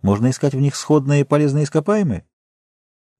можно 0.01 0.31
искать 0.31 0.53
в 0.53 0.59
них 0.59 0.75
сходные 0.75 1.23
полезные 1.23 1.63
ископаемые? 1.63 2.25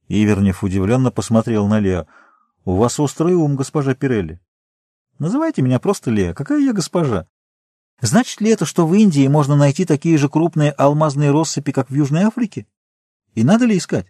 Ивернев 0.10 0.66
удивленно 0.66 1.12
посмотрел 1.12 1.66
на 1.68 1.80
Лео.— 1.80 2.08
У 2.66 2.76
вас 2.76 2.99
острый 2.99 3.34
ум, 3.34 3.55
госпожа 3.55 3.93
Пирелли.— 3.93 4.39
Называйте 5.20 5.61
меня 5.61 5.80
просто 5.80 6.11
Лео. 6.11 6.34
Какая 6.34 6.59
я 6.59 6.74
госпожа? 6.74 7.28
Значит 8.01 8.41
ли 8.41 8.49
это, 8.49 8.66
что 8.66 8.88
в 8.88 8.93
Индии 8.93 9.28
можно 9.28 9.55
найти 9.55 9.86
такие 9.86 10.18
же 10.18 10.28
крупные 10.28 10.72
алмазные 10.72 11.32
россыпи, 11.32 11.72
как 11.72 11.89
в 11.89 11.93
Южной 11.93 12.24
Африке? 12.24 12.68
И 13.36 13.43
надо 13.43 13.66
ли 13.66 13.78
искать? 13.78 14.07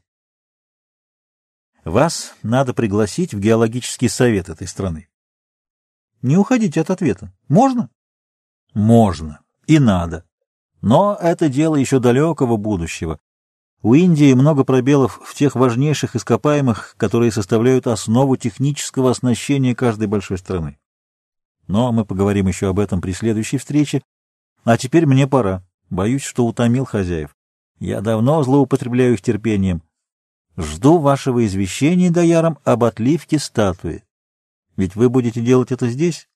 Вас 1.84 2.34
надо 2.44 2.74
пригласить 2.74 3.34
в 3.34 3.40
геологический 3.40 4.08
совет 4.08 4.50
этой 4.50 4.68
страны. 4.68 5.10
Не 6.22 6.38
уходите 6.38 6.80
от 6.80 6.90
ответа. 6.90 7.34
Можно? 7.50 7.90
Можно. 8.74 9.42
И 9.68 9.80
надо. 9.80 10.26
Но 10.82 11.18
это 11.20 11.50
дело 11.50 11.76
еще 11.76 12.00
далекого 12.00 12.58
будущего. 12.58 13.20
У 13.84 13.96
Индии 13.96 14.34
много 14.34 14.64
пробелов 14.64 15.20
в 15.22 15.36
тех 15.36 15.56
важнейших 15.56 16.16
ископаемых, 16.16 16.96
которые 16.98 17.34
составляют 17.34 17.86
основу 17.86 18.38
технического 18.38 19.12
оснащения 19.12 19.76
каждой 19.76 20.08
большой 20.08 20.38
страны. 20.38 20.80
Но 21.68 21.92
мы 21.92 22.06
поговорим 22.06 22.48
еще 22.48 22.70
об 22.70 22.80
этом 22.80 23.02
при 23.02 23.12
следующей 23.12 23.58
встрече. 23.58 24.02
А 24.64 24.78
теперь 24.78 25.06
мне 25.06 25.28
пора. 25.28 25.66
Боюсь, 25.90 26.24
что 26.24 26.46
утомил 26.46 26.86
хозяев. 26.86 27.36
Я 27.80 28.00
давно 28.00 28.42
злоупотребляю 28.42 29.16
их 29.16 29.22
терпением. 29.22 29.84
Жду 30.56 31.00
вашего 31.00 31.46
извещения, 31.46 32.10
Даяром, 32.10 32.60
об 32.64 32.86
отливке 32.86 33.38
статуи. 33.38 34.06
Ведь 34.78 34.96
вы 34.96 35.10
будете 35.10 35.42
делать 35.42 35.74
это 35.74 35.90
здесь? 35.90 36.30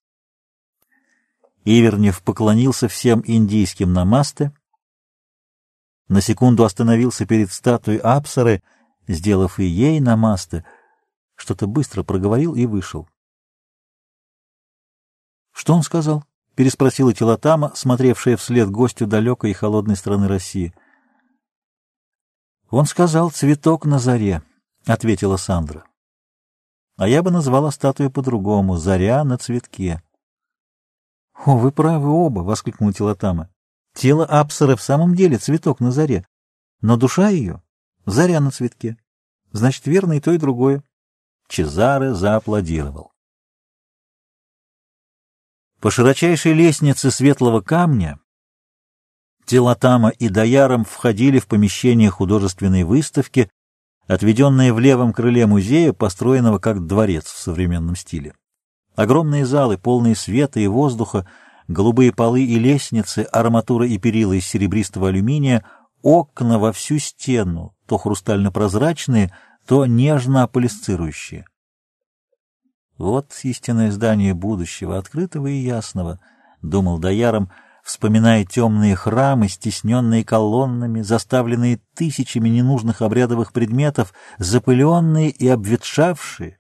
Ивернев 1.64 2.22
поклонился 2.24 2.89
всем 2.89 3.24
индийским 3.26 3.93
намасте, 3.93 4.52
на 6.08 6.22
секунду 6.22 6.64
остановился 6.64 7.26
перед 7.26 7.51
статуей 7.51 7.99
Апсары, 7.99 8.64
сделав 9.08 9.60
и 9.60 9.66
ей 9.66 9.99
намасте, 9.99 10.66
что-то 11.36 11.68
быстро 11.68 12.03
проговорил 12.03 12.55
и 12.55 12.66
вышел. 12.66 13.08
«Что 15.51 15.74
он 15.74 15.84
сказал?»— 15.84 16.24
переспросила 16.55 17.14
Телотама, 17.14 17.72
смотревшая 17.76 18.38
вслед 18.38 18.70
гостю 18.70 19.08
далекой 19.08 19.51
и 19.51 19.53
холодной 19.53 19.95
страны 19.95 20.28
России. 20.28 20.74
«Он 22.70 22.86
сказал 22.86 23.32
«цветок 23.32 23.86
на 23.86 23.99
заре»,— 23.99 24.43
ответила 24.86 25.38
Сандра. 25.38 25.84
«А 26.95 27.08
я 27.08 27.22
бы 27.22 27.32
назвала 27.32 27.72
статую 27.72 28.12
по-другому— 28.12 28.76
«заря 28.78 29.24
на 29.24 29.38
цветке». 29.38 30.01
«О, 31.45 31.58
вы 31.58 31.72
правы 31.72 32.10
оба!»— 32.10 32.39
воскликнула 32.41 32.93
Телотама. 32.93 33.49
«Тело 33.98 34.26
Апсары 34.26 34.76
в 34.76 34.82
самом 34.84 35.16
деле 35.16 35.39
цветок 35.39 35.80
на 35.80 35.91
заре, 35.91 36.24
но 36.82 36.98
душа 36.98 37.30
ее— 37.30 37.64
заря 38.06 38.39
на 38.39 38.52
цветке. 38.52 38.95
Значит, 39.52 39.88
верно 39.88 40.14
и 40.14 40.20
то, 40.20 40.32
и 40.34 40.38
другое. 40.38 40.84
Чезаре 41.48 42.14
зааплодировал. 42.14 43.12
По 45.82 45.89
широчайшей 45.89 46.54
лестнице 46.54 47.10
светлого 47.10 47.62
камня 47.62 48.20
Телотама 49.45 50.10
и 50.10 50.30
Даяром 50.30 50.86
входили 50.86 51.39
в 51.39 51.48
помещение 51.48 52.12
художественной 52.12 52.84
выставки, 52.84 53.50
отведенное 54.06 54.74
в 54.74 54.80
левом 54.80 55.12
крыле 55.12 55.48
музея, 55.48 55.91
построенного 55.91 56.60
как 56.60 56.86
дворец 56.86 57.26
в 57.26 57.39
современном 57.39 57.95
стиле. 57.95 58.36
Огромные 58.95 59.48
залы, 59.48 59.80
полные 59.80 60.16
света 60.16 60.60
и 60.60 60.68
воздуха, 60.68 61.28
голубые 61.68 62.11
полы 62.11 62.43
и 62.43 62.59
лестницы, 62.59 63.28
арматура 63.32 63.88
и 63.88 63.97
перила 63.97 64.34
из 64.34 64.45
серебристого 64.45 65.09
алюминия, 65.09 65.65
окна 66.01 66.59
во 66.59 66.72
всю 66.72 66.99
стену, 66.99 67.76
то 67.88 67.97
хрустально-прозрачные, 67.97 69.34
то 69.65 69.86
нежно-аполисцирующие. 69.86 71.45
Вот 72.97 73.32
истинное 73.43 73.91
здание 73.91 74.34
будущего, 74.34 74.97
открытого 74.97 75.47
и 75.47 75.57
ясного,— 75.57 76.20
думал 76.61 76.97
Даяром, 76.97 77.51
вспоминая 77.84 78.43
темные 78.43 78.95
храмы, 78.95 79.47
стесненные 79.47 80.26
колоннами, 80.26 81.01
заставленные 81.01 81.80
тысячами 81.95 82.49
ненужных 82.49 83.01
обрядовых 83.01 83.53
предметов, 83.53 84.13
запыленные 84.39 85.30
и 85.30 85.47
обветшавшие, 85.47 86.57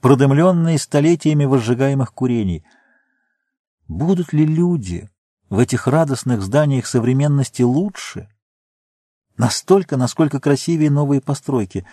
продымленные 0.00 0.78
столетиями 0.78 1.44
возжигаемых 1.44 2.12
курений. 2.12 2.64
Будут 3.90 4.32
ли 4.32 4.46
люди 4.46 5.10
в 5.48 5.58
этих 5.58 5.88
радостных 5.88 6.42
зданиях 6.42 6.86
современности 6.86 7.62
лучше? 7.62 8.28
Настолько, 9.36 9.96
насколько 9.96 10.38
красивее 10.38 10.92
новые 10.92 11.20
постройки. 11.20 11.84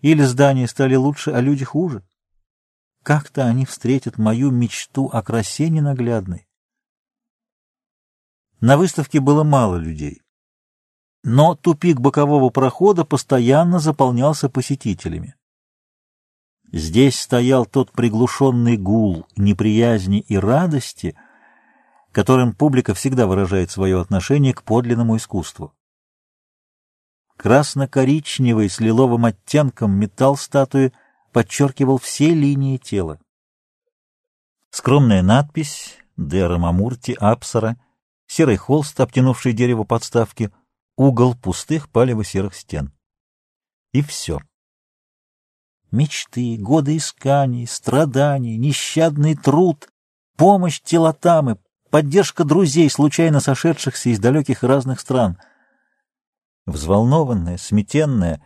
Или 0.00 0.24
здания 0.24 0.66
стали 0.66 0.96
лучше, 0.96 1.30
а 1.30 1.40
люди 1.40 1.64
хуже? 1.64 2.02
Как-то 3.04 3.46
они 3.46 3.64
встретят 3.64 4.18
мою 4.18 4.50
мечту 4.50 5.08
о 5.12 5.22
красе 5.22 5.68
ненаглядной. 5.68 6.48
На 8.60 8.76
выставке 8.76 9.20
было 9.20 9.44
мало 9.44 9.76
людей. 9.76 10.22
Но 11.22 11.54
тупик 11.54 12.00
бокового 12.00 12.50
прохода 12.50 13.04
постоянно 13.04 13.78
заполнялся 13.78 14.48
посетителями. 14.48 15.36
Здесь 16.72 17.18
стоял 17.18 17.66
тот 17.66 17.90
приглушенный 17.92 18.76
гул 18.76 19.26
неприязни 19.36 20.20
и 20.20 20.36
радости, 20.36 21.16
которым 22.12 22.52
публика 22.54 22.94
всегда 22.94 23.26
выражает 23.26 23.70
свое 23.70 24.00
отношение 24.00 24.54
к 24.54 24.62
подлинному 24.62 25.16
искусству. 25.16 25.74
Красно-коричневый 27.36 28.68
с 28.68 28.80
лиловым 28.80 29.24
оттенком 29.24 29.92
металл 29.92 30.36
статуи 30.36 30.92
подчеркивал 31.32 31.98
все 31.98 32.34
линии 32.34 32.76
тела. 32.76 33.18
Скромная 34.70 35.22
надпись 35.22 35.96
«Дера 36.16 36.58
Мамурти 36.58 37.16
Апсара», 37.18 37.80
серый 38.26 38.56
холст, 38.56 39.00
обтянувший 39.00 39.52
дерево 39.52 39.84
подставки, 39.84 40.52
угол 40.96 41.34
пустых 41.34 41.88
палево-серых 41.88 42.54
стен. 42.54 42.92
И 43.92 44.02
все. 44.02 44.40
Мечты, 45.90 46.56
годы 46.56 46.96
исканий, 46.96 47.66
страданий, 47.66 48.56
нещадный 48.56 49.34
труд, 49.34 49.88
помощь 50.36 50.80
телотамы, 50.80 51.58
поддержка 51.90 52.44
друзей, 52.44 52.88
случайно 52.88 53.40
сошедшихся 53.40 54.10
из 54.10 54.18
далеких 54.18 54.62
разных 54.62 55.00
стран— 55.00 55.38
Взволнованная, 56.66 57.58
сметенная, 57.58 58.40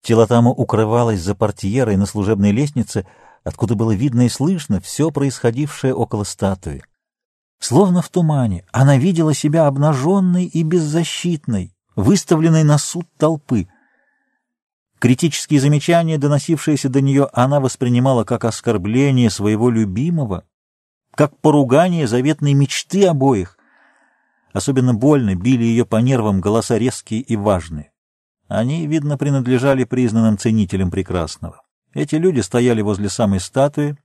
Телотама 0.00 0.50
укрывалась 0.50 1.20
за 1.20 1.34
портьерой 1.34 1.96
на 1.96 2.06
служебной 2.06 2.52
лестнице, 2.52 3.04
откуда 3.44 3.74
было 3.74 3.94
видно 3.94 4.22
и 4.22 4.28
слышно 4.28 4.80
все 4.80 5.10
происходившее 5.10 5.92
около 5.92 6.24
статуи. 6.24 6.82
Словно 7.58 8.00
в 8.00 8.08
тумане, 8.08 8.64
она 8.70 8.96
видела 8.96 9.34
себя 9.34 9.66
обнаженной 9.66 10.44
и 10.46 10.62
беззащитной, 10.62 11.74
выставленной 11.96 12.62
на 12.62 12.78
суд 12.78 13.06
толпы. 13.18 13.68
Критические 14.98 15.60
замечания, 15.60 16.18
доносившиеся 16.18 16.88
до 16.88 17.00
нее, 17.00 17.28
она 17.32 17.60
воспринимала 17.60 18.24
как 18.24 18.44
оскорбление 18.44 19.30
своего 19.30 19.70
любимого, 19.70 20.44
как 21.14 21.38
поругание 21.38 22.08
заветной 22.08 22.54
мечты 22.54 23.06
обоих. 23.06 23.56
Особенно 24.52 24.94
больно 24.94 25.36
били 25.36 25.62
ее 25.62 25.86
по 25.86 25.96
нервам 25.96 26.40
голоса 26.40 26.78
резкие 26.78 27.20
и 27.20 27.36
важные. 27.36 27.92
Они, 28.48 28.86
видно, 28.86 29.16
принадлежали 29.18 29.84
признанным 29.84 30.36
ценителям 30.36 30.90
прекрасного. 30.90 31.62
Эти 31.92 32.16
люди 32.16 32.40
стояли 32.40 32.80
возле 32.80 33.08
самой 33.08 33.40
статуи 33.40 33.96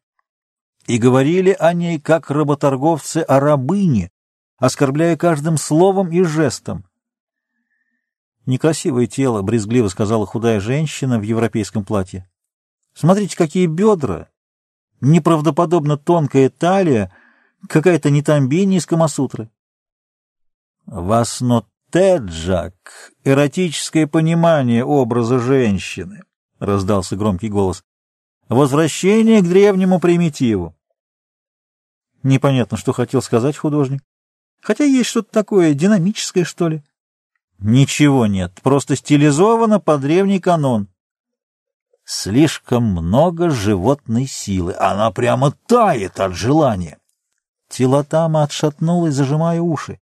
и 0.86 0.98
говорили 0.98 1.56
о 1.58 1.74
ней, 1.74 2.00
как 2.00 2.30
работорговцы 2.30 3.20
о 3.20 3.40
рабыне, 3.40 4.12
оскорбляя 4.58 5.18
каждым 5.18 5.58
словом 5.58 6.12
и 6.12 6.22
жестом. 6.24 6.86
«Некрасивое 8.46 9.08
тело»,— 9.08 9.42
брезгливо 9.44 9.88
сказала 9.88 10.26
худая 10.26 10.60
женщина 10.60 11.20
в 11.20 11.22
европейском 11.22 11.86
платье. 11.86 12.30
«Смотрите, 12.94 13.38
какие 13.38 13.68
бедра! 13.68 14.28
Неправдоподобно 15.02 15.98
тонкая 15.98 16.50
талия, 16.50 17.14
какая-то 17.68 18.10
нетамбини 18.10 18.78
из 18.78 18.86
Камасутры. 18.86 19.50
Вас 20.86 21.42
но 21.42 21.66
Теджак, 21.92 23.12
эротическое 23.24 24.08
понимание 24.08 24.84
образа 24.84 25.40
женщины,— 25.40 26.24
раздался 26.60 27.16
громкий 27.16 27.50
голос. 27.50 27.84
Возвращение 28.50 29.42
к 29.42 29.48
древнему 29.48 30.00
примитиву. 30.00 30.76
Непонятно, 32.24 32.78
что 32.78 32.94
хотел 32.94 33.22
сказать 33.22 33.58
художник. 33.58 34.02
Хотя 34.62 34.86
есть 34.86 35.10
что-то 35.10 35.32
такое 35.32 35.74
динамическое, 35.74 36.46
что 36.46 36.70
ли. 36.70 36.84
Ничего 37.60 38.28
нет, 38.28 38.60
просто 38.62 38.96
стилизовано 38.96 39.80
по 39.80 39.98
древний 39.98 40.40
канон. 40.40 40.88
Слишком 42.06 42.84
много 42.84 43.50
животной 43.50 44.28
силы, 44.28 44.76
она 44.78 45.10
прямо 45.12 45.52
тает 45.68 46.20
от 46.20 46.34
желания. 46.34 47.00
Телотама 47.70 48.44
отшатнулась, 48.44 49.16
зажимая 49.16 49.62
уши. 49.62 50.00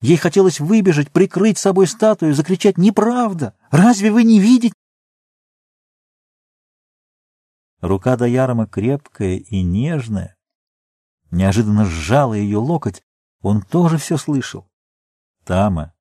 Ей 0.00 0.16
хотелось 0.16 0.60
выбежать, 0.60 1.10
прикрыть 1.10 1.58
собой 1.58 1.86
статую, 1.86 2.34
закричать 2.34 2.78
«Неправда! 2.78 3.54
Разве 3.70 4.12
вы 4.12 4.22
не 4.22 4.38
видите?» 4.38 4.74
Рука 7.80 8.16
Даярома 8.16 8.66
крепкая 8.66 9.36
и 9.36 9.62
нежная. 9.62 10.36
Неожиданно 11.30 11.84
сжала 11.84 12.34
ее 12.34 12.58
локоть. 12.58 13.02
Он 13.42 13.62
тоже 13.62 13.98
все 13.98 14.16
слышал. 14.16 14.66
«Тама, 15.44 15.92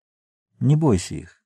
не 0.60 0.76
бойся 0.76 1.16
их. 1.16 1.41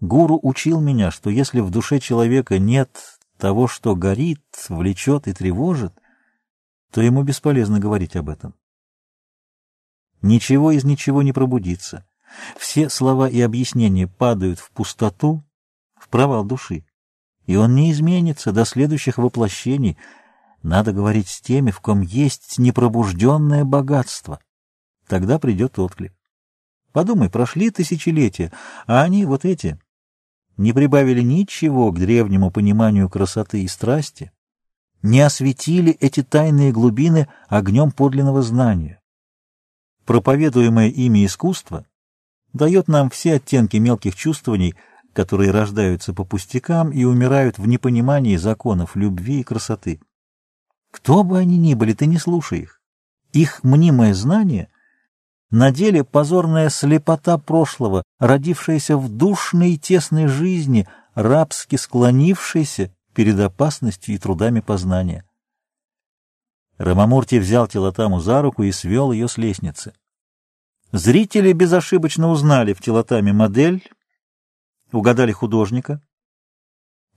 Гуру 0.00 0.38
учил 0.42 0.80
меня, 0.80 1.10
что 1.10 1.30
если 1.30 1.60
в 1.60 1.70
душе 1.70 2.00
человека 2.00 2.58
нет 2.58 3.18
того, 3.38 3.68
что 3.68 3.94
горит, 3.94 4.42
влечет 4.68 5.28
и 5.28 5.32
тревожит, 5.32 5.92
то 6.90 7.00
ему 7.00 7.22
бесполезно 7.22 7.78
говорить 7.78 8.16
об 8.16 8.28
этом. 8.28 8.54
Ничего 10.22 10.70
из 10.72 10.84
ничего 10.84 11.22
не 11.22 11.32
пробудится. 11.32 12.06
Все 12.58 12.88
слова 12.88 13.28
и 13.28 13.40
объяснения 13.40 14.06
падают 14.06 14.58
в 14.58 14.70
пустоту, 14.70 15.42
в 15.96 16.08
провал 16.08 16.44
души. 16.44 16.84
И 17.46 17.56
он 17.56 17.74
не 17.74 17.90
изменится 17.90 18.52
до 18.52 18.64
следующих 18.64 19.18
воплощений. 19.18 19.98
Надо 20.62 20.92
говорить 20.92 21.28
с 21.28 21.40
теми, 21.40 21.70
в 21.70 21.80
ком 21.80 22.00
есть 22.02 22.58
непробужденное 22.58 23.64
богатство. 23.64 24.40
Тогда 25.08 25.38
придет 25.38 25.78
отклик. 25.78 26.12
Подумай, 26.92 27.30
прошли 27.30 27.70
тысячелетия, 27.70 28.52
а 28.86 29.02
они, 29.02 29.24
вот 29.24 29.44
эти, 29.44 29.78
не 30.56 30.72
прибавили 30.72 31.20
ничего 31.20 31.92
к 31.92 31.98
древнему 31.98 32.50
пониманию 32.50 33.08
красоты 33.08 33.62
и 33.62 33.68
страсти, 33.68 34.32
не 35.02 35.20
осветили 35.20 35.92
эти 35.92 36.22
тайные 36.22 36.72
глубины 36.72 37.28
огнем 37.48 37.90
подлинного 37.90 38.42
знания 38.42 39.00
проповедуемое 40.10 40.88
ими 40.88 41.24
искусство 41.24 41.86
дает 42.52 42.88
нам 42.88 43.10
все 43.10 43.34
оттенки 43.34 43.76
мелких 43.76 44.16
чувствований, 44.16 44.74
которые 45.12 45.52
рождаются 45.52 46.12
по 46.12 46.24
пустякам 46.24 46.90
и 46.90 47.04
умирают 47.04 47.58
в 47.58 47.68
непонимании 47.68 48.34
законов 48.34 48.96
любви 48.96 49.38
и 49.38 49.44
красоты. 49.44 50.00
Кто 50.90 51.22
бы 51.22 51.38
они 51.38 51.58
ни 51.58 51.74
были, 51.74 51.92
ты 51.92 52.06
не 52.06 52.18
слушай 52.18 52.58
их. 52.58 52.80
Их 53.32 53.62
мнимое 53.62 54.12
знание 54.12 54.68
на 55.50 55.72
деле 55.72 56.04
позорная 56.04 56.68
слепота 56.70 57.36
прошлого, 57.38 58.04
родившаяся 58.18 58.96
в 58.96 59.08
душной 59.08 59.72
и 59.72 59.78
тесной 59.78 60.26
жизни, 60.26 60.88
рабски 61.14 61.76
склонившаяся 61.76 62.94
перед 63.14 63.38
опасностью 63.40 64.14
и 64.14 64.18
трудами 64.18 64.60
познания. 64.60 65.24
Рамамурти 66.78 67.36
взял 67.36 67.66
Телотаму 67.66 68.20
за 68.20 68.40
руку 68.40 68.62
и 68.62 68.72
свел 68.72 69.12
ее 69.12 69.28
с 69.28 69.36
лестницы. 69.36 69.92
Зрители 70.92 71.52
безошибочно 71.52 72.30
узнали 72.30 72.72
в 72.72 72.80
телотаме 72.80 73.32
модель, 73.32 73.88
угадали 74.90 75.30
художника. 75.30 76.02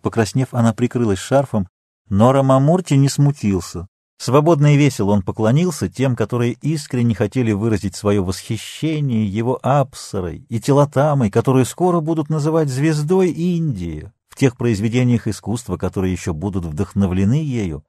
Покраснев, 0.02 0.54
она 0.54 0.74
прикрылась 0.74 1.20
шарфом, 1.20 1.68
но 2.10 2.34
Рамамурти 2.34 2.96
не 2.96 3.10
смутился. 3.10 3.88
Свободно 4.24 4.74
и 4.74 4.78
весело 4.78 5.12
он 5.12 5.22
поклонился 5.22 5.90
тем, 5.90 6.16
которые 6.16 6.54
искренне 6.62 7.14
хотели 7.14 7.52
выразить 7.52 7.94
свое 7.94 8.24
восхищение 8.24 9.28
его 9.28 9.60
Апсарой 9.62 10.46
и 10.48 10.62
Телотамой, 10.62 11.30
которую 11.30 11.66
скоро 11.66 12.00
будут 12.00 12.30
называть 12.30 12.70
звездой 12.70 13.32
Индии 13.32 14.14
в 14.30 14.38
тех 14.38 14.56
произведениях 14.56 15.28
искусства, 15.28 15.76
которые 15.76 16.14
еще 16.14 16.32
будут 16.32 16.64
вдохновлены 16.64 17.34
ею. 17.34 17.84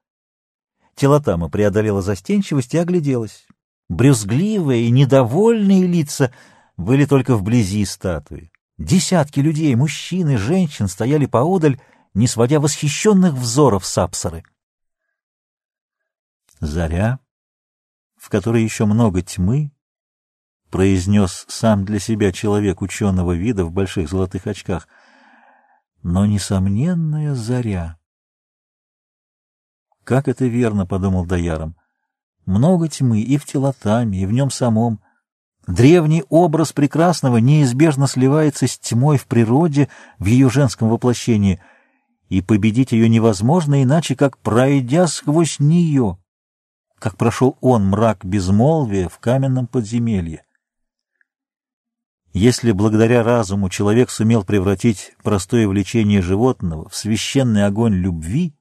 Телотама 0.95 1.47
преодолела 1.47 2.01
застенчивость 2.01 2.73
и 2.73 2.79
огляделась. 2.79 3.47
Брюзгливые 3.87 4.87
и 4.87 4.89
недовольные 4.89 5.87
лица 5.87 6.33
были 6.75 7.05
только 7.05 7.37
вблизи 7.37 7.85
статуи. 7.85 8.51
Десятки 8.77 9.39
людей, 9.39 9.73
мужчин 9.75 10.31
и 10.31 10.35
женщин 10.35 10.89
стояли 10.89 11.27
поодаль, 11.27 11.79
не 12.13 12.27
сводя 12.27 12.59
восхищенных 12.59 13.35
взоров 13.35 13.85
с 13.85 13.97
Апсары. 13.97 14.43
Заря, 16.65 17.19
в 18.17 18.29
которой 18.29 18.63
еще 18.63 18.85
много 18.85 19.21
тьмы, 19.21 19.71
произнес 20.69 21.45
сам 21.47 21.85
для 21.85 21.99
себя 21.99 22.31
человек 22.31 22.81
ученого 22.81 23.33
вида 23.33 23.65
в 23.65 23.71
больших 23.71 24.09
золотых 24.09 24.47
очках, 24.47 24.87
но 26.03 26.25
несомненная 26.25 27.33
заря. 27.33 27.97
Как 30.03 30.27
это 30.27 30.45
верно,— 30.45 30.85
подумал 30.87 31.25
Даяром,— 31.25 31.75
много 32.45 32.87
тьмы 32.89 33.21
и 33.21 33.37
в 33.37 33.45
телотаме, 33.45 34.21
и 34.21 34.25
в 34.25 34.31
нем 34.31 34.51
самом. 34.51 34.99
Древний 35.65 36.23
образ 36.29 36.73
прекрасного 36.73 37.37
неизбежно 37.37 38.05
сливается 38.07 38.67
с 38.67 38.77
тьмой 38.77 39.17
в 39.17 39.25
природе, 39.25 39.89
в 40.19 40.25
ее 40.25 40.49
женском 40.49 40.89
воплощении, 40.89 41.59
и 42.29 42.41
победить 42.41 42.91
ее 42.91 43.09
невозможно 43.09 43.81
иначе, 43.81 44.15
как 44.15 44.37
пройдя 44.37 45.07
сквозь 45.07 45.59
нее 45.59 46.19
как 47.05 47.17
прошел 47.17 47.55
он 47.61 47.85
мрак 47.85 48.25
безмолвия 48.25 49.09
в 49.09 49.19
каменном 49.19 49.67
подземелье. 49.67 50.43
Если 52.33 52.71
благодаря 52.71 53.21
разуму 53.21 53.69
человек 53.69 54.09
сумел 54.09 54.43
превратить 54.43 55.13
простое 55.21 55.67
влечение 55.67 56.23
животного 56.23 56.89
в 56.89 56.95
священный 56.95 57.67
огонь 57.67 57.93
любви, 57.93 58.55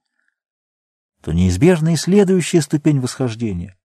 то 1.22 1.32
неизбежна 1.32 1.94
и 1.94 1.96
следующая 1.96 2.60
ступень 2.60 3.00
восхождения. 3.00 3.78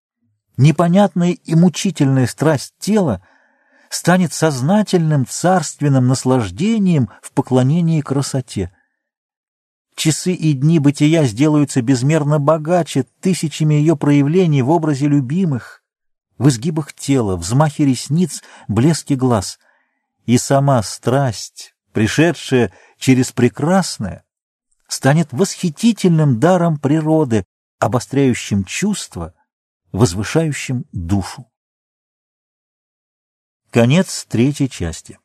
Непонятная 0.58 1.30
и 1.30 1.54
мучительная 1.54 2.26
страсть 2.26 2.74
тела 2.78 3.26
станет 3.88 4.34
сознательным 4.34 5.24
царственным 5.26 6.06
наслаждением 6.06 7.08
в 7.22 7.32
поклонении 7.32 8.02
красоте— 8.02 8.70
Часы 10.00 10.32
и 10.32 10.54
дни 10.54 10.78
бытия 10.78 11.24
сделаются 11.24 11.82
безмерно 11.82 12.38
богаче 12.38 13.04
тысячами 13.20 13.74
ее 13.74 13.98
проявлений 13.98 14.62
в 14.62 14.70
образе 14.70 15.08
любимых, 15.08 15.84
в 16.38 16.48
изгибах 16.48 16.94
тела, 16.94 17.36
взмахе 17.36 17.84
ресниц, 17.84 18.42
блеске 18.66 19.14
глаз. 19.14 19.58
И 20.24 20.38
сама 20.38 20.82
страсть, 20.82 21.74
пришедшая 21.92 22.72
через 22.96 23.32
прекрасное, 23.32 24.24
станет 24.88 25.34
восхитительным 25.34 26.40
даром 26.40 26.78
природы, 26.78 27.44
обостряющим 27.78 28.64
чувства, 28.64 29.34
возвышающим 29.92 30.86
душу. 30.92 31.46
Конец 33.70 34.24
третьей 34.30 34.70
части. 34.70 35.18